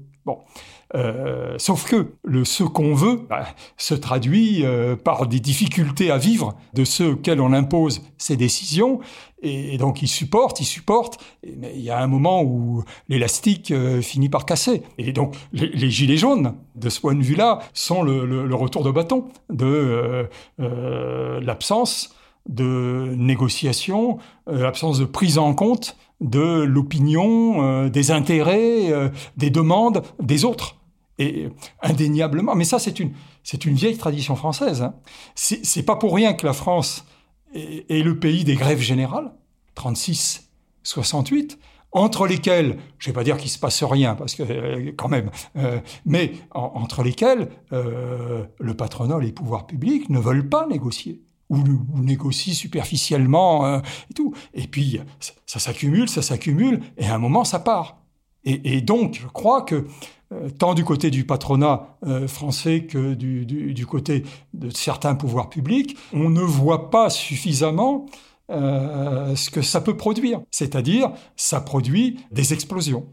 Euh, 0.94 1.56
sauf 1.58 1.90
que 1.90 2.14
le 2.24 2.44
ce 2.44 2.64
qu'on 2.64 2.94
veut 2.94 3.22
bah, 3.30 3.46
se 3.78 3.94
traduit 3.94 4.66
euh, 4.66 4.96
par 4.96 5.28
des 5.28 5.40
difficultés 5.40 6.12
à 6.12 6.18
vivre 6.18 6.56
de 6.74 6.84
ceux 6.84 7.12
auxquels 7.12 7.40
on 7.40 7.54
impose 7.54 8.02
ces 8.18 8.36
décisions. 8.36 9.00
Et, 9.42 9.78
donc 9.78 10.02
ils 10.02 10.08
supportent, 10.08 10.60
ils 10.60 10.66
supportent, 10.66 11.18
mais 11.58 11.72
il 11.76 11.82
y 11.82 11.90
a 11.90 12.00
un 12.00 12.08
moment 12.08 12.44
où 12.44 12.84
l'élastique 13.08 13.72
euh, 13.72 14.02
finit 14.02 14.30
par 14.30 14.46
casser. 14.46 14.84
Et 14.98 15.14
donc 15.14 15.36
les, 15.54 15.90
gilets 15.90 16.18
jaunes, 16.18 16.56
de 16.76 16.90
ce 16.90 17.00
point 17.00 17.16
de 17.16 17.24
vue-là, 17.24 17.60
sont 17.74 18.04
le, 18.04 18.26
le, 18.26 18.56
retour 18.56 18.84
de 18.84 18.92
bâton 18.92 19.30
de 19.50 20.28
l'absence 20.60 22.16
de 22.48 23.14
négociation, 23.18 24.18
l'absence 24.46 25.00
de 25.00 25.06
prise 25.06 25.38
en 25.38 25.54
compte 25.54 25.98
de 26.20 26.62
l'opinion, 26.64 27.88
des 27.88 28.12
intérêts, 28.12 29.12
des 29.38 29.50
demandes 29.50 30.04
des 30.20 30.46
autres. 30.46 30.76
Et 31.18 31.50
indéniablement, 31.82 32.56
mais 32.56 32.64
ça 32.64 32.80
c'est 32.80 33.00
une, 33.00 33.14
c'est 33.44 33.66
une 33.66 33.76
vieille 33.76 33.98
tradition 33.98 34.36
française. 34.36 34.82
Hein. 34.82 34.96
C'est 35.36 35.84
pas 35.84 35.96
pour 35.96 36.16
rien 36.16 36.34
que 36.34 36.46
la 36.46 36.54
France 36.54 37.06
est, 37.54 38.04
le 38.04 38.20
pays 38.20 38.44
des 38.44 38.56
grèves 38.56 38.80
générales, 38.80 39.32
36, 39.76 40.50
68, 40.84 41.60
entre 41.94 42.26
lesquelles, 42.26 42.78
je 42.98 43.08
vais 43.08 43.14
pas 43.14 43.24
dire 43.24 43.38
qu'il 43.38 43.50
se 43.50 43.60
passe 43.60 43.84
rien, 43.84 44.16
parce 44.16 44.36
que 44.36 44.44
euh, 44.44 44.92
quand 44.96 45.10
même, 45.10 45.30
euh, 45.58 45.80
mais 46.06 46.34
entre 46.52 47.04
lesquelles 47.04 47.50
euh, 47.74 48.46
le 48.60 48.74
patronat, 48.74 49.20
les 49.20 49.34
pouvoirs 49.34 49.68
publics 49.68 50.10
ne 50.10 50.20
veulent 50.20 50.48
pas 50.48 50.68
négocier 50.68 51.22
ou, 51.50 51.62
négocient 51.96 52.54
superficiellement 52.54 53.80
et 53.80 54.14
tout. 54.16 54.34
Et 54.54 54.68
puis 54.68 55.02
ça, 55.46 55.60
s'accumule, 55.60 56.08
ça 56.08 56.22
s'accumule, 56.22 56.80
et 56.98 57.08
à 57.08 57.16
un 57.16 57.18
moment 57.18 57.44
ça 57.44 57.60
part. 57.60 58.01
Et, 58.44 58.82
donc 58.82 59.20
je 59.22 59.28
crois 59.28 59.62
que 59.62 59.86
euh, 60.34 60.50
tant 60.50 60.74
du 60.74 60.84
côté 60.84 61.12
du 61.12 61.26
patronat 61.26 61.98
euh, 62.08 62.28
français 62.28 62.86
que 62.86 63.14
du, 63.14 63.86
côté 63.86 64.24
de 64.54 64.70
certains 64.70 65.16
pouvoirs 65.16 65.50
publics, 65.50 65.98
on 66.14 66.30
ne 66.30 66.42
voit 66.42 66.90
pas 66.90 67.10
suffisamment 67.10 68.08
euh, 68.50 69.36
ce 69.36 69.50
que 69.50 69.62
ça 69.62 69.80
peut 69.80 69.96
produire. 69.96 70.42
C'est-à-dire, 70.50 71.12
ça 71.36 71.62
produit 71.62 72.20
des 72.32 72.54
explosions. 72.54 73.06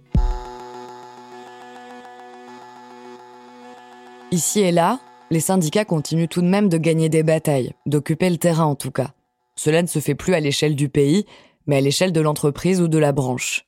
Ici 4.31 4.61
et 4.61 4.73
là, 4.73 5.01
les 5.31 5.41
syndicats 5.41 5.85
continuent 5.85 6.29
tout 6.29 6.43
de 6.43 6.49
même 6.49 6.69
de 6.69 6.79
gagner 6.79 7.09
des 7.09 7.23
batailles, 7.23 7.73
d'occuper 7.87 8.31
le 8.31 8.39
terrain 8.39 8.65
en 8.65 8.75
tout 8.75 8.91
cas. 8.91 9.13
Cela 9.57 9.83
ne 9.83 9.87
se 9.89 9.99
fait 9.99 10.15
plus 10.15 10.35
à 10.35 10.41
l'échelle 10.41 10.77
du 10.77 10.89
pays, 10.89 11.27
mais 11.67 11.77
à 11.77 11.81
l'échelle 11.81 12.13
de 12.13 12.21
l'entreprise 12.21 12.81
ou 12.81 12.89
de 12.89 12.99
la 12.99 13.13
branche 13.13 13.68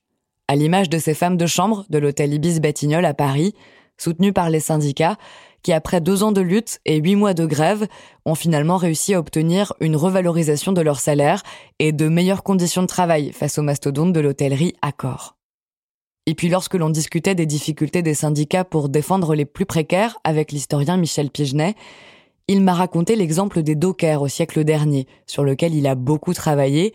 à 0.50 0.56
l'image 0.56 0.90
de 0.90 0.98
ces 0.98 1.14
femmes 1.14 1.36
de 1.36 1.46
chambre 1.46 1.86
de 1.90 1.98
l'hôtel 1.98 2.34
Ibis 2.34 2.58
Batignolles 2.58 3.04
à 3.04 3.14
Paris, 3.14 3.54
soutenues 3.96 4.32
par 4.32 4.50
les 4.50 4.58
syndicats, 4.58 5.16
qui 5.62 5.72
après 5.72 6.00
deux 6.00 6.24
ans 6.24 6.32
de 6.32 6.40
lutte 6.40 6.80
et 6.86 6.96
huit 6.96 7.14
mois 7.14 7.34
de 7.34 7.46
grève, 7.46 7.86
ont 8.24 8.34
finalement 8.34 8.76
réussi 8.76 9.14
à 9.14 9.20
obtenir 9.20 9.74
une 9.78 9.94
revalorisation 9.94 10.72
de 10.72 10.80
leur 10.80 10.98
salaire 10.98 11.44
et 11.78 11.92
de 11.92 12.08
meilleures 12.08 12.42
conditions 12.42 12.82
de 12.82 12.88
travail 12.88 13.30
face 13.30 13.58
aux 13.58 13.62
mastodontes 13.62 14.12
de 14.12 14.18
l'hôtellerie 14.18 14.74
Accor. 14.82 15.36
Et 16.26 16.34
puis 16.34 16.48
lorsque 16.48 16.74
l'on 16.74 16.90
discutait 16.90 17.36
des 17.36 17.46
difficultés 17.46 18.02
des 18.02 18.14
syndicats 18.14 18.64
pour 18.64 18.88
défendre 18.88 19.36
les 19.36 19.44
plus 19.44 19.66
précaires 19.66 20.18
avec 20.24 20.50
l'historien 20.50 20.96
Michel 20.96 21.30
Pigenet, 21.30 21.76
il 22.48 22.60
m'a 22.60 22.74
raconté 22.74 23.14
l'exemple 23.14 23.62
des 23.62 23.76
dockers 23.76 24.20
au 24.20 24.26
siècle 24.26 24.64
dernier, 24.64 25.06
sur 25.28 25.44
lequel 25.44 25.76
il 25.76 25.86
a 25.86 25.94
beaucoup 25.94 26.34
travaillé, 26.34 26.92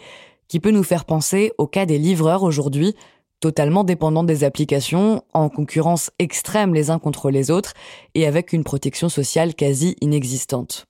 qui 0.49 0.59
peut 0.59 0.71
nous 0.71 0.83
faire 0.83 1.05
penser 1.05 1.53
au 1.57 1.67
cas 1.67 1.85
des 1.85 1.97
livreurs 1.97 2.43
aujourd'hui, 2.43 2.95
totalement 3.39 3.83
dépendants 3.83 4.23
des 4.23 4.43
applications, 4.43 5.23
en 5.33 5.49
concurrence 5.49 6.11
extrême 6.19 6.73
les 6.73 6.89
uns 6.89 6.99
contre 6.99 7.29
les 7.29 7.51
autres, 7.51 7.73
et 8.13 8.25
avec 8.25 8.53
une 8.53 8.63
protection 8.63 9.09
sociale 9.09 9.55
quasi 9.55 9.95
inexistante. 10.01 10.85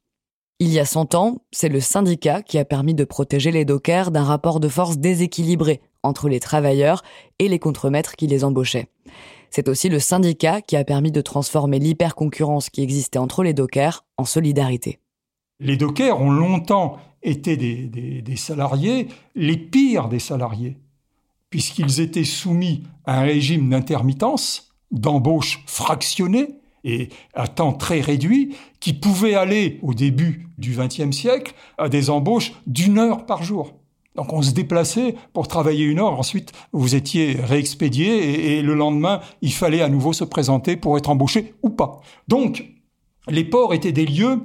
Il 0.59 0.71
y 0.71 0.79
a 0.79 0.85
100 0.85 1.15
ans, 1.15 1.41
c'est 1.51 1.67
le 1.67 1.81
syndicat 1.81 2.41
qui 2.41 2.57
a 2.57 2.63
permis 2.63 2.93
de 2.93 3.03
protéger 3.03 3.51
les 3.51 3.65
dockers 3.65 4.09
d'un 4.09 4.23
rapport 4.23 4.61
de 4.61 4.69
force 4.69 4.97
déséquilibré 4.97 5.81
entre 6.01 6.29
les 6.29 6.39
travailleurs 6.39 7.03
et 7.39 7.49
les 7.49 7.59
contremaîtres 7.59 8.15
qui 8.15 8.27
les 8.27 8.45
embauchaient. 8.45 8.87
C'est 9.49 9.67
aussi 9.67 9.89
le 9.89 9.99
syndicat 9.99 10.61
qui 10.61 10.77
a 10.77 10.85
permis 10.85 11.11
de 11.11 11.21
transformer 11.21 11.79
l'hyperconcurrence 11.79 12.69
qui 12.69 12.81
existait 12.81 13.19
entre 13.19 13.43
les 13.43 13.53
dockers 13.53 14.05
en 14.17 14.23
solidarité. 14.23 14.99
Les 15.59 15.75
dockers 15.75 16.21
ont 16.21 16.31
longtemps 16.31 16.99
été 17.21 17.57
des, 17.57 18.21
des 18.21 18.35
salariés, 18.35 19.07
les 19.35 19.57
pires 19.57 20.07
des 20.07 20.19
salariés, 20.19 20.77
puisqu'ils 21.55 22.01
étaient 22.01 22.25
soumis 22.25 22.83
à 23.05 23.21
un 23.21 23.23
régime 23.23 23.69
d'intermittence, 23.69 24.73
d'embauche 24.91 25.63
fractionnée, 25.67 26.59
et 26.83 27.07
à 27.33 27.47
temps 27.47 27.71
très 27.71 28.01
réduit, 28.01 28.57
qui 28.81 28.91
pouvait 28.91 29.35
aller 29.35 29.79
au 29.81 29.93
début 29.93 30.49
du 30.57 30.75
XXe 30.77 31.15
siècle 31.15 31.53
à 31.77 31.87
des 31.87 32.09
embauches 32.09 32.51
d'une 32.67 32.99
heure 32.99 33.25
par 33.25 33.41
jour. 33.41 33.71
Donc 34.15 34.33
on 34.33 34.41
se 34.41 34.51
déplaçait 34.51 35.15
pour 35.31 35.47
travailler 35.47 35.85
une 35.85 35.99
heure, 35.99 36.19
ensuite 36.19 36.51
vous 36.73 36.93
étiez 36.93 37.37
réexpédié 37.41 38.57
et, 38.57 38.61
le 38.61 38.73
lendemain 38.73 39.21
il 39.41 39.53
fallait 39.53 39.81
à 39.81 39.87
nouveau 39.87 40.11
se 40.11 40.25
présenter 40.25 40.75
pour 40.75 40.97
être 40.97 41.09
embauché 41.09 41.53
ou 41.63 41.69
pas. 41.69 42.01
Donc 42.27 42.65
les 43.29 43.45
ports 43.45 43.73
étaient 43.73 43.93
des 43.93 44.05
lieux 44.05 44.41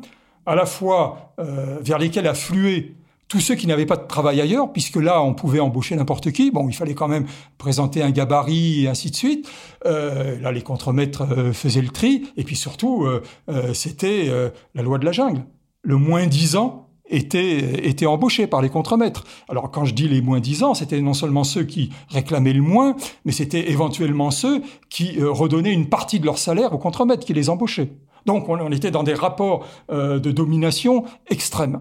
à 0.46 0.54
la 0.54 0.64
fois 0.64 1.34
euh, 1.40 1.78
vers 1.80 1.98
lesquels 1.98 2.28
affluaient 2.28 2.94
tous 3.30 3.38
ceux 3.38 3.54
qui 3.54 3.68
n'avaient 3.68 3.86
pas 3.86 3.96
de 3.96 4.08
travail 4.08 4.40
ailleurs, 4.40 4.72
puisque 4.72 4.96
là, 4.96 5.22
on 5.22 5.34
pouvait 5.34 5.60
embaucher 5.60 5.94
n'importe 5.94 6.32
qui. 6.32 6.50
Bon, 6.50 6.68
il 6.68 6.74
fallait 6.74 6.94
quand 6.94 7.06
même 7.06 7.26
présenter 7.58 8.02
un 8.02 8.10
gabarit 8.10 8.84
et 8.84 8.88
ainsi 8.88 9.12
de 9.12 9.16
suite. 9.16 9.48
Euh, 9.86 10.38
là, 10.40 10.50
les 10.50 10.62
contremaîtres 10.62 11.22
euh, 11.30 11.52
faisaient 11.52 11.80
le 11.80 11.90
tri. 11.90 12.24
Et 12.36 12.42
puis 12.42 12.56
surtout, 12.56 13.04
euh, 13.04 13.22
euh 13.48 13.72
c'était 13.72 14.24
euh, 14.28 14.50
la 14.74 14.82
loi 14.82 14.98
de 14.98 15.04
la 15.04 15.12
jungle. 15.12 15.44
Le 15.82 15.96
moins 15.96 16.26
dix 16.26 16.56
ans 16.56 16.88
était, 17.08 17.86
était 17.88 18.04
embauché 18.04 18.48
par 18.48 18.62
les 18.62 18.68
contremaîtres. 18.68 19.22
Alors 19.48 19.70
quand 19.70 19.84
je 19.84 19.94
dis 19.94 20.08
les 20.08 20.22
moins 20.22 20.40
dix 20.40 20.64
ans, 20.64 20.74
c'était 20.74 21.00
non 21.00 21.14
seulement 21.14 21.44
ceux 21.44 21.62
qui 21.62 21.90
réclamaient 22.08 22.52
le 22.52 22.62
moins, 22.62 22.96
mais 23.24 23.32
c'était 23.32 23.70
éventuellement 23.70 24.32
ceux 24.32 24.60
qui 24.88 25.22
redonnaient 25.22 25.72
une 25.72 25.88
partie 25.88 26.18
de 26.18 26.26
leur 26.26 26.38
salaire 26.38 26.72
aux 26.72 26.78
contremaîtres, 26.78 27.24
qui 27.24 27.32
les 27.32 27.48
embauchaient. 27.48 27.92
Donc 28.26 28.48
on, 28.48 28.58
on 28.60 28.72
était 28.72 28.90
dans 28.90 29.02
des 29.02 29.14
rapports 29.14 29.66
de 29.88 30.30
domination 30.30 31.04
extrêmes 31.28 31.80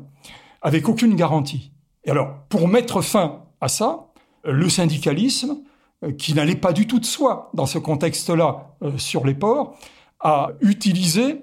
avec 0.62 0.88
aucune 0.90 1.16
garantie. 1.16 1.72
Et 2.04 2.12
alors, 2.12 2.34
pour 2.50 2.68
mettre 2.68 3.02
fin 3.02 3.44
à 3.62 3.68
ça, 3.68 4.08
le 4.44 4.70
syndicalisme, 4.70 5.58
euh, 6.04 6.12
qui 6.14 6.34
n'allait 6.34 6.56
pas 6.56 6.72
du 6.72 6.88
tout 6.88 7.00
de 7.00 7.06
soi 7.06 7.50
dans 7.54 7.66
ce 7.66 7.78
contexte-là 7.78 8.76
euh, 8.84 8.98
sur 8.98 9.26
les 9.26 9.34
ports, 9.34 9.76
a 10.22 10.50
utilisé 10.62 11.42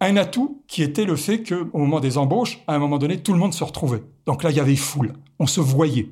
un 0.00 0.16
atout 0.16 0.62
qui 0.68 0.82
était 0.82 1.04
le 1.04 1.16
fait 1.16 1.42
qu'au 1.42 1.78
moment 1.78 2.00
des 2.00 2.18
embauches, 2.18 2.60
à 2.66 2.74
un 2.74 2.78
moment 2.78 2.98
donné, 2.98 3.20
tout 3.20 3.32
le 3.32 3.38
monde 3.38 3.54
se 3.54 3.64
retrouvait. 3.64 4.02
Donc 4.26 4.42
là, 4.42 4.50
il 4.50 4.56
y 4.56 4.60
avait 4.60 4.76
foule, 4.76 5.14
on 5.38 5.46
se 5.46 5.60
voyait. 5.60 6.10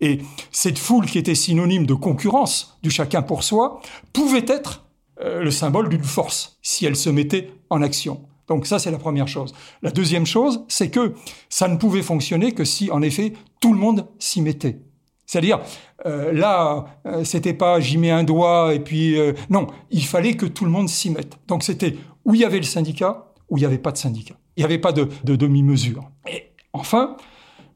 Et 0.00 0.18
cette 0.50 0.78
foule 0.78 1.06
qui 1.06 1.18
était 1.18 1.34
synonyme 1.34 1.86
de 1.86 1.94
concurrence, 1.94 2.78
du 2.82 2.90
chacun 2.90 3.22
pour 3.22 3.42
soi, 3.42 3.80
pouvait 4.12 4.44
être 4.46 4.84
euh, 5.20 5.42
le 5.42 5.50
symbole 5.50 5.88
d'une 5.88 6.02
force 6.02 6.58
si 6.62 6.86
elle 6.86 6.96
se 6.96 7.10
mettait 7.10 7.52
en 7.70 7.82
action. 7.82 8.22
Donc 8.52 8.66
ça, 8.66 8.78
c'est 8.78 8.90
la 8.90 8.98
première 8.98 9.28
chose. 9.28 9.54
La 9.80 9.90
deuxième 9.90 10.26
chose, 10.26 10.62
c'est 10.68 10.90
que 10.90 11.14
ça 11.48 11.68
ne 11.68 11.76
pouvait 11.76 12.02
fonctionner 12.02 12.52
que 12.52 12.64
si, 12.64 12.90
en 12.90 13.00
effet, 13.00 13.32
tout 13.60 13.72
le 13.72 13.78
monde 13.78 14.06
s'y 14.18 14.42
mettait. 14.42 14.78
C'est-à-dire, 15.24 15.60
euh, 16.04 16.34
là, 16.34 16.84
euh, 17.06 17.24
c'était 17.24 17.54
pas 17.54 17.80
j'y 17.80 17.96
mets 17.96 18.10
un 18.10 18.24
doigt 18.24 18.74
et 18.74 18.80
puis 18.80 19.18
euh, 19.18 19.32
non, 19.48 19.68
il 19.90 20.04
fallait 20.04 20.34
que 20.34 20.44
tout 20.44 20.66
le 20.66 20.70
monde 20.70 20.90
s'y 20.90 21.08
mette. 21.08 21.38
Donc 21.48 21.62
c'était 21.62 21.96
où 22.26 22.34
il 22.34 22.42
y 22.42 22.44
avait 22.44 22.58
le 22.58 22.64
syndicat, 22.64 23.32
où 23.48 23.56
il 23.56 23.60
n'y 23.60 23.66
avait 23.66 23.78
pas 23.78 23.90
de 23.90 23.96
syndicat. 23.96 24.34
Il 24.58 24.60
n'y 24.60 24.64
avait 24.66 24.78
pas 24.78 24.92
de, 24.92 25.08
de 25.24 25.34
demi-mesure. 25.34 26.10
Et 26.30 26.50
enfin, 26.74 27.16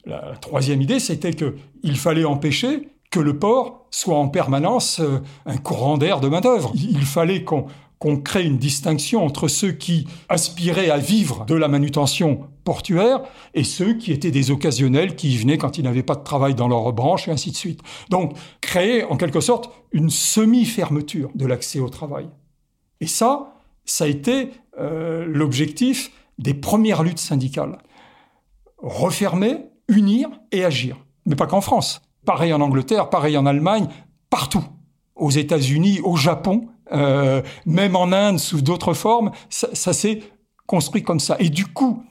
la 0.05 0.35
troisième 0.39 0.83
idée, 0.83 0.99
c'était 0.99 1.33
que 1.33 1.55
il 1.81 1.97
fallait 1.97 2.23
empêcher 2.23 2.89
que 3.09 3.19
le 3.19 3.39
port 3.39 3.87
soit 3.89 4.17
en 4.17 4.27
permanence 4.27 5.01
un 5.47 5.57
courant 5.57 5.97
d'air 5.97 6.19
de 6.19 6.27
main 6.27 6.41
d'œuvre. 6.41 6.71
Il 6.75 7.01
fallait 7.01 7.43
qu'on 7.43 7.65
qu'on 7.99 8.17
crée 8.17 8.45
une 8.45 8.57
distinction 8.57 9.25
entre 9.25 9.47
ceux 9.47 9.71
qui 9.71 10.07
aspiraient 10.29 10.89
à 10.89 10.97
vivre 10.97 11.45
de 11.45 11.55
la 11.55 11.67
manutention 11.67 12.47
portuaire 12.63 13.21
et 13.53 13.63
ceux 13.63 13.93
qui 13.93 14.11
étaient 14.11 14.31
des 14.31 14.51
occasionnels 14.51 15.15
qui 15.15 15.33
y 15.33 15.37
venaient 15.37 15.57
quand 15.57 15.77
ils 15.77 15.83
n'avaient 15.83 16.03
pas 16.03 16.15
de 16.15 16.23
travail 16.23 16.53
dans 16.53 16.67
leur 16.67 16.91
branche 16.93 17.27
et 17.27 17.31
ainsi 17.31 17.51
de 17.51 17.55
suite. 17.55 17.81
Donc, 18.09 18.35
créer 18.61 19.03
en 19.03 19.17
quelque 19.17 19.39
sorte 19.39 19.71
une 19.91 20.09
semi-fermeture 20.09 21.31
de 21.33 21.45
l'accès 21.45 21.79
au 21.79 21.89
travail. 21.89 22.29
Et 23.01 23.07
ça, 23.07 23.55
ça 23.85 24.03
a 24.03 24.07
été 24.07 24.51
euh, 24.79 25.25
l'objectif 25.25 26.11
des 26.37 26.53
premières 26.53 27.03
luttes 27.03 27.19
syndicales. 27.19 27.79
Refermer, 28.77 29.65
unir 29.87 30.29
et 30.51 30.63
agir. 30.63 30.97
Mais 31.25 31.35
pas 31.35 31.47
qu'en 31.47 31.61
France. 31.61 32.01
Pareil 32.25 32.53
en 32.53 32.61
Angleterre, 32.61 33.09
pareil 33.09 33.37
en 33.37 33.45
Allemagne, 33.45 33.87
partout. 34.29 34.63
Aux 35.15 35.31
États-Unis, 35.31 35.99
au 36.03 36.15
Japon, 36.15 36.67
euh, 36.91 37.41
même 37.65 37.95
en 37.95 38.11
Inde 38.11 38.39
sous 38.39 38.61
d'autres 38.61 38.93
formes, 38.93 39.31
ça, 39.49 39.69
ça 39.73 39.93
s'est 39.93 40.21
construit 40.65 41.03
comme 41.03 41.19
ça. 41.19 41.35
Et 41.39 41.49
du 41.49 41.65
coup, 41.65 42.03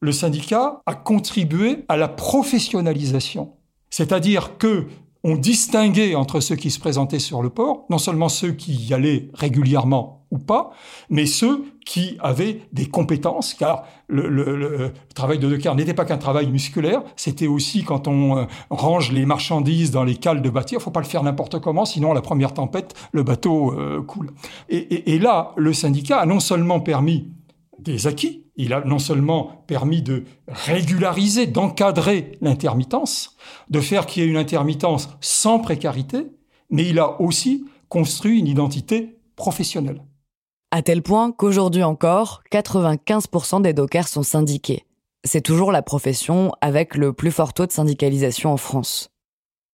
le 0.00 0.12
syndicat 0.12 0.82
a 0.86 0.94
contribué 0.94 1.84
à 1.88 1.96
la 1.96 2.08
professionnalisation. 2.08 3.54
C'est-à-dire 3.90 4.58
que 4.58 4.86
on 5.24 5.36
distinguait 5.36 6.14
entre 6.14 6.38
ceux 6.38 6.54
qui 6.54 6.70
se 6.70 6.78
présentaient 6.78 7.18
sur 7.18 7.42
le 7.42 7.50
port, 7.50 7.84
non 7.90 7.98
seulement 7.98 8.28
ceux 8.28 8.52
qui 8.52 8.74
y 8.74 8.94
allaient 8.94 9.28
régulièrement 9.34 10.15
ou 10.30 10.38
pas, 10.38 10.72
mais 11.08 11.26
ceux 11.26 11.64
qui 11.84 12.16
avaient 12.20 12.62
des 12.72 12.86
compétences, 12.86 13.54
car 13.54 13.84
le, 14.08 14.92
travail 15.14 15.38
de 15.38 15.48
Decker 15.48 15.74
n'était 15.74 15.94
pas 15.94 16.04
qu'un 16.04 16.18
travail 16.18 16.48
musculaire, 16.48 17.02
c'était 17.16 17.46
aussi 17.46 17.84
quand 17.84 18.08
on 18.08 18.38
euh, 18.38 18.44
range 18.70 19.12
les 19.12 19.24
marchandises 19.24 19.90
dans 19.90 20.04
les 20.04 20.16
cales 20.16 20.42
de 20.42 20.50
bâtir, 20.50 20.80
faut 20.82 20.90
pas 20.90 21.00
le 21.00 21.06
faire 21.06 21.22
n'importe 21.22 21.60
comment, 21.60 21.84
sinon 21.84 22.12
la 22.12 22.22
première 22.22 22.54
tempête, 22.54 22.94
le 23.12 23.22
bateau 23.22 23.72
euh, 23.72 24.02
coule. 24.02 24.32
et 24.68 25.18
là, 25.18 25.52
le 25.56 25.72
syndicat 25.72 26.18
a 26.18 26.26
non 26.26 26.40
seulement 26.40 26.80
permis 26.80 27.30
des 27.78 28.06
acquis, 28.06 28.46
il 28.56 28.72
a 28.72 28.82
non 28.84 28.98
seulement 28.98 29.64
permis 29.66 30.02
de 30.02 30.24
régulariser, 30.48 31.46
d'encadrer 31.46 32.32
l'intermittence, 32.40 33.36
de 33.70 33.80
faire 33.80 34.06
qu'il 34.06 34.22
y 34.22 34.26
ait 34.26 34.30
une 34.30 34.36
intermittence 34.36 35.10
sans 35.20 35.58
précarité, 35.58 36.26
mais 36.70 36.88
il 36.88 36.98
a 36.98 37.20
aussi 37.20 37.66
construit 37.88 38.38
une 38.38 38.46
identité 38.46 39.18
professionnelle. 39.36 40.02
À 40.76 40.82
tel 40.82 41.00
point 41.00 41.32
qu'aujourd'hui 41.32 41.82
encore, 41.82 42.42
95% 42.52 43.62
des 43.62 43.72
dockers 43.72 44.08
sont 44.08 44.22
syndiqués. 44.22 44.84
C'est 45.24 45.40
toujours 45.40 45.72
la 45.72 45.80
profession 45.80 46.52
avec 46.60 46.96
le 46.96 47.14
plus 47.14 47.30
fort 47.30 47.54
taux 47.54 47.64
de 47.64 47.72
syndicalisation 47.72 48.52
en 48.52 48.58
France. 48.58 49.08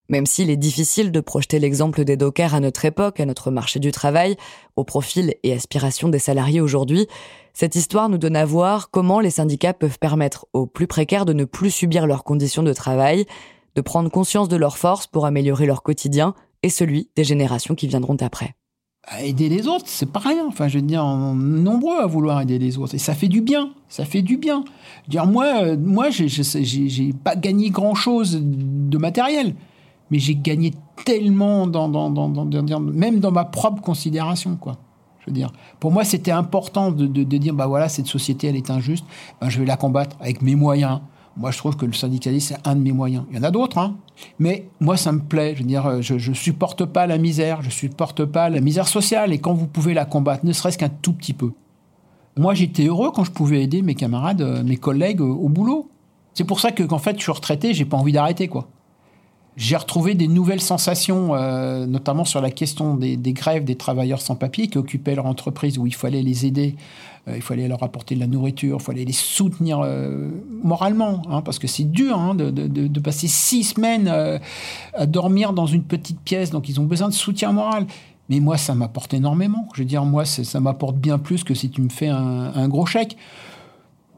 Même 0.08 0.26
s'il 0.26 0.48
est 0.48 0.56
difficile 0.56 1.10
de 1.10 1.18
projeter 1.18 1.58
l'exemple 1.58 2.04
des 2.04 2.16
dockers 2.16 2.54
à 2.54 2.60
notre 2.60 2.84
époque, 2.84 3.18
à 3.18 3.26
notre 3.26 3.50
marché 3.50 3.80
du 3.80 3.90
travail, 3.90 4.36
au 4.76 4.84
profil 4.84 5.34
et 5.42 5.52
aspirations 5.52 6.08
des 6.08 6.20
salariés 6.20 6.60
aujourd'hui, 6.60 7.08
cette 7.52 7.74
histoire 7.74 8.08
nous 8.08 8.16
donne 8.16 8.36
à 8.36 8.44
voir 8.44 8.92
comment 8.92 9.18
les 9.18 9.30
syndicats 9.30 9.74
peuvent 9.74 9.98
permettre 9.98 10.46
aux 10.52 10.66
plus 10.66 10.86
précaires 10.86 11.26
de 11.26 11.32
ne 11.32 11.44
plus 11.44 11.72
subir 11.72 12.06
leurs 12.06 12.22
conditions 12.22 12.62
de 12.62 12.72
travail, 12.72 13.26
de 13.74 13.80
prendre 13.80 14.08
conscience 14.08 14.48
de 14.48 14.54
leurs 14.56 14.78
forces 14.78 15.08
pour 15.08 15.26
améliorer 15.26 15.66
leur 15.66 15.82
quotidien 15.82 16.36
et 16.62 16.68
celui 16.68 17.10
des 17.16 17.24
générations 17.24 17.74
qui 17.74 17.88
viendront 17.88 18.18
après. 18.20 18.54
Aider 19.20 19.48
les 19.48 19.66
autres, 19.66 19.86
c'est 19.86 20.10
pas 20.10 20.20
rien. 20.20 20.46
Enfin, 20.46 20.68
je 20.68 20.78
veux 20.78 20.84
dire, 20.84 21.04
nombreux 21.04 21.98
à 21.98 22.06
vouloir 22.06 22.40
aider 22.40 22.58
les 22.58 22.78
autres. 22.78 22.94
Et 22.94 22.98
ça 22.98 23.14
fait 23.14 23.28
du 23.28 23.40
bien. 23.40 23.70
Ça 23.88 24.04
fait 24.04 24.22
du 24.22 24.36
bien. 24.36 24.64
Dire, 25.08 25.26
moi, 25.26 25.46
euh, 25.62 25.76
moi 25.76 26.10
j'ai 26.10 27.12
pas 27.12 27.34
gagné 27.34 27.70
grand-chose 27.70 28.40
de 28.40 28.98
matériel 28.98 29.54
mais 30.12 30.18
j'ai 30.18 30.36
gagné 30.36 30.72
tellement 31.06 31.66
dans, 31.66 31.88
dans, 31.88 32.10
dans, 32.10 32.80
même 32.80 33.18
dans 33.18 33.32
ma 33.32 33.46
propre 33.46 33.80
considération, 33.80 34.56
quoi. 34.56 34.76
Je 35.20 35.30
veux 35.30 35.32
dire, 35.32 35.52
pour 35.80 35.90
moi, 35.90 36.04
c'était 36.04 36.32
important 36.32 36.90
de, 36.90 37.06
de, 37.06 37.38
dire, 37.38 37.54
bah 37.54 37.66
voilà, 37.66 37.88
cette 37.88 38.06
société, 38.06 38.48
elle 38.48 38.56
est 38.56 38.70
injuste, 38.70 39.06
ben, 39.40 39.48
je 39.48 39.58
vais 39.58 39.64
la 39.64 39.76
combattre 39.76 40.16
avec 40.20 40.42
mes 40.42 40.54
moyens. 40.54 41.00
Moi, 41.36 41.50
je 41.50 41.58
trouve 41.58 41.76
que 41.76 41.86
le 41.86 41.92
syndicalisme, 41.92 42.54
c'est 42.54 42.68
un 42.68 42.76
de 42.76 42.80
mes 42.80 42.92
moyens. 42.92 43.24
Il 43.30 43.36
y 43.36 43.40
en 43.40 43.42
a 43.42 43.50
d'autres, 43.50 43.78
hein. 43.78 43.96
Mais 44.38 44.68
moi, 44.80 44.96
ça 44.96 45.12
me 45.12 45.20
plaît. 45.20 45.54
Je 45.54 45.60
veux 45.62 45.68
dire, 45.68 46.02
je, 46.02 46.18
je 46.18 46.32
supporte 46.32 46.84
pas 46.84 47.06
la 47.06 47.18
misère, 47.18 47.62
je 47.62 47.70
supporte 47.70 48.24
pas 48.24 48.50
la 48.50 48.60
misère 48.60 48.86
sociale. 48.86 49.32
Et 49.32 49.38
quand 49.38 49.54
vous 49.54 49.66
pouvez 49.66 49.94
la 49.94 50.04
combattre, 50.04 50.44
ne 50.44 50.52
serait-ce 50.52 50.78
qu'un 50.78 50.90
tout 50.90 51.12
petit 51.12 51.32
peu. 51.32 51.52
Moi, 52.36 52.54
j'étais 52.54 52.84
heureux 52.84 53.10
quand 53.14 53.24
je 53.24 53.30
pouvais 53.30 53.62
aider 53.62 53.82
mes 53.82 53.94
camarades, 53.94 54.42
euh, 54.42 54.62
mes 54.62 54.76
collègues 54.76 55.20
au 55.20 55.48
boulot. 55.48 55.88
C'est 56.34 56.44
pour 56.44 56.60
ça 56.60 56.72
que, 56.72 56.82
qu'en 56.82 56.98
fait, 56.98 57.16
je 57.18 57.22
suis 57.22 57.32
retraité, 57.32 57.74
j'ai 57.74 57.84
pas 57.84 57.96
envie 57.96 58.12
d'arrêter, 58.12 58.48
quoi. 58.48 58.68
J'ai 59.56 59.76
retrouvé 59.76 60.14
des 60.14 60.28
nouvelles 60.28 60.62
sensations, 60.62 61.34
euh, 61.34 61.84
notamment 61.84 62.24
sur 62.24 62.40
la 62.40 62.50
question 62.50 62.94
des, 62.94 63.16
grèves 63.32 63.64
des 63.64 63.74
travailleurs 63.74 64.22
sans 64.22 64.34
papier 64.34 64.68
qui 64.68 64.78
occupaient 64.78 65.14
leur 65.14 65.26
entreprise, 65.26 65.78
où 65.78 65.86
il 65.86 65.94
fallait 65.94 66.22
les 66.22 66.46
aider, 66.46 66.74
euh, 67.28 67.36
il 67.36 67.42
fallait 67.42 67.68
leur 67.68 67.82
apporter 67.82 68.14
de 68.14 68.20
la 68.20 68.26
nourriture, 68.26 68.78
il 68.80 68.82
fallait 68.82 69.04
les 69.04 69.12
soutenir 69.12 69.80
euh, 69.80 70.30
moralement, 70.62 71.20
hein, 71.28 71.42
parce 71.42 71.58
que 71.58 71.66
c'est 71.66 71.84
dur 71.84 72.18
hein, 72.18 72.34
de, 72.34 73.00
passer 73.00 73.28
six 73.28 73.64
semaines 73.64 74.08
à 74.94 75.06
dormir 75.06 75.52
dans 75.52 75.66
une 75.66 75.82
petite 75.82 76.20
pièce, 76.20 76.50
donc 76.50 76.68
ils 76.68 76.80
ont 76.80 76.84
besoin 76.84 77.08
de 77.08 77.14
soutien 77.14 77.52
moral. 77.52 77.86
Mais 78.28 78.40
moi, 78.40 78.56
ça 78.56 78.74
m'apporte 78.74 79.12
énormément. 79.12 79.68
Je 79.74 79.80
veux 79.80 79.86
dire, 79.86 80.04
moi, 80.04 80.24
ça 80.24 80.60
m'apporte 80.60 80.96
bien 80.96 81.18
plus 81.18 81.44
que 81.44 81.52
si 81.52 81.68
tu 81.68 81.82
me 81.82 81.88
fais 81.90 82.06
un 82.08 82.68
gros 82.68 82.86
chèque 82.86 83.16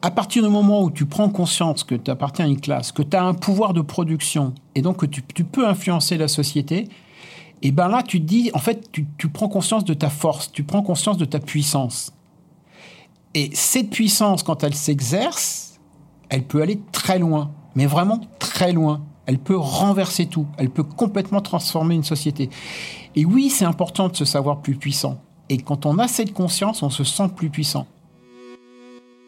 à 0.04 0.10
partir 0.10 0.42
du 0.42 0.50
moment 0.50 0.82
où 0.82 0.90
tu 0.90 1.06
prends 1.06 1.30
conscience 1.30 1.82
que 1.82 1.94
tu 1.94 2.10
appartiens 2.10 2.44
à 2.44 2.48
une 2.48 2.60
classe, 2.60 2.92
que 2.92 3.00
tu 3.00 3.16
as 3.16 3.24
un 3.24 3.32
pouvoir 3.32 3.72
de 3.72 3.80
production 3.80 4.52
et 4.74 4.82
donc 4.82 4.98
que 4.98 5.06
tu, 5.06 5.22
peux 5.44 5.66
influencer 5.66 6.18
la 6.18 6.28
société, 6.28 6.90
et 7.62 7.70
ben 7.70 7.88
là, 7.88 8.02
tu 8.02 8.20
te 8.20 8.26
dis, 8.26 8.50
en 8.52 8.58
fait, 8.58 8.92
tu, 8.92 9.06
tu 9.16 9.30
prends 9.30 9.48
conscience 9.48 9.82
de 9.82 9.94
ta 9.94 10.10
force, 10.10 10.52
tu 10.52 10.62
prends 10.62 10.82
conscience 10.82 11.16
de 11.16 11.24
ta 11.24 11.40
puissance. 11.40 12.12
Et 13.32 13.48
cette 13.54 13.88
puissance, 13.88 14.42
quand 14.42 14.62
elle 14.62 14.74
s'exerce, 14.74 15.80
elle 16.28 16.44
peut 16.44 16.60
aller 16.60 16.82
très 16.92 17.18
loin, 17.18 17.52
mais 17.74 17.86
vraiment 17.86 18.20
très 18.38 18.74
loin. 18.74 19.06
Elle 19.24 19.38
peut 19.38 19.56
renverser 19.56 20.26
tout, 20.26 20.46
elle 20.58 20.68
peut 20.68 20.82
complètement 20.82 21.40
transformer 21.40 21.94
une 21.94 22.04
société. 22.04 22.50
Et 23.16 23.24
oui, 23.24 23.48
c'est 23.48 23.64
important 23.64 24.10
de 24.10 24.16
se 24.16 24.26
savoir 24.26 24.60
plus 24.60 24.76
puissant. 24.76 25.16
Et 25.48 25.56
quand 25.56 25.86
on 25.86 25.98
a 25.98 26.08
cette 26.08 26.34
conscience, 26.34 26.82
on 26.82 26.90
se 26.90 27.04
sent 27.04 27.30
plus 27.34 27.48
puissant. 27.48 27.86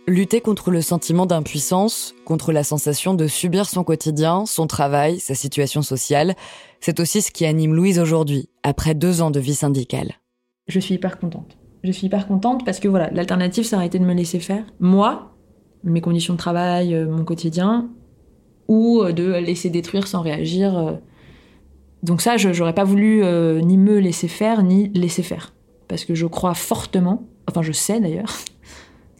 Lutter 0.09 0.41
contre 0.41 0.71
le 0.71 0.83
sentiment 0.83 1.27
d'impuissance, 1.27 2.15
contre 2.25 2.53
la 2.53 2.63
sensation 2.63 3.15
de 3.15 3.27
subir 3.27 3.69
son 3.69 3.83
quotidien, 3.83 4.47
son 4.47 4.69
travail, 4.69 5.19
sa 5.19 5.35
situation 5.35 5.83
sociale, 5.83 6.37
c'est 6.79 7.01
aussi 7.01 7.23
ce 7.23 7.33
qui 7.33 7.45
anime 7.45 7.75
Louise 7.75 7.99
aujourd'hui, 7.99 8.49
après 8.63 8.95
deux 8.95 9.21
ans 9.21 9.33
de 9.33 9.41
vie 9.41 9.57
syndicale. 9.57 10.13
Je 10.69 10.79
suis 10.79 10.95
hyper 10.95 11.19
contente. 11.19 11.57
Je 11.83 11.91
suis 11.91 12.07
hyper 12.07 12.29
contente 12.29 12.65
parce 12.65 12.79
que 12.79 12.87
voilà, 12.87 13.11
l'alternative, 13.11 13.65
ça 13.65 13.77
aurait 13.77 13.87
été 13.87 13.99
de 13.99 14.05
me 14.05 14.15
laisser 14.15 14.39
faire. 14.39 14.65
Moi, 14.79 15.35
mes 15.83 16.01
conditions 16.01 16.35
de 16.35 16.39
travail, 16.39 16.95
euh, 16.95 17.09
mon 17.09 17.25
quotidien, 17.25 17.89
ou 18.69 19.03
euh, 19.03 19.11
de 19.11 19.33
laisser 19.33 19.71
détruire 19.71 20.07
sans 20.07 20.21
réagir. 20.21 20.79
Euh. 20.79 20.93
Donc 22.05 22.21
ça, 22.21 22.37
je 22.37 22.49
n'aurais 22.51 22.75
pas 22.75 22.85
voulu 22.85 23.25
ni 23.65 23.77
me 23.77 23.99
laisser 23.99 24.29
faire, 24.29 24.63
ni 24.63 24.89
laisser 24.91 25.25
faire. 25.25 25.53
Parce 25.89 26.05
que 26.05 26.15
je 26.15 26.27
crois 26.27 26.55
fortement, 26.55 27.27
enfin 27.49 27.63
je 27.63 27.73
sais 27.73 27.99
d'ailleurs, 27.99 28.33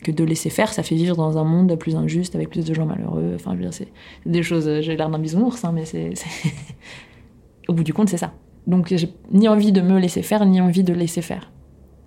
que 0.03 0.13
de 0.13 0.25
laisser 0.25 0.51
faire, 0.51 0.73
ça 0.73 0.83
fait 0.83 0.95
vivre 0.95 1.17
dans 1.17 1.39
un 1.39 1.45
monde 1.45 1.77
plus 1.77 1.97
injuste, 1.97 2.35
avec 2.35 2.51
plus 2.51 2.65
de 2.65 2.75
gens 2.75 2.87
malheureux. 2.87 3.33
Enfin, 3.35 3.57
c'est 3.71 3.89
des 4.25 4.43
choses, 4.43 4.81
j'ai 4.81 4.97
l'air 4.97 5.11
d'un 5.11 5.19
bisounours, 5.19 5.65
hein, 5.65 5.73
mais 5.75 5.85
c'est... 5.85 6.13
Au 7.69 7.73
bout 7.73 7.83
du 7.83 7.93
compte, 7.93 8.09
c'est 8.09 8.17
ça. 8.17 8.33
Donc 8.67 8.89
j'ai 8.89 9.09
ni 9.33 9.49
envie 9.49 9.73
de 9.73 9.81
me 9.81 9.99
laisser 9.99 10.23
faire, 10.23 10.45
ni 10.45 10.61
envie 10.61 10.83
de 10.83 10.93
laisser 10.93 11.23
faire. 11.23 11.51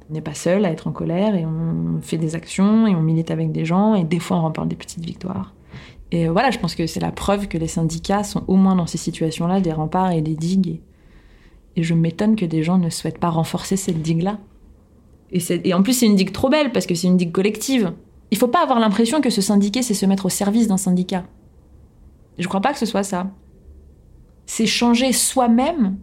On 0.09 0.13
n'est 0.13 0.21
pas 0.21 0.33
seul 0.33 0.65
à 0.65 0.71
être 0.71 0.87
en 0.87 0.91
colère 0.91 1.35
et 1.35 1.45
on 1.45 2.01
fait 2.01 2.17
des 2.17 2.35
actions 2.35 2.87
et 2.87 2.95
on 2.95 3.01
milite 3.01 3.31
avec 3.31 3.51
des 3.51 3.65
gens 3.65 3.95
et 3.95 4.03
des 4.03 4.19
fois 4.19 4.37
on 4.37 4.41
remporte 4.41 4.67
des 4.67 4.75
petites 4.75 5.05
victoires. 5.05 5.53
Et 6.11 6.27
voilà, 6.27 6.49
je 6.49 6.57
pense 6.57 6.75
que 6.75 6.87
c'est 6.87 6.99
la 6.99 7.11
preuve 7.11 7.47
que 7.47 7.57
les 7.57 7.67
syndicats 7.67 8.23
sont 8.23 8.43
au 8.47 8.55
moins 8.55 8.75
dans 8.75 8.87
ces 8.87 8.97
situations-là 8.97 9.61
des 9.61 9.71
remparts 9.71 10.11
et 10.11 10.21
des 10.21 10.35
digues. 10.35 10.81
Et, 11.75 11.83
je 11.83 11.93
m'étonne 11.93 12.35
que 12.35 12.45
des 12.45 12.63
gens 12.63 12.77
ne 12.77 12.89
souhaitent 12.89 13.19
pas 13.19 13.29
renforcer 13.29 13.77
cette 13.77 14.01
digue-là. 14.01 14.39
Et, 15.31 15.73
en 15.73 15.83
plus, 15.83 15.93
c'est 15.93 16.05
une 16.05 16.15
digue 16.15 16.31
trop 16.31 16.49
belle 16.49 16.71
parce 16.71 16.85
que 16.85 16.95
c'est 16.95 17.07
une 17.07 17.17
digue 17.17 17.31
collective. 17.31 17.93
Il 18.31 18.37
faut 18.37 18.47
pas 18.47 18.63
avoir 18.63 18.79
l'impression 18.79 19.21
que 19.21 19.29
se 19.29 19.41
syndiquer, 19.41 19.81
c'est 19.81 19.93
se 19.93 20.05
mettre 20.05 20.25
au 20.25 20.29
service 20.29 20.67
d'un 20.67 20.77
syndicat. 20.77 21.23
Je 22.37 22.47
crois 22.47 22.61
pas 22.61 22.73
que 22.73 22.79
ce 22.79 22.85
soit 22.85 23.03
ça. 23.03 23.27
C'est 24.45 24.65
changer 24.65 25.11
soi-même 25.13 25.97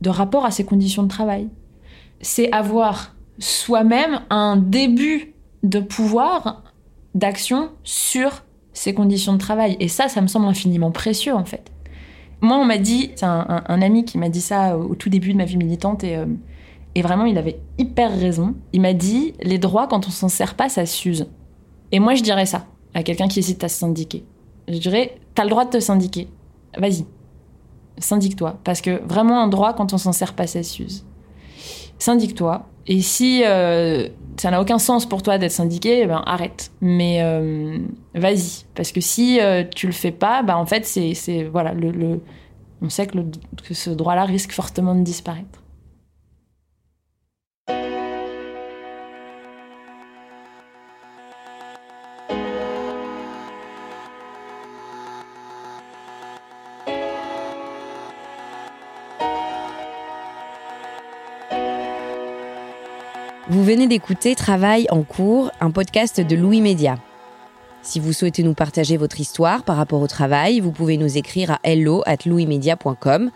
de 0.00 0.10
rapport 0.10 0.44
à 0.44 0.50
ses 0.50 0.64
conditions 0.64 1.02
de 1.02 1.08
travail. 1.08 1.48
C'est 2.20 2.52
avoir 2.52 3.16
soi-même 3.38 4.20
un 4.30 4.56
début 4.56 5.34
de 5.62 5.80
pouvoir, 5.80 6.62
d'action 7.14 7.70
sur 7.82 8.44
ses 8.72 8.94
conditions 8.94 9.32
de 9.32 9.38
travail. 9.38 9.76
Et 9.80 9.88
ça, 9.88 10.08
ça 10.08 10.20
me 10.20 10.28
semble 10.28 10.46
infiniment 10.46 10.90
précieux 10.90 11.34
en 11.34 11.44
fait. 11.44 11.72
Moi, 12.40 12.56
on 12.56 12.64
m'a 12.64 12.78
dit, 12.78 13.10
c'est 13.16 13.26
un, 13.26 13.82
ami 13.82 14.04
qui 14.04 14.16
m'a 14.16 14.28
dit 14.28 14.40
ça 14.40 14.78
au, 14.78 14.94
tout 14.94 15.08
début 15.08 15.32
de 15.32 15.38
ma 15.38 15.44
vie 15.44 15.56
militante 15.56 16.04
et, 16.04 16.16
euh, 16.16 16.26
et 16.98 17.02
vraiment, 17.02 17.26
il 17.26 17.38
avait 17.38 17.60
hyper 17.78 18.10
raison. 18.10 18.56
Il 18.72 18.80
m'a 18.80 18.92
dit, 18.92 19.34
les 19.40 19.58
droits, 19.58 19.86
quand 19.86 20.08
on 20.08 20.10
s'en 20.10 20.28
sert 20.28 20.56
pas, 20.56 20.68
ça 20.68 20.84
s'use. 20.84 21.28
Et 21.92 22.00
moi, 22.00 22.16
je 22.16 22.24
dirais 22.24 22.44
ça 22.44 22.66
à 22.92 23.04
quelqu'un 23.04 23.28
qui 23.28 23.38
hésite 23.38 23.62
à 23.62 23.68
se 23.68 23.78
syndiquer. 23.78 24.24
Je 24.66 24.78
dirais, 24.78 25.14
t'as 25.36 25.44
le 25.44 25.50
droit 25.50 25.64
de 25.64 25.70
te 25.70 25.78
syndiquer. 25.78 26.26
Vas-y, 26.76 27.06
syndique-toi. 27.98 28.58
Parce 28.64 28.80
que 28.80 29.00
vraiment, 29.06 29.40
un 29.40 29.46
droit, 29.46 29.74
quand 29.74 29.92
on 29.92 29.96
s'en 29.98 30.10
sert 30.10 30.34
pas, 30.34 30.48
ça 30.48 30.64
s'use. 30.64 31.04
Syndique-toi. 32.00 32.66
Et 32.88 33.00
si 33.00 33.44
euh, 33.44 34.08
ça 34.36 34.50
n'a 34.50 34.60
aucun 34.60 34.80
sens 34.80 35.06
pour 35.06 35.22
toi 35.22 35.38
d'être 35.38 35.52
syndiqué, 35.52 36.00
eh 36.02 36.06
ben 36.06 36.24
arrête. 36.26 36.72
Mais 36.80 37.22
euh, 37.22 37.78
vas-y, 38.16 38.64
parce 38.74 38.90
que 38.90 39.00
si 39.00 39.40
euh, 39.40 39.62
tu 39.72 39.86
le 39.86 39.92
fais 39.92 40.10
pas, 40.10 40.42
bah 40.42 40.58
en 40.58 40.66
fait 40.66 40.84
c'est 40.84 41.44
voilà 41.44 41.74
on 42.80 42.88
sait 42.88 43.06
que 43.06 43.74
ce 43.74 43.90
droit-là 43.90 44.24
risque 44.24 44.52
fortement 44.52 44.94
de 44.94 45.02
disparaître. 45.02 45.57
Vous 63.50 63.64
venez 63.64 63.86
d'écouter 63.86 64.34
Travail 64.34 64.86
en 64.90 65.02
cours, 65.02 65.50
un 65.60 65.70
podcast 65.70 66.20
de 66.20 66.36
Louis 66.36 66.60
Média. 66.60 66.98
Si 67.80 67.98
vous 67.98 68.12
souhaitez 68.12 68.42
nous 68.42 68.52
partager 68.52 68.98
votre 68.98 69.20
histoire 69.20 69.62
par 69.62 69.78
rapport 69.78 70.02
au 70.02 70.06
travail, 70.06 70.60
vous 70.60 70.70
pouvez 70.70 70.98
nous 70.98 71.16
écrire 71.16 71.52
à 71.52 71.60
hello@louismedia.com. 71.62 73.30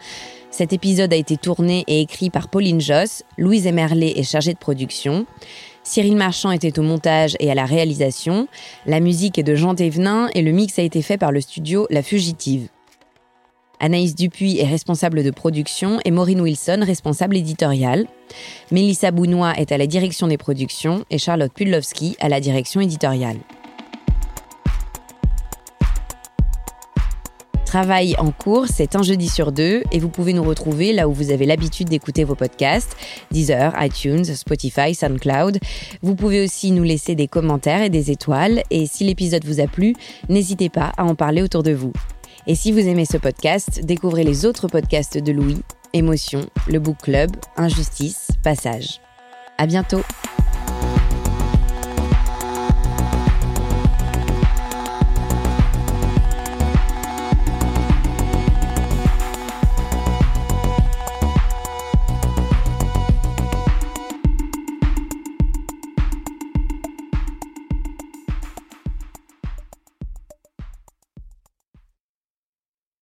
Cet 0.50 0.74
épisode 0.74 1.14
a 1.14 1.16
été 1.16 1.38
tourné 1.38 1.84
et 1.86 2.02
écrit 2.02 2.28
par 2.28 2.48
Pauline 2.48 2.82
Joss, 2.82 3.22
Louise 3.38 3.66
Emerlet 3.66 4.12
est 4.18 4.30
chargée 4.30 4.52
de 4.52 4.58
production. 4.58 5.24
Cyril 5.82 6.16
Marchand 6.16 6.50
était 6.50 6.78
au 6.78 6.82
montage 6.82 7.34
et 7.40 7.50
à 7.50 7.54
la 7.54 7.64
réalisation. 7.64 8.48
La 8.84 9.00
musique 9.00 9.38
est 9.38 9.42
de 9.42 9.54
Jean 9.54 9.74
Thévenin 9.74 10.28
et 10.34 10.42
le 10.42 10.52
mix 10.52 10.78
a 10.78 10.82
été 10.82 11.00
fait 11.00 11.16
par 11.16 11.32
le 11.32 11.40
studio 11.40 11.86
La 11.88 12.02
Fugitive. 12.02 12.68
Anaïs 13.82 14.14
Dupuis 14.14 14.60
est 14.60 14.64
responsable 14.64 15.24
de 15.24 15.30
production 15.32 15.98
et 16.04 16.12
Maureen 16.12 16.40
Wilson 16.40 16.84
responsable 16.86 17.36
éditoriale. 17.36 18.06
Mélissa 18.70 19.10
Bounois 19.10 19.54
est 19.58 19.72
à 19.72 19.76
la 19.76 19.88
direction 19.88 20.28
des 20.28 20.38
productions 20.38 21.04
et 21.10 21.18
Charlotte 21.18 21.52
Pudlowski 21.52 22.16
à 22.20 22.28
la 22.28 22.38
direction 22.38 22.80
éditoriale. 22.80 23.38
Travail 27.64 28.14
en 28.18 28.30
cours, 28.30 28.66
c'est 28.68 28.94
un 28.94 29.02
jeudi 29.02 29.28
sur 29.28 29.50
deux 29.50 29.82
et 29.90 29.98
vous 29.98 30.10
pouvez 30.10 30.32
nous 30.32 30.44
retrouver 30.44 30.92
là 30.92 31.08
où 31.08 31.12
vous 31.12 31.32
avez 31.32 31.46
l'habitude 31.46 31.88
d'écouter 31.88 32.22
vos 32.22 32.36
podcasts, 32.36 32.96
Deezer, 33.32 33.74
iTunes, 33.82 34.26
Spotify, 34.26 34.94
SoundCloud. 34.94 35.58
Vous 36.02 36.14
pouvez 36.14 36.44
aussi 36.44 36.70
nous 36.70 36.84
laisser 36.84 37.16
des 37.16 37.26
commentaires 37.26 37.82
et 37.82 37.90
des 37.90 38.12
étoiles 38.12 38.62
et 38.70 38.86
si 38.86 39.02
l'épisode 39.02 39.44
vous 39.44 39.58
a 39.58 39.66
plu, 39.66 39.94
n'hésitez 40.28 40.68
pas 40.68 40.92
à 40.96 41.04
en 41.04 41.16
parler 41.16 41.42
autour 41.42 41.64
de 41.64 41.72
vous. 41.72 41.92
Et 42.46 42.56
si 42.56 42.72
vous 42.72 42.80
aimez 42.80 43.04
ce 43.04 43.18
podcast, 43.18 43.80
découvrez 43.84 44.24
les 44.24 44.46
autres 44.46 44.66
podcasts 44.66 45.16
de 45.16 45.30
Louis, 45.30 45.60
Émotion, 45.92 46.40
le 46.66 46.80
Book 46.80 46.96
Club, 47.02 47.30
Injustice, 47.56 48.28
Passage. 48.42 49.00
À 49.58 49.66
bientôt! 49.66 50.00